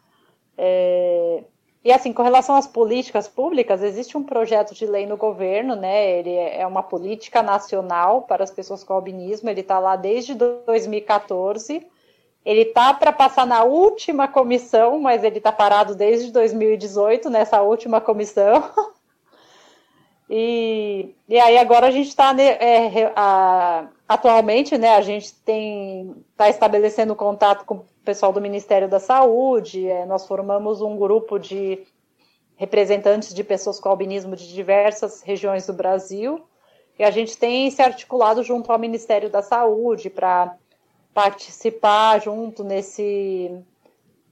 É, 0.58 1.44
e 1.86 1.92
assim, 1.92 2.12
com 2.12 2.24
relação 2.24 2.56
às 2.56 2.66
políticas 2.66 3.28
públicas, 3.28 3.84
existe 3.84 4.18
um 4.18 4.24
projeto 4.24 4.74
de 4.74 4.88
lei 4.88 5.06
no 5.06 5.16
governo, 5.16 5.76
né? 5.76 6.18
Ele 6.18 6.34
é 6.36 6.66
uma 6.66 6.82
política 6.82 7.44
nacional 7.44 8.24
para 8.24 8.44
as 8.44 8.50
pessoas 8.50 8.84
com 8.84 8.92
albinismo, 8.92 9.52
ele 9.52 9.62
está 9.62 9.78
lá 9.78 9.96
desde 9.96 10.34
2014. 10.34 11.86
Ele 12.44 12.62
está 12.62 12.92
para 12.92 13.12
passar 13.12 13.46
na 13.46 13.64
última 13.64 14.28
comissão, 14.28 15.00
mas 15.00 15.24
ele 15.24 15.38
está 15.38 15.52
parado 15.52 15.94
desde 15.94 16.32
2018 16.32 17.30
nessa 17.30 17.62
última 17.62 18.02
comissão. 18.02 18.64
E, 20.28 21.14
e 21.30 21.40
aí 21.40 21.56
agora 21.56 21.86
a 21.86 21.92
gente 21.92 22.08
está 22.08 22.36
é, 22.42 23.12
atualmente, 24.10 24.76
né? 24.76 24.96
A 24.96 25.02
gente 25.02 25.32
tem 25.32 26.16
está 26.32 26.50
estabelecendo 26.50 27.16
contato 27.16 27.64
com 27.64 27.86
pessoal 28.06 28.32
do 28.32 28.40
Ministério 28.40 28.88
da 28.88 29.00
Saúde, 29.00 29.88
é, 29.88 30.06
nós 30.06 30.26
formamos 30.28 30.82
um 30.82 30.96
grupo 30.96 31.40
de 31.40 31.84
representantes 32.56 33.34
de 33.34 33.44
pessoas 33.44 33.80
com 33.80 33.90
albinismo 33.90 34.36
de 34.36 34.48
diversas 34.54 35.22
regiões 35.22 35.68
do 35.68 35.74
Brasil, 35.74 36.46
e 36.98 37.04
a 37.04 37.12
gente 37.12 37.38
tem 37.38 37.70
se 37.70 37.82
articulado 37.82 38.42
junto 38.44 38.72
ao 38.72 38.80
Ministério 38.80 39.30
da 39.30 39.42
Saúde 39.42 40.10
para 40.10 40.56
participar 41.14 42.22
junto 42.22 42.64
nesse 42.64 43.52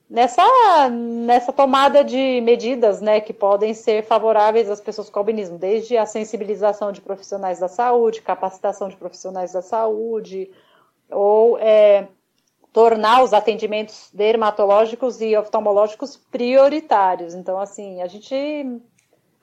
nessa, 0.09 0.89
nessa 0.89 1.51
tomada 1.51 2.03
de 2.03 2.39
medidas 2.41 3.01
né, 3.01 3.19
que 3.19 3.34
podem 3.34 3.74
ser 3.74 4.03
favoráveis 4.03 4.69
às 4.69 4.80
pessoas 4.80 5.09
com 5.09 5.17
albinismo, 5.17 5.57
desde 5.57 5.97
a 5.97 6.05
sensibilização 6.05 6.91
de 6.91 7.01
profissionais 7.01 7.59
da 7.59 7.67
saúde, 7.67 8.21
capacitação 8.21 8.89
de 8.89 8.95
profissionais 8.95 9.53
da 9.53 9.61
saúde, 9.63 10.51
ou 11.09 11.57
é, 11.57 12.07
tornar 12.74 13.21
os 13.24 13.34
atendimentos 13.34 14.09
dermatológicos 14.11 15.21
e 15.21 15.38
oftalmológicos 15.38 16.17
prioritários. 16.17 17.36
Então, 17.36 17.59
assim, 17.59 18.01
a 18.01 18.07
gente 18.07 18.36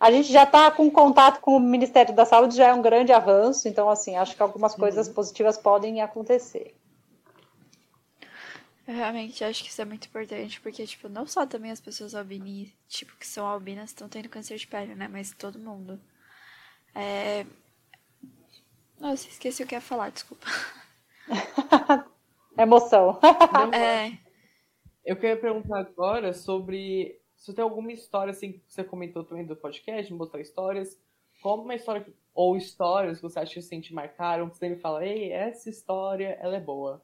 a 0.00 0.10
gente 0.10 0.32
já 0.32 0.44
está 0.44 0.70
com 0.70 0.90
contato 0.90 1.40
com 1.40 1.56
o 1.56 1.60
Ministério 1.60 2.14
da 2.14 2.24
Saúde, 2.24 2.56
já 2.56 2.68
é 2.68 2.74
um 2.74 2.82
grande 2.82 3.12
avanço, 3.12 3.68
então, 3.68 3.88
assim, 3.88 4.16
acho 4.16 4.34
que 4.34 4.42
algumas 4.42 4.74
coisas 4.74 5.06
uhum. 5.08 5.14
positivas 5.14 5.58
podem 5.58 6.00
acontecer. 6.00 6.74
Eu 8.88 8.94
realmente 8.94 9.44
acho 9.44 9.62
que 9.62 9.68
isso 9.68 9.80
é 9.80 9.84
muito 9.84 10.06
importante, 10.06 10.58
porque, 10.60 10.86
tipo, 10.86 11.08
não 11.08 11.26
só 11.26 11.46
também 11.46 11.70
as 11.70 11.80
pessoas 11.80 12.14
albinis, 12.14 12.72
tipo, 12.88 13.14
que 13.16 13.26
são 13.26 13.46
albinas 13.46 13.90
estão 13.90 14.08
tendo 14.08 14.28
câncer 14.28 14.56
de 14.56 14.66
pele, 14.66 14.94
né? 14.94 15.06
Mas 15.06 15.32
todo 15.32 15.58
mundo. 15.58 16.00
É... 16.94 17.46
Nossa, 18.98 19.28
esqueci 19.28 19.62
o 19.62 19.66
que 19.66 19.74
ia 19.74 19.80
falar, 19.80 20.10
desculpa. 20.10 20.46
Emoção. 22.60 23.18
é. 23.72 24.12
Eu 25.04 25.16
queria 25.16 25.36
perguntar 25.36 25.80
agora 25.80 26.32
sobre 26.32 27.18
se 27.34 27.54
tem 27.54 27.62
alguma 27.62 27.90
história, 27.90 28.32
assim, 28.32 28.52
que 28.52 28.62
você 28.68 28.84
comentou 28.84 29.24
também 29.24 29.46
do 29.46 29.56
podcast, 29.56 30.12
mostrar 30.12 30.40
histórias, 30.40 31.00
como 31.42 31.62
uma 31.62 31.74
história, 31.74 32.06
ou 32.34 32.56
histórias 32.56 33.16
que 33.16 33.22
você 33.22 33.38
acha 33.38 33.54
que 33.54 33.58
assim, 33.60 33.80
te 33.80 33.94
marcaram, 33.94 34.50
que 34.50 34.58
você 34.58 34.68
me 34.68 34.76
fala, 34.76 35.06
ei, 35.06 35.32
essa 35.32 35.70
história, 35.70 36.38
ela 36.40 36.56
é 36.56 36.60
boa. 36.60 37.02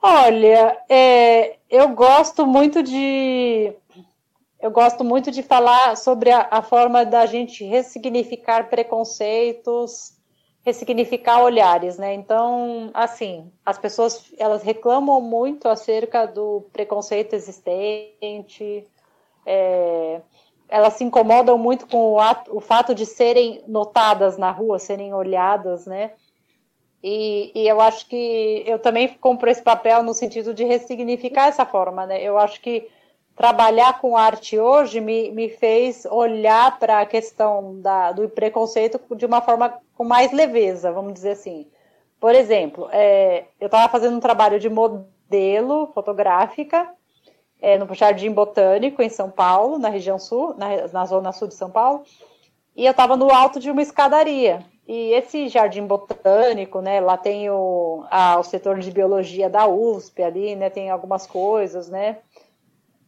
Olha, 0.00 0.80
é, 0.88 1.58
eu 1.68 1.88
gosto 1.88 2.46
muito 2.46 2.84
de 2.84 3.74
eu 4.60 4.70
gosto 4.70 5.04
muito 5.04 5.30
de 5.30 5.42
falar 5.42 5.96
sobre 5.96 6.30
a, 6.30 6.48
a, 6.50 6.62
forma 6.62 7.04
da 7.04 7.26
gente 7.26 7.64
ressignificar 7.64 8.68
preconceitos, 8.68 10.17
ressignificar 10.68 11.42
olhares, 11.42 11.96
né? 11.96 12.12
Então, 12.12 12.90
assim, 12.92 13.50
as 13.64 13.78
pessoas 13.78 14.30
elas 14.38 14.62
reclamam 14.62 15.20
muito 15.20 15.66
acerca 15.66 16.26
do 16.26 16.66
preconceito 16.72 17.32
existente, 17.32 18.86
é, 19.46 20.20
elas 20.68 20.92
se 20.92 21.04
incomodam 21.04 21.56
muito 21.56 21.86
com 21.86 22.12
o, 22.12 22.20
ato, 22.20 22.54
o 22.54 22.60
fato 22.60 22.94
de 22.94 23.06
serem 23.06 23.62
notadas 23.66 24.36
na 24.36 24.50
rua, 24.50 24.78
serem 24.78 25.14
olhadas, 25.14 25.86
né? 25.86 26.12
E, 27.02 27.50
e, 27.54 27.66
eu 27.66 27.80
acho 27.80 28.06
que 28.06 28.64
eu 28.66 28.78
também 28.78 29.08
compro 29.08 29.48
esse 29.48 29.62
papel 29.62 30.02
no 30.02 30.12
sentido 30.12 30.52
de 30.52 30.64
ressignificar 30.64 31.46
essa 31.46 31.64
forma, 31.64 32.04
né? 32.04 32.20
Eu 32.22 32.36
acho 32.36 32.60
que 32.60 32.88
trabalhar 33.38 34.00
com 34.00 34.16
arte 34.16 34.58
hoje 34.58 35.00
me, 35.00 35.30
me 35.30 35.48
fez 35.48 36.04
olhar 36.06 36.76
para 36.80 37.00
a 37.00 37.06
questão 37.06 37.80
da, 37.80 38.10
do 38.10 38.28
preconceito 38.28 39.00
de 39.14 39.24
uma 39.24 39.40
forma 39.40 39.78
com 39.94 40.04
mais 40.04 40.32
leveza, 40.32 40.90
vamos 40.90 41.14
dizer 41.14 41.30
assim. 41.30 41.68
Por 42.18 42.34
exemplo, 42.34 42.88
é, 42.90 43.44
eu 43.60 43.66
estava 43.66 43.88
fazendo 43.88 44.16
um 44.16 44.20
trabalho 44.20 44.58
de 44.58 44.68
modelo 44.68 45.86
fotográfica 45.94 46.90
é, 47.62 47.78
no 47.78 47.94
Jardim 47.94 48.32
Botânico, 48.32 49.00
em 49.00 49.08
São 49.08 49.30
Paulo, 49.30 49.78
na 49.78 49.88
região 49.88 50.18
sul, 50.18 50.54
na, 50.58 50.88
na 50.88 51.06
zona 51.06 51.32
sul 51.32 51.46
de 51.46 51.54
São 51.54 51.70
Paulo, 51.70 52.02
e 52.74 52.84
eu 52.84 52.90
estava 52.90 53.16
no 53.16 53.32
alto 53.32 53.60
de 53.60 53.70
uma 53.70 53.82
escadaria. 53.82 54.64
E 54.88 55.12
esse 55.12 55.48
jardim 55.48 55.86
botânico, 55.86 56.80
né? 56.80 56.98
Lá 56.98 57.18
tem 57.18 57.50
o, 57.50 58.06
a, 58.10 58.38
o 58.38 58.42
setor 58.42 58.78
de 58.78 58.90
biologia 58.90 59.50
da 59.50 59.66
USP 59.66 60.22
ali, 60.22 60.56
né? 60.56 60.70
Tem 60.70 60.88
algumas 60.88 61.26
coisas, 61.26 61.90
né? 61.90 62.18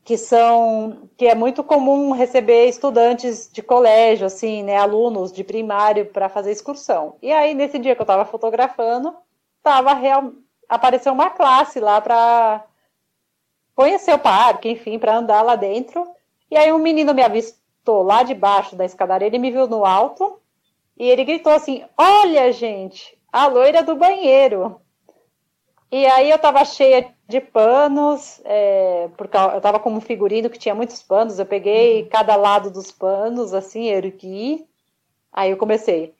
Que 0.05 0.17
são 0.17 1.09
que 1.17 1.27
é 1.27 1.35
muito 1.35 1.63
comum 1.63 2.13
receber 2.13 2.67
estudantes 2.67 3.51
de 3.53 3.63
colégio, 3.63 4.27
assim, 4.27 4.63
né, 4.63 4.77
alunos 4.77 5.33
de 5.33 5.45
primário 5.45 6.07
para 6.07 6.29
fazer 6.29 6.51
excursão. 6.51 7.17
E 7.23 7.33
aí 7.33 7.55
nesse 7.55 7.79
dia 7.79 7.95
que 7.95 8.01
eu 8.01 8.05
estava 8.05 8.25
fotografando, 8.25 9.15
tava 9.63 9.93
real, 9.95 10.33
apareceu 10.69 11.13
uma 11.13 11.31
classe 11.31 11.81
lá 11.81 12.01
para 12.01 12.65
conhecer 13.75 14.15
o 14.15 14.19
parque, 14.19 14.71
enfim, 14.71 14.99
para 14.99 15.17
andar 15.17 15.43
lá 15.43 15.57
dentro. 15.57 16.07
E 16.51 16.57
aí 16.57 16.73
um 16.73 16.79
menino 16.79 17.15
me 17.15 17.23
avistou 17.23 18.03
lá 18.03 18.23
debaixo 18.23 18.77
da 18.77 18.85
escadaria, 18.85 19.29
ele 19.29 19.39
me 19.39 19.51
viu 19.51 19.67
no 19.67 19.85
alto 19.85 20.41
e 20.99 21.09
ele 21.09 21.25
gritou 21.25 21.53
assim: 21.53 21.85
"Olha, 21.97 22.53
gente, 22.53 23.19
a 23.33 23.47
loira 23.47 23.83
do 23.83 23.97
banheiro". 23.97 24.81
E 25.93 26.07
aí 26.07 26.30
eu 26.30 26.38
tava 26.38 26.64
cheia 26.64 27.12
de 27.28 27.41
panos, 27.41 28.41
é, 28.45 29.09
porque 29.16 29.36
eu 29.36 29.61
tava 29.61 29.80
com 29.80 29.93
um 29.93 30.01
figurino 30.01 30.49
que 30.49 30.59
tinha 30.59 30.74
muitos 30.74 31.03
panos, 31.03 31.38
eu 31.38 31.47
peguei 31.47 32.03
uhum. 32.03 32.09
cada 32.09 32.36
lado 32.36 32.70
dos 32.70 32.93
panos, 32.93 33.53
assim, 33.53 33.88
ergui, 33.88 34.64
aí 35.32 35.51
eu 35.51 35.57
comecei. 35.57 36.14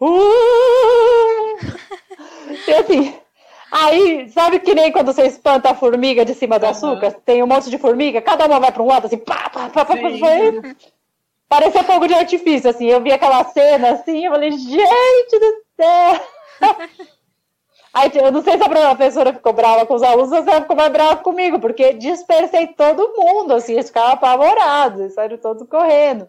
Uh! 0.00 0.08
e 2.66 2.74
assim, 2.74 3.14
aí, 3.70 4.28
sabe 4.30 4.58
que 4.58 4.74
nem 4.74 4.90
quando 4.90 5.12
você 5.12 5.26
espanta 5.26 5.70
a 5.70 5.76
formiga 5.76 6.24
de 6.24 6.34
cima 6.34 6.58
do 6.58 6.64
uhum. 6.64 6.70
açúcar? 6.70 7.12
Tem 7.24 7.40
um 7.40 7.46
monte 7.46 7.70
de 7.70 7.78
formiga, 7.78 8.20
cada 8.20 8.46
uma 8.46 8.58
vai 8.58 8.72
para 8.72 8.82
um 8.82 8.88
lado, 8.88 9.06
assim, 9.06 9.18
pá, 9.18 9.48
pá, 9.48 9.70
pá, 9.70 9.84
pá, 9.84 9.96
pá, 9.96 9.98
pá. 10.10 10.76
Parecia 11.48 11.84
fogo 11.84 12.08
de 12.08 12.14
artifício, 12.14 12.68
assim, 12.68 12.86
eu 12.86 13.00
vi 13.00 13.12
aquela 13.12 13.44
cena, 13.44 13.92
assim, 13.92 14.24
eu 14.24 14.32
falei, 14.32 14.50
gente 14.50 15.38
do 15.38 15.54
céu! 15.76 16.20
Aí 17.94 18.10
eu 18.12 18.32
não 18.32 18.42
sei 18.42 18.58
se 18.58 18.64
a 18.64 18.68
professora 18.68 19.32
ficou 19.32 19.52
brava 19.52 19.86
com 19.86 19.94
os 19.94 20.02
alunos 20.02 20.32
ou 20.32 20.42
se 20.42 20.50
ela 20.50 20.62
ficou 20.62 20.74
mais 20.74 20.90
brava 20.90 21.16
comigo, 21.18 21.60
porque 21.60 21.92
dispersei 21.92 22.66
todo 22.66 23.14
mundo, 23.16 23.54
assim, 23.54 23.74
eles 23.74 23.86
ficavam 23.86 24.14
apavorados, 24.14 25.14
saíram 25.14 25.38
todos 25.38 25.68
correndo. 25.68 26.26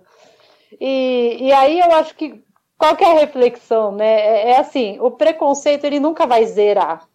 E, 0.79 1.37
e 1.41 1.51
aí 1.51 1.79
eu 1.79 1.91
acho 1.93 2.15
que 2.15 2.43
qual 2.77 2.95
que 2.95 3.03
é 3.03 3.13
reflexão, 3.13 3.91
né? 3.91 4.05
É, 4.05 4.51
é 4.51 4.59
assim, 4.59 4.99
o 4.99 5.09
preconceito 5.09 5.85
ele 5.85 5.99
nunca 5.99 6.27
vai 6.27 6.45
zerar, 6.45 7.07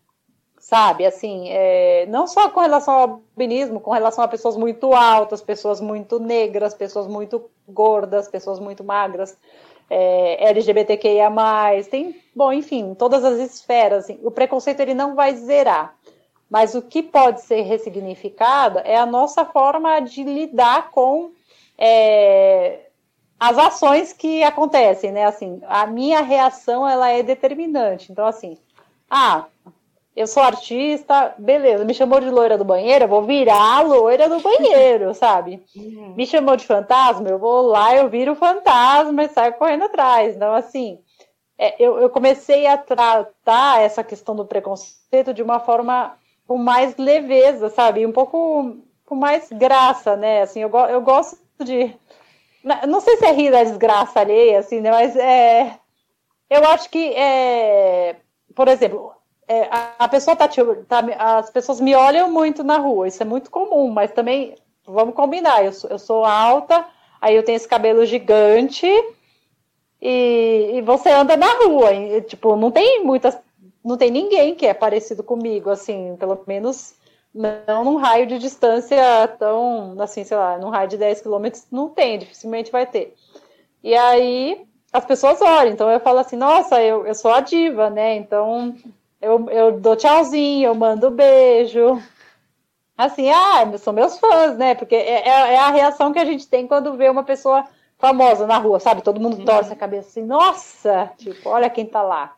sabe? 0.59 1.07
Assim, 1.07 1.49
é, 1.49 2.07
não 2.07 2.27
só 2.27 2.51
com 2.51 2.59
relação 2.59 2.95
ao 2.95 3.01
albinismo, 3.03 3.79
com 3.79 3.93
relação 3.93 4.25
a 4.25 4.29
pessoas 4.29 4.57
muito 4.57 4.93
altas, 4.95 5.41
pessoas 5.41 5.81
muito 5.81 6.19
negras, 6.19 6.75
pessoas 6.75 7.07
muito 7.07 7.49
gordas, 7.69 8.27
pessoas 8.27 8.59
muito 8.59 8.83
magras 8.83 9.39
é, 9.91 10.49
LGBTQIA+, 10.51 11.29
tem, 11.91 12.17
bom, 12.35 12.53
enfim, 12.53 12.95
todas 12.95 13.25
as 13.25 13.39
esferas. 13.41 14.05
Assim, 14.05 14.21
o 14.23 14.31
preconceito 14.31 14.81
ele 14.81 14.95
não 14.95 15.17
vai 15.17 15.35
zerar, 15.35 15.97
mas 16.49 16.77
o 16.77 16.83
que 16.83 17.03
pode 17.03 17.43
ser 17.43 17.63
ressignificado 17.63 18.79
é 18.85 18.97
a 18.97 19.05
nossa 19.05 19.45
forma 19.45 19.99
de 20.01 20.23
lidar 20.23 20.91
com 20.93 21.33
é, 21.77 22.87
as 23.39 23.59
ações 23.59 24.13
que 24.13 24.45
acontecem, 24.45 25.11
né? 25.11 25.25
Assim, 25.25 25.61
a 25.67 25.87
minha 25.87 26.21
reação 26.21 26.89
ela 26.89 27.09
é 27.11 27.23
determinante. 27.23 28.13
Então, 28.13 28.27
assim, 28.27 28.57
ah, 29.11 29.47
eu 30.21 30.27
sou 30.27 30.43
artista, 30.43 31.35
beleza, 31.39 31.85
me 31.85 31.95
chamou 31.95 32.21
de 32.21 32.29
loira 32.29 32.59
do 32.59 32.65
banheiro, 32.65 33.05
eu 33.05 33.09
vou 33.09 33.23
virar 33.23 33.79
a 33.79 33.81
loira 33.81 34.29
do 34.29 34.41
banheiro, 34.41 35.13
sabe? 35.17 35.63
Uhum. 35.75 36.15
Me 36.15 36.27
chamou 36.27 36.57
de 36.57 36.67
fantasma, 36.67 37.29
eu 37.29 37.39
vou 37.39 37.63
lá, 37.63 37.97
eu 37.97 38.09
viro 38.09 38.33
o 38.33 38.37
fantasma 38.37 39.25
e 39.25 39.29
saio 39.29 39.55
correndo 39.55 39.85
atrás. 39.85 40.37
Então, 40.37 40.55
assim, 40.55 41.01
é, 41.59 41.75
eu, 41.83 41.99
eu, 41.99 42.11
comecei 42.11 42.67
a 42.67 42.77
tratar 42.77 43.81
essa 43.81 44.05
questão 44.05 44.37
do 44.37 44.45
preconceito 44.45 45.33
de 45.33 45.43
uma 45.43 45.59
forma 45.59 46.17
com 46.47 46.59
mais 46.59 46.97
leveza, 46.97 47.71
sabe? 47.71 48.07
Um 48.07 48.13
pouco 48.13 48.77
com 49.07 49.15
mais 49.15 49.51
graça, 49.51 50.17
né? 50.17 50.43
Assim, 50.43 50.61
eu, 50.61 50.71
eu 50.71 51.01
gosto 51.01 51.39
de. 51.63 51.95
Não 52.87 53.01
sei 53.01 53.17
se 53.17 53.25
é 53.25 53.33
rir 53.33 53.51
da 53.51 53.65
desgraça 53.65 54.21
alheia, 54.21 54.59
assim, 54.59 54.81
né? 54.81 54.91
Mas 54.91 55.17
é. 55.17 55.79
Eu 56.49 56.65
acho 56.65 56.91
que, 56.91 57.15
é, 57.15 58.17
por 58.55 58.67
exemplo, 58.67 59.13
é, 59.51 59.69
a, 59.99 60.07
pessoa 60.09 60.37
tá, 60.37 60.49
tá, 60.87 61.01
As 61.19 61.51
pessoas 61.51 61.81
me 61.81 61.93
olham 61.93 62.31
muito 62.31 62.63
na 62.63 62.79
rua, 62.79 63.09
isso 63.09 63.21
é 63.21 63.27
muito 63.27 63.51
comum, 63.51 63.91
mas 63.91 64.13
também, 64.13 64.55
vamos 64.87 65.13
combinar, 65.13 65.65
eu 65.65 65.73
sou, 65.73 65.91
eu 65.91 65.99
sou 65.99 66.25
alta, 66.25 66.87
aí 67.21 67.35
eu 67.35 67.43
tenho 67.43 67.57
esse 67.57 67.67
cabelo 67.67 68.07
gigante, 68.07 68.87
e, 70.01 70.71
e 70.75 70.81
você 70.83 71.11
anda 71.11 71.37
na 71.37 71.53
rua, 71.65 71.93
e, 71.93 72.23
tipo, 72.23 72.55
não 72.55 72.71
tem 72.71 73.05
muitas. 73.05 73.37
Não 73.85 73.97
tem 73.97 74.11
ninguém 74.11 74.55
que 74.55 74.67
é 74.67 74.75
parecido 74.75 75.25
comigo, 75.25 75.69
assim, 75.69 76.15
pelo 76.17 76.39
menos 76.47 76.95
não 77.35 77.85
num 77.85 77.97
raio 77.97 78.27
de 78.27 78.39
distância 78.39 79.27
tão, 79.37 79.97
assim, 80.01 80.23
sei 80.23 80.37
lá, 80.37 80.59
num 80.59 80.69
raio 80.69 80.89
de 80.89 80.97
10 80.97 81.23
quilômetros, 81.23 81.67
não 81.73 81.89
tem, 81.89 82.19
dificilmente 82.19 82.71
vai 82.71 82.87
ter. 82.87 83.17
E 83.83 83.97
aí 83.97 84.65
as 84.93 85.05
pessoas 85.05 85.41
olham, 85.41 85.73
então 85.73 85.91
eu 85.91 85.99
falo 85.99 86.19
assim, 86.21 86.37
nossa, 86.37 86.81
eu, 86.83 87.07
eu 87.07 87.15
sou 87.15 87.33
a 87.33 87.41
diva, 87.41 87.91
né? 87.91 88.15
Então 88.17 88.77
eu, 89.21 89.51
eu 89.51 89.73
dou 89.81 89.97
tchauzinho, 89.97 90.69
eu 90.69 90.75
mando 90.75 91.11
beijo. 91.11 92.03
Assim, 92.97 93.31
ah, 93.31 93.79
são 93.79 93.93
meus 93.93 94.19
fãs, 94.19 94.57
né? 94.57 94.75
Porque 94.75 94.95
é, 94.95 95.29
é, 95.29 95.55
é, 95.55 95.59
a 95.59 95.71
reação 95.71 96.13
que 96.13 96.19
a 96.19 96.25
gente 96.25 96.47
tem 96.49 96.67
quando 96.67 96.97
vê 96.97 97.09
uma 97.09 97.25
pessoa 97.25 97.65
famosa 97.99 98.47
na 98.47 98.59
rua, 98.59 98.81
sabe? 98.81 99.03
Todo 99.03 99.21
mundo 99.21 99.45
torce 99.45 99.73
a 99.73 99.77
cabeça 99.77 100.09
assim, 100.09 100.23
nossa, 100.23 101.11
tipo, 101.19 101.49
olha 101.49 101.71
quem 101.71 101.87
tá 101.87 102.03
lá. 102.03 102.35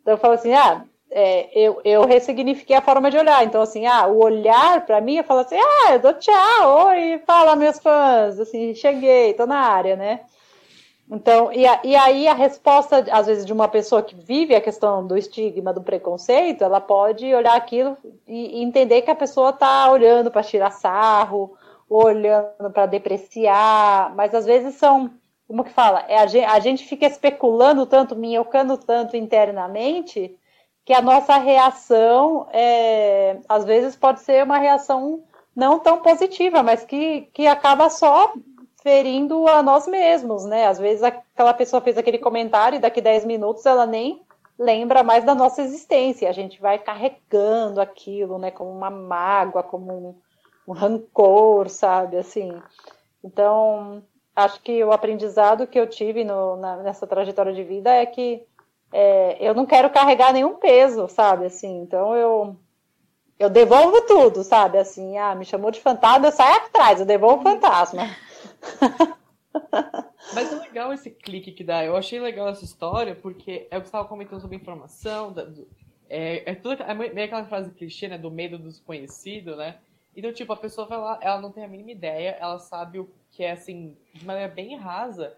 Então 0.00 0.14
eu 0.14 0.18
falo 0.18 0.34
assim, 0.34 0.52
ah, 0.52 0.84
é, 1.10 1.50
eu, 1.58 1.80
eu 1.84 2.04
ressignifiquei 2.04 2.76
a 2.76 2.82
forma 2.82 3.10
de 3.10 3.16
olhar. 3.16 3.44
Então, 3.44 3.62
assim, 3.62 3.86
ah, 3.86 4.06
o 4.06 4.22
olhar 4.22 4.84
para 4.84 5.00
mim, 5.00 5.16
eu 5.16 5.24
falo 5.24 5.40
assim, 5.40 5.56
ah, 5.56 5.92
eu 5.92 6.00
dou 6.00 6.14
tchau, 6.14 6.88
oi, 6.88 7.20
fala 7.26 7.56
meus 7.56 7.78
fãs, 7.78 8.38
assim, 8.38 8.74
cheguei, 8.74 9.34
tô 9.34 9.46
na 9.46 9.58
área, 9.58 9.96
né? 9.96 10.20
Então, 11.10 11.50
e, 11.52 11.66
a, 11.66 11.80
e 11.82 11.96
aí 11.96 12.28
a 12.28 12.34
resposta, 12.34 13.06
às 13.10 13.26
vezes, 13.26 13.46
de 13.46 13.52
uma 13.52 13.66
pessoa 13.66 14.02
que 14.02 14.14
vive 14.14 14.54
a 14.54 14.60
questão 14.60 15.06
do 15.06 15.16
estigma, 15.16 15.72
do 15.72 15.82
preconceito, 15.82 16.62
ela 16.62 16.80
pode 16.80 17.32
olhar 17.34 17.56
aquilo 17.56 17.96
e, 18.26 18.62
entender 18.62 19.02
que 19.02 19.10
a 19.10 19.16
pessoa 19.16 19.50
está 19.50 19.90
olhando 19.90 20.30
para 20.30 20.42
tirar 20.42 20.70
sarro, 20.70 21.56
olhando 21.88 22.70
para 22.72 22.84
depreciar, 22.84 24.14
mas 24.14 24.34
às 24.34 24.44
vezes 24.44 24.74
são, 24.74 25.10
como 25.46 25.64
que 25.64 25.70
fala? 25.70 26.04
É 26.08 26.18
a, 26.18 26.26
gente, 26.26 26.44
a 26.44 26.60
gente 26.60 26.84
fica 26.84 27.06
especulando 27.06 27.86
tanto, 27.86 28.14
minhocando 28.14 28.76
tanto 28.76 29.16
internamente, 29.16 30.36
que 30.84 30.92
a 30.92 31.00
nossa 31.00 31.38
reação, 31.38 32.46
é, 32.52 33.38
às 33.48 33.64
vezes, 33.64 33.96
pode 33.96 34.20
ser 34.20 34.44
uma 34.44 34.58
reação 34.58 35.22
não 35.56 35.78
tão 35.78 36.00
positiva, 36.02 36.62
mas 36.62 36.84
que, 36.84 37.22
que 37.32 37.46
acaba 37.46 37.88
só 37.90 38.32
ferindo 38.82 39.46
a 39.48 39.62
nós 39.62 39.86
mesmos, 39.86 40.44
né? 40.44 40.66
Às 40.66 40.78
vezes 40.78 41.02
aquela 41.02 41.54
pessoa 41.54 41.80
fez 41.80 41.98
aquele 41.98 42.18
comentário 42.18 42.76
e 42.76 42.80
daqui 42.80 43.00
10 43.00 43.24
minutos 43.24 43.66
ela 43.66 43.86
nem 43.86 44.22
lembra 44.58 45.02
mais 45.02 45.24
da 45.24 45.34
nossa 45.34 45.62
existência. 45.62 46.28
A 46.28 46.32
gente 46.32 46.60
vai 46.60 46.78
carregando 46.78 47.80
aquilo, 47.80 48.38
né? 48.38 48.50
Como 48.50 48.70
uma 48.70 48.90
mágoa, 48.90 49.62
como 49.62 49.92
um, 49.92 50.72
um 50.72 50.72
rancor, 50.72 51.68
sabe? 51.68 52.16
Assim. 52.16 52.52
Então, 53.22 54.02
acho 54.34 54.60
que 54.62 54.82
o 54.84 54.92
aprendizado 54.92 55.66
que 55.66 55.78
eu 55.78 55.86
tive 55.86 56.24
no, 56.24 56.56
na, 56.56 56.76
nessa 56.78 57.06
trajetória 57.06 57.52
de 57.52 57.64
vida 57.64 57.90
é 57.90 58.06
que 58.06 58.42
é, 58.92 59.36
eu 59.40 59.54
não 59.54 59.66
quero 59.66 59.90
carregar 59.90 60.32
nenhum 60.32 60.54
peso, 60.54 61.08
sabe? 61.08 61.46
Assim, 61.46 61.80
então 61.82 62.16
eu 62.16 62.56
eu 63.38 63.48
devolvo 63.48 64.02
tudo, 64.02 64.42
sabe? 64.42 64.78
Assim, 64.78 65.16
ah, 65.16 65.32
me 65.34 65.44
chamou 65.44 65.70
de 65.70 65.80
fantasma, 65.80 66.26
eu 66.26 66.32
saio 66.32 66.56
atrás, 66.56 66.98
eu 66.98 67.06
devolvo 67.06 67.40
o 67.40 67.42
fantasma. 67.42 68.02
Mas 70.34 70.52
é 70.52 70.56
legal 70.56 70.92
esse 70.92 71.10
clique 71.10 71.52
que 71.52 71.64
dá. 71.64 71.84
Eu 71.84 71.96
achei 71.96 72.20
legal 72.20 72.48
essa 72.48 72.64
história, 72.64 73.14
porque 73.14 73.66
é 73.70 73.78
o 73.78 73.80
que 73.80 73.86
você 73.86 73.88
estava 73.88 74.08
comentando 74.08 74.40
sobre 74.40 74.56
informação. 74.56 75.32
Do, 75.32 75.66
é, 76.08 76.50
é, 76.50 76.54
tudo, 76.54 76.82
é 76.82 76.94
meio 76.94 77.24
aquela 77.24 77.44
frase 77.44 77.70
clichê, 77.70 78.08
né? 78.08 78.18
Do 78.18 78.30
medo 78.30 78.58
do 78.58 78.68
desconhecido, 78.68 79.56
né? 79.56 79.78
Então, 80.16 80.32
tipo, 80.32 80.52
a 80.52 80.56
pessoa 80.56 80.86
vai 80.86 80.98
lá, 80.98 81.18
ela 81.22 81.40
não 81.40 81.52
tem 81.52 81.64
a 81.64 81.68
mínima 81.68 81.92
ideia, 81.92 82.36
ela 82.40 82.58
sabe 82.58 82.98
o 82.98 83.08
que 83.30 83.44
é, 83.44 83.52
assim, 83.52 83.96
de 84.12 84.24
maneira 84.24 84.52
bem 84.52 84.76
rasa. 84.76 85.36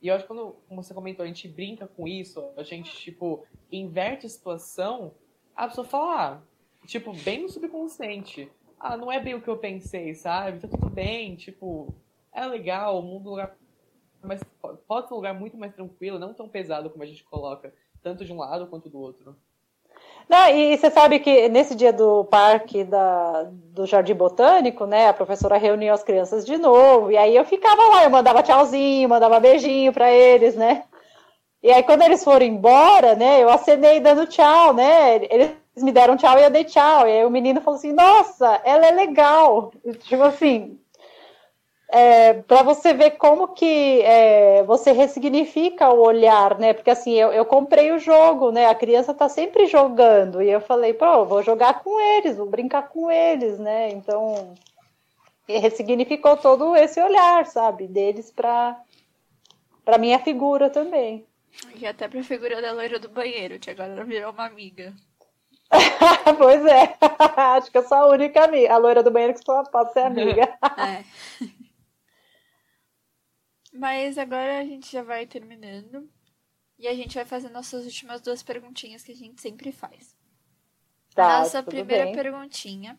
E 0.00 0.08
eu 0.08 0.14
acho 0.14 0.24
que 0.24 0.28
quando, 0.28 0.56
como 0.68 0.82
você 0.82 0.94
comentou, 0.94 1.24
a 1.24 1.26
gente 1.26 1.48
brinca 1.48 1.86
com 1.86 2.06
isso, 2.06 2.42
a 2.56 2.62
gente, 2.62 2.96
tipo, 2.96 3.44
inverte 3.70 4.26
a 4.26 4.28
situação, 4.28 5.12
a 5.54 5.68
pessoa 5.68 5.86
fala, 5.86 6.16
ah, 6.16 6.86
tipo, 6.86 7.12
bem 7.12 7.42
no 7.42 7.48
subconsciente. 7.48 8.50
Ah, 8.78 8.96
não 8.96 9.10
é 9.10 9.20
bem 9.20 9.34
o 9.34 9.40
que 9.40 9.48
eu 9.48 9.56
pensei, 9.56 10.14
sabe? 10.14 10.60
Tá 10.60 10.68
tudo 10.68 10.88
bem, 10.88 11.34
tipo, 11.34 11.94
é 12.36 12.46
legal, 12.46 12.98
o 12.98 13.02
mundo 13.02 13.26
é 13.26 13.28
um 13.28 13.30
lugar 13.30 13.56
mas 14.22 14.40
pode 14.88 15.08
ser 15.08 15.14
um 15.14 15.16
lugar 15.16 15.34
muito 15.34 15.56
mais 15.56 15.72
tranquilo, 15.74 16.18
não 16.18 16.34
tão 16.34 16.48
pesado 16.48 16.90
como 16.90 17.02
a 17.02 17.06
gente 17.06 17.24
coloca, 17.24 17.72
tanto 18.02 18.24
de 18.24 18.32
um 18.32 18.38
lado 18.38 18.66
quanto 18.66 18.88
do 18.88 18.98
outro. 19.00 19.36
Não, 20.28 20.48
e 20.50 20.76
você 20.76 20.90
sabe 20.90 21.20
que 21.20 21.48
nesse 21.48 21.74
dia 21.74 21.92
do 21.92 22.24
parque 22.24 22.82
da, 22.82 23.44
do 23.50 23.86
Jardim 23.86 24.14
Botânico, 24.14 24.84
né, 24.84 25.08
a 25.08 25.14
professora 25.14 25.56
reuniu 25.56 25.94
as 25.94 26.02
crianças 26.02 26.44
de 26.44 26.58
novo, 26.58 27.12
e 27.12 27.16
aí 27.16 27.36
eu 27.36 27.44
ficava 27.44 27.80
lá, 27.88 28.04
eu 28.04 28.10
mandava 28.10 28.42
tchauzinho, 28.42 29.08
mandava 29.08 29.38
beijinho 29.38 29.92
para 29.92 30.10
eles, 30.10 30.56
né? 30.56 30.84
E 31.62 31.70
aí 31.70 31.82
quando 31.84 32.02
eles 32.02 32.24
foram 32.24 32.44
embora, 32.44 33.14
né, 33.14 33.42
eu 33.42 33.48
acenei 33.48 34.00
dando 34.00 34.26
tchau, 34.26 34.74
né? 34.74 35.16
Eles 35.30 35.54
me 35.76 35.92
deram 35.92 36.16
tchau 36.16 36.38
e 36.38 36.42
eu 36.42 36.50
dei 36.50 36.64
tchau. 36.64 37.06
E 37.06 37.12
aí 37.12 37.24
o 37.24 37.30
menino 37.30 37.60
falou 37.60 37.78
assim: 37.78 37.92
"Nossa, 37.92 38.60
ela 38.64 38.86
é 38.86 38.90
legal". 38.90 39.72
Tipo 40.00 40.22
assim, 40.22 40.78
é, 41.88 42.34
para 42.34 42.62
você 42.62 42.92
ver 42.92 43.12
como 43.12 43.48
que 43.48 44.00
é, 44.02 44.62
você 44.64 44.90
ressignifica 44.90 45.88
o 45.88 46.00
olhar, 46.00 46.58
né? 46.58 46.72
Porque 46.72 46.90
assim, 46.90 47.12
eu, 47.12 47.32
eu 47.32 47.44
comprei 47.44 47.92
o 47.92 47.98
jogo, 47.98 48.50
né? 48.50 48.66
A 48.66 48.74
criança 48.74 49.12
está 49.12 49.28
sempre 49.28 49.66
jogando 49.66 50.42
e 50.42 50.50
eu 50.50 50.60
falei, 50.60 50.92
pô, 50.92 51.24
vou 51.24 51.42
jogar 51.42 51.82
com 51.82 52.00
eles, 52.00 52.36
vou 52.36 52.46
brincar 52.46 52.88
com 52.88 53.10
eles, 53.10 53.58
né? 53.58 53.90
Então, 53.90 54.54
ressignificou 55.46 56.36
todo 56.36 56.74
esse 56.74 57.00
olhar, 57.00 57.46
sabe, 57.46 57.86
deles 57.86 58.30
para 58.30 58.80
para 59.84 59.98
minha 59.98 60.18
figura 60.18 60.68
também. 60.68 61.24
E 61.76 61.86
até 61.86 62.08
para 62.08 62.18
a 62.18 62.24
figura 62.24 62.60
da 62.60 62.72
loira 62.72 62.98
do 62.98 63.08
banheiro, 63.08 63.60
que 63.60 63.70
agora 63.70 64.02
virou 64.04 64.32
uma 64.32 64.46
amiga. 64.46 64.92
pois 66.36 66.66
é, 66.66 66.96
acho 67.54 67.70
que 67.70 67.78
eu 67.78 67.86
sou 67.86 67.96
a 67.96 68.08
única 68.08 68.44
amiga, 68.44 68.74
a 68.74 68.76
loira 68.76 69.04
do 69.04 69.12
banheiro 69.12 69.34
que 69.34 69.44
só 69.44 69.62
pode 69.62 69.92
ser 69.92 70.00
amiga. 70.00 70.52
é. 70.76 71.04
Mas 73.78 74.18
agora 74.18 74.60
a 74.60 74.64
gente 74.64 74.90
já 74.90 75.02
vai 75.02 75.26
terminando. 75.26 76.08
E 76.78 76.86
a 76.86 76.94
gente 76.94 77.14
vai 77.14 77.24
fazer 77.24 77.48
nossas 77.48 77.84
últimas 77.84 78.20
duas 78.20 78.42
perguntinhas 78.42 79.02
que 79.02 79.12
a 79.12 79.16
gente 79.16 79.40
sempre 79.40 79.72
faz. 79.72 80.14
Tá, 81.14 81.40
Nossa 81.40 81.62
primeira 81.62 82.04
bem. 82.04 82.14
perguntinha 82.14 82.98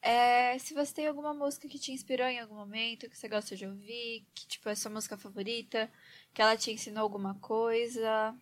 é 0.00 0.58
se 0.58 0.74
você 0.74 0.92
tem 0.94 1.06
alguma 1.06 1.32
música 1.32 1.66
que 1.66 1.78
te 1.78 1.90
inspirou 1.92 2.26
em 2.26 2.38
algum 2.38 2.54
momento, 2.54 3.08
que 3.08 3.16
você 3.16 3.26
gosta 3.26 3.56
de 3.56 3.66
ouvir, 3.66 4.26
que 4.34 4.46
tipo 4.46 4.68
é 4.68 4.74
sua 4.74 4.90
música 4.90 5.16
favorita, 5.16 5.90
que 6.32 6.42
ela 6.42 6.56
te 6.56 6.70
ensinou 6.70 7.02
alguma 7.02 7.34
coisa. 7.36 8.34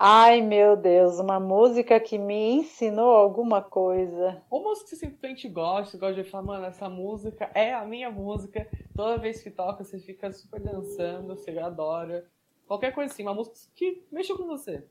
Ai, 0.00 0.40
meu 0.40 0.76
Deus, 0.76 1.18
uma 1.18 1.40
música 1.40 1.98
que 1.98 2.16
me 2.16 2.52
ensinou 2.52 3.16
alguma 3.16 3.60
coisa. 3.60 4.40
Ou 4.48 4.62
música 4.62 4.84
que 4.84 4.90
você 4.90 5.06
simplesmente 5.06 5.48
gosta, 5.48 5.98
gosta 5.98 6.22
de 6.22 6.30
falar, 6.30 6.44
mano, 6.44 6.66
essa 6.66 6.88
música 6.88 7.50
é 7.52 7.74
a 7.74 7.84
minha 7.84 8.08
música. 8.08 8.68
Toda 8.94 9.18
vez 9.18 9.42
que 9.42 9.50
toca, 9.50 9.82
você 9.82 9.98
fica 9.98 10.30
super 10.30 10.60
dançando, 10.60 11.34
você 11.34 11.58
adora. 11.58 12.24
Qualquer 12.68 12.92
coisa 12.92 13.12
assim, 13.12 13.24
uma 13.24 13.34
música 13.34 13.56
que 13.74 14.06
mexeu 14.12 14.36
com 14.36 14.46
você. 14.46 14.84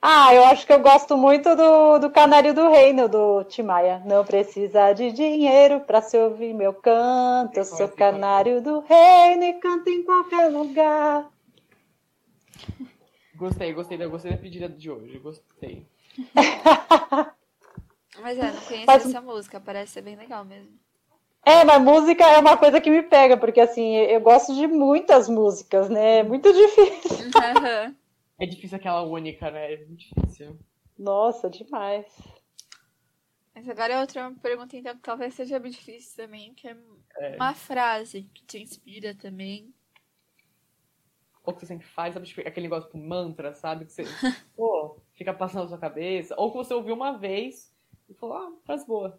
Ah, 0.00 0.34
eu 0.34 0.42
acho 0.46 0.66
que 0.66 0.72
eu 0.72 0.80
gosto 0.80 1.16
muito 1.16 1.54
do, 1.54 2.00
do 2.00 2.10
Canário 2.10 2.52
do 2.52 2.68
Reino, 2.68 3.08
do 3.08 3.44
Timaya. 3.44 4.02
Não 4.04 4.24
precisa 4.24 4.92
de 4.92 5.12
dinheiro 5.12 5.82
para 5.82 6.02
se 6.02 6.18
ouvir 6.18 6.52
meu 6.52 6.74
canto. 6.74 7.56
Eu 7.56 7.64
sou 7.64 7.88
canário 7.88 8.60
do 8.60 8.80
reino 8.80 9.44
e 9.44 9.52
canto 9.60 9.88
em 9.88 10.02
qualquer 10.02 10.48
lugar. 10.48 11.30
Gostei, 13.42 13.72
gostei, 13.72 13.98
gostei 13.98 14.30
da 14.30 14.38
pedida 14.38 14.68
de 14.68 14.88
hoje, 14.88 15.18
gostei. 15.18 15.84
Mas 18.20 18.38
é, 18.38 18.52
não 18.52 18.60
conheço 18.60 18.86
mas... 18.86 19.04
essa 19.06 19.20
música, 19.20 19.58
parece 19.58 19.94
ser 19.94 20.02
bem 20.02 20.14
legal 20.14 20.44
mesmo. 20.44 20.78
É, 21.44 21.64
mas 21.64 21.82
música 21.82 22.24
é 22.24 22.38
uma 22.38 22.56
coisa 22.56 22.80
que 22.80 22.88
me 22.88 23.02
pega, 23.02 23.36
porque 23.36 23.60
assim, 23.60 23.96
eu 23.96 24.20
gosto 24.20 24.54
de 24.54 24.68
muitas 24.68 25.28
músicas, 25.28 25.88
né? 25.88 26.18
É 26.18 26.22
muito 26.22 26.52
difícil. 26.52 27.30
Uhum. 27.34 27.96
É 28.38 28.46
difícil 28.46 28.76
aquela 28.76 29.02
única, 29.02 29.50
né? 29.50 29.72
É 29.72 29.76
muito 29.78 29.96
difícil. 29.96 30.56
Nossa, 30.96 31.50
demais. 31.50 32.06
Mas 33.52 33.68
agora 33.68 33.94
é 33.94 34.00
outra 34.00 34.30
pergunta, 34.40 34.76
então, 34.76 34.94
que 34.94 35.02
talvez 35.02 35.34
seja 35.34 35.58
bem 35.58 35.72
difícil 35.72 36.14
também, 36.14 36.54
que 36.54 36.68
é, 36.68 36.76
é. 37.16 37.34
uma 37.34 37.54
frase 37.54 38.30
que 38.32 38.44
te 38.44 38.62
inspira 38.62 39.16
também 39.16 39.74
ou 41.44 41.52
que 41.52 41.60
você 41.60 41.66
sempre 41.66 41.86
faz, 41.86 42.14
sabe? 42.14 42.26
Tipo, 42.26 42.40
aquele 42.42 42.68
negócio 42.68 42.90
com 42.90 42.98
mantra, 42.98 43.54
sabe? 43.54 43.84
Que 43.84 43.92
você, 43.92 44.04
pô, 44.56 44.96
fica 45.14 45.32
passando 45.32 45.62
na 45.62 45.68
sua 45.68 45.78
cabeça. 45.78 46.34
Ou 46.38 46.50
que 46.50 46.58
você 46.58 46.74
ouviu 46.74 46.94
uma 46.94 47.18
vez 47.18 47.72
e 48.08 48.14
falou, 48.14 48.36
ah, 48.36 48.52
faz 48.64 48.84
boa. 48.84 49.18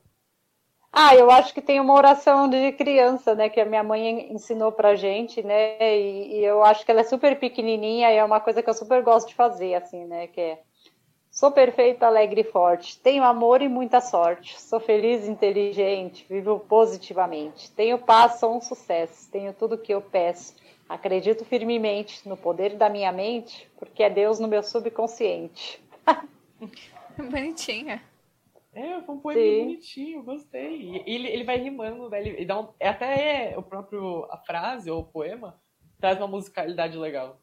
Ah, 0.91 1.15
eu 1.15 1.31
acho 1.31 1.53
que 1.53 1.61
tem 1.61 1.79
uma 1.79 1.95
oração 1.95 2.47
de 2.47 2.71
criança, 2.73 3.33
né, 3.33 3.49
que 3.49 3.59
a 3.59 3.65
minha 3.65 3.81
mãe 3.81 4.31
ensinou 4.31 4.71
pra 4.71 4.93
gente, 4.93 5.41
né, 5.41 5.75
e, 5.79 6.37
e, 6.37 6.45
eu 6.45 6.63
acho 6.63 6.85
que 6.85 6.91
ela 6.91 7.01
é 7.01 7.03
super 7.03 7.39
pequenininha 7.39 8.11
e 8.11 8.17
é 8.17 8.23
uma 8.23 8.39
coisa 8.39 8.61
que 8.61 8.69
eu 8.69 8.75
super 8.75 9.01
gosto 9.01 9.29
de 9.29 9.33
fazer, 9.33 9.73
assim, 9.73 10.05
né, 10.05 10.27
que 10.27 10.39
é 10.39 10.63
Sou 11.33 11.51
perfeita, 11.51 12.05
alegre 12.05 12.41
e 12.41 12.43
forte, 12.43 12.99
tenho 12.99 13.23
amor 13.23 13.63
e 13.63 13.67
muita 13.67 13.99
sorte, 13.99 14.61
sou 14.61 14.79
feliz 14.79 15.25
e 15.25 15.31
inteligente, 15.31 16.23
vivo 16.29 16.59
positivamente, 16.59 17.71
tenho 17.71 17.97
paz, 17.97 18.39
sou 18.39 18.55
um 18.55 18.61
sucesso, 18.61 19.31
tenho 19.31 19.51
tudo 19.51 19.75
que 19.75 19.91
eu 19.91 19.99
peço, 19.99 20.53
Acredito 20.87 21.45
firmemente 21.45 22.27
no 22.27 22.35
poder 22.37 22.75
da 22.75 22.89
minha 22.89 23.11
mente, 23.11 23.69
porque 23.77 24.03
é 24.03 24.09
Deus 24.09 24.39
no 24.39 24.47
meu 24.47 24.61
subconsciente. 24.61 25.81
Bonitinha. 27.17 28.01
É, 28.73 29.01
foi 29.01 29.15
um 29.15 29.19
poema 29.19 29.65
bonitinho, 29.65 30.23
gostei. 30.23 31.03
Ele, 31.05 31.27
ele 31.27 31.43
vai 31.43 31.57
rimando, 31.57 32.09
né? 32.09 32.19
Ele, 32.19 32.43
dá 32.43 32.59
um, 32.59 32.69
é 32.79 32.89
até 32.89 33.53
o 33.55 33.61
próprio 33.61 34.25
a 34.31 34.37
frase 34.37 34.89
ou 34.89 35.01
o 35.01 35.05
poema 35.05 35.61
traz 35.99 36.17
uma 36.17 36.27
musicalidade 36.27 36.97
legal. 36.97 37.39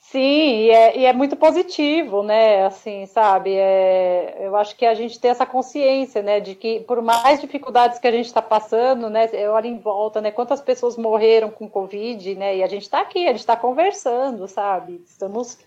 Sim, 0.00 0.18
e 0.64 0.70
é, 0.70 0.98
e 0.98 1.04
é, 1.04 1.12
muito 1.12 1.36
positivo, 1.36 2.22
né? 2.22 2.64
Assim, 2.66 3.06
sabe? 3.06 3.54
É, 3.54 4.38
eu 4.40 4.56
acho 4.56 4.74
que 4.74 4.84
a 4.86 4.94
gente 4.94 5.20
tem 5.20 5.30
essa 5.30 5.46
consciência, 5.46 6.22
né? 6.22 6.40
De 6.40 6.54
que 6.54 6.80
por 6.80 7.00
mais 7.02 7.40
dificuldades 7.40 7.98
que 7.98 8.08
a 8.08 8.10
gente 8.10 8.26
está 8.26 8.42
passando, 8.42 9.10
né? 9.10 9.28
Olha 9.50 9.68
em 9.68 9.78
volta, 9.78 10.20
né? 10.20 10.30
Quantas 10.32 10.60
pessoas 10.60 10.96
morreram 10.96 11.50
com 11.50 11.68
Covid, 11.68 12.34
né? 12.34 12.56
E 12.56 12.62
a 12.62 12.66
gente 12.66 12.82
está 12.82 13.00
aqui, 13.02 13.26
a 13.26 13.30
gente 13.30 13.40
está 13.40 13.56
conversando, 13.56 14.48
sabe? 14.48 15.02
Estamos 15.06 15.58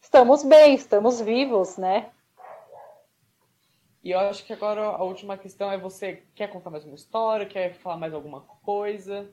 estamos 0.00 0.42
bem, 0.42 0.74
estamos 0.74 1.20
vivos, 1.20 1.78
né? 1.78 2.10
E 4.02 4.10
eu 4.10 4.18
acho 4.20 4.44
que 4.44 4.52
agora 4.52 4.82
a 4.82 5.02
última 5.04 5.38
questão 5.38 5.70
é 5.70 5.78
você 5.78 6.22
quer 6.34 6.48
contar 6.48 6.70
mais 6.70 6.84
uma 6.84 6.94
história, 6.94 7.46
quer 7.46 7.74
falar 7.74 7.96
mais 7.96 8.12
alguma 8.12 8.40
coisa? 8.62 9.30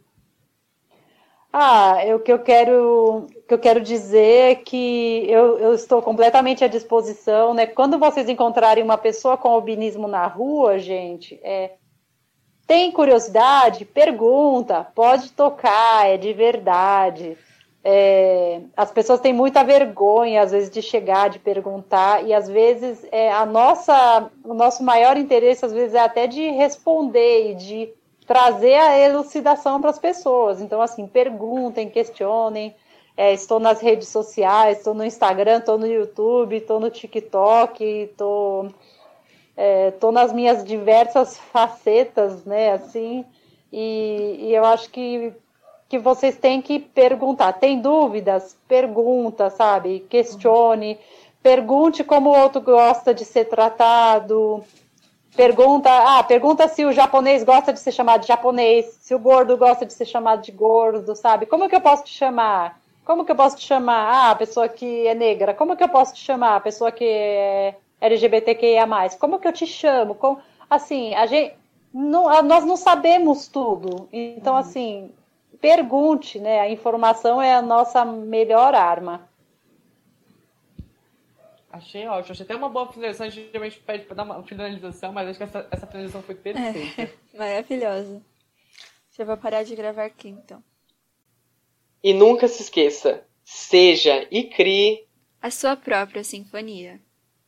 Ah, 1.56 1.98
o 2.16 2.20
que 2.20 2.34
eu 2.34 2.40
quero, 2.40 3.28
que 3.48 3.54
eu 3.54 3.60
quero 3.60 3.80
dizer 3.80 4.52
é 4.52 4.56
que 4.56 5.24
eu, 5.30 5.60
eu, 5.60 5.76
estou 5.76 6.02
completamente 6.02 6.64
à 6.64 6.68
disposição, 6.68 7.54
né? 7.54 7.68
Quando 7.68 8.00
vocês 8.00 8.28
encontrarem 8.28 8.84
uma 8.84 8.98
pessoa 8.98 9.38
com 9.38 9.50
albinismo 9.50 10.08
na 10.08 10.26
rua, 10.26 10.80
gente, 10.80 11.40
é, 11.44 11.74
tem 12.66 12.92
curiosidade? 12.92 13.86
Pergunta, 13.86 14.88
pode 14.96 15.32
tocar, 15.34 16.10
é 16.10 16.18
de 16.18 16.34
verdade. 16.34 17.38
É, 17.84 18.62
as 18.76 18.92
pessoas 18.92 19.20
têm 19.20 19.32
muita 19.32 19.64
vergonha, 19.64 20.42
às 20.42 20.52
vezes, 20.52 20.72
de 20.72 20.82
chegar, 20.82 21.30
de 21.30 21.38
perguntar, 21.38 22.26
e 22.26 22.34
às 22.34 22.50
vezes 22.50 23.06
é, 23.12 23.32
a 23.32 23.46
nossa, 23.46 24.32
o 24.44 24.56
nosso 24.56 24.82
maior 24.84 25.18
interesse, 25.18 25.64
às 25.64 25.72
vezes, 25.72 25.94
é 25.94 26.00
até 26.00 26.26
de 26.26 26.50
responder 26.50 27.52
e 27.52 27.56
de 27.56 27.94
trazer 28.26 28.76
a 28.76 29.00
elucidação 29.00 29.80
para 29.80 29.90
as 29.90 30.00
pessoas. 30.00 30.62
Então, 30.62 30.82
assim, 30.82 31.08
perguntem, 31.08 31.90
questionem. 31.90 32.76
É, 33.16 33.32
estou 33.32 33.60
nas 33.60 33.80
redes 33.80 34.08
sociais, 34.08 34.80
estou 34.80 34.96
no 34.96 35.06
Instagram, 35.06 35.60
estou 35.60 35.78
no 35.78 35.86
YouTube, 35.86 36.56
estou 36.56 36.80
no 36.80 36.90
TikTok, 36.90 37.84
estou 37.84 38.72
é, 39.56 39.92
tô 39.92 40.12
nas 40.12 40.34
minhas 40.34 40.64
diversas 40.64 41.38
facetas, 41.38 42.44
né, 42.44 42.72
assim, 42.72 43.24
e, 43.72 44.48
e 44.48 44.56
eu 44.56 44.66
acho 44.66 44.90
que 44.90 45.32
que 45.94 46.00
vocês 46.00 46.36
têm 46.36 46.60
que 46.60 46.80
perguntar. 46.80 47.54
Tem 47.54 47.80
dúvidas? 47.80 48.58
Pergunta, 48.68 49.52
sabe? 49.52 50.00
Questione. 50.10 50.98
Pergunte 51.44 52.04
como 52.04 52.32
o 52.32 52.36
outro 52.36 52.60
gosta 52.62 53.14
de 53.14 53.24
ser 53.24 53.46
tratado. 53.46 54.64
Pergunta, 55.36 55.90
ah, 55.90 56.24
pergunta 56.24 56.68
se 56.68 56.86
o 56.86 56.92
japonês 56.92 57.44
gosta 57.44 57.74
de 57.74 57.80
ser 57.80 57.92
chamado 57.92 58.22
de 58.22 58.28
japonês, 58.28 58.86
se 59.02 59.16
o 59.16 59.20
gordo 59.20 59.58
gosta 59.58 59.86
de 59.86 59.92
ser 59.92 60.06
chamado 60.06 60.44
de 60.44 60.52
gordo, 60.52 61.16
sabe? 61.16 61.48
Como 61.48 61.68
que 61.68 61.76
eu 61.76 61.82
posso 61.82 62.04
te 62.04 62.12
chamar? 62.12 62.80
Como 63.04 63.26
que 63.26 63.32
eu 63.32 63.36
posso 63.36 63.58
te 63.58 63.66
chamar? 63.66 64.14
Ah, 64.14 64.32
a 64.32 64.36
pessoa 64.36 64.70
que 64.70 65.08
é 65.08 65.16
negra. 65.16 65.54
Como 65.54 65.76
que 65.76 65.84
eu 65.84 65.90
posso 65.90 66.14
te 66.14 66.24
chamar? 66.24 66.56
A 66.56 66.62
pessoa 66.62 66.92
que 66.92 67.04
é 67.04 67.76
LGBTQIA+. 68.00 68.88
Como 69.20 69.40
que 69.40 69.48
eu 69.48 69.54
te 69.54 69.66
chamo? 69.66 70.16
Como... 70.16 70.40
Assim, 70.70 71.14
a 71.16 71.26
gente... 71.26 71.56
Não, 71.94 72.42
nós 72.44 72.64
não 72.66 72.78
sabemos 72.78 73.48
tudo. 73.48 74.08
Então, 74.12 74.54
uhum. 74.54 74.60
assim, 74.60 75.12
pergunte, 75.60 76.40
né? 76.40 76.62
A 76.62 76.70
informação 76.70 77.42
é 77.42 77.54
a 77.54 77.62
nossa 77.62 78.06
melhor 78.06 78.74
arma. 78.74 79.22
Achei 81.74 82.08
ótimo. 82.08 82.34
Achei 82.34 82.46
até 82.46 82.56
uma 82.56 82.70
boa 82.70 82.92
finalização. 82.94 83.26
A 83.26 83.30
gente 83.30 83.48
geralmente 83.48 83.80
pede 83.80 84.06
para 84.06 84.16
dar 84.16 84.24
uma 84.24 84.44
finalização, 84.44 85.12
mas 85.12 85.28
acho 85.28 85.38
que 85.40 85.44
essa, 85.44 85.68
essa 85.72 85.88
finalização 85.88 86.22
foi 86.22 86.36
perfeita. 86.36 87.02
É, 87.02 87.14
maravilhosa. 87.36 88.22
Já 89.18 89.26
vou 89.26 89.38
parar 89.38 89.64
de 89.64 89.76
gravar 89.76 90.06
aqui, 90.06 90.30
então. 90.30 90.64
E 92.04 92.14
nunca 92.14 92.48
se 92.48 92.62
esqueça, 92.62 93.26
seja 93.44 94.28
e 94.30 94.44
crie 94.44 95.08
a 95.44 95.52
sua 95.52 95.76
própria 95.76 96.24
sinfonia. 96.24 97.02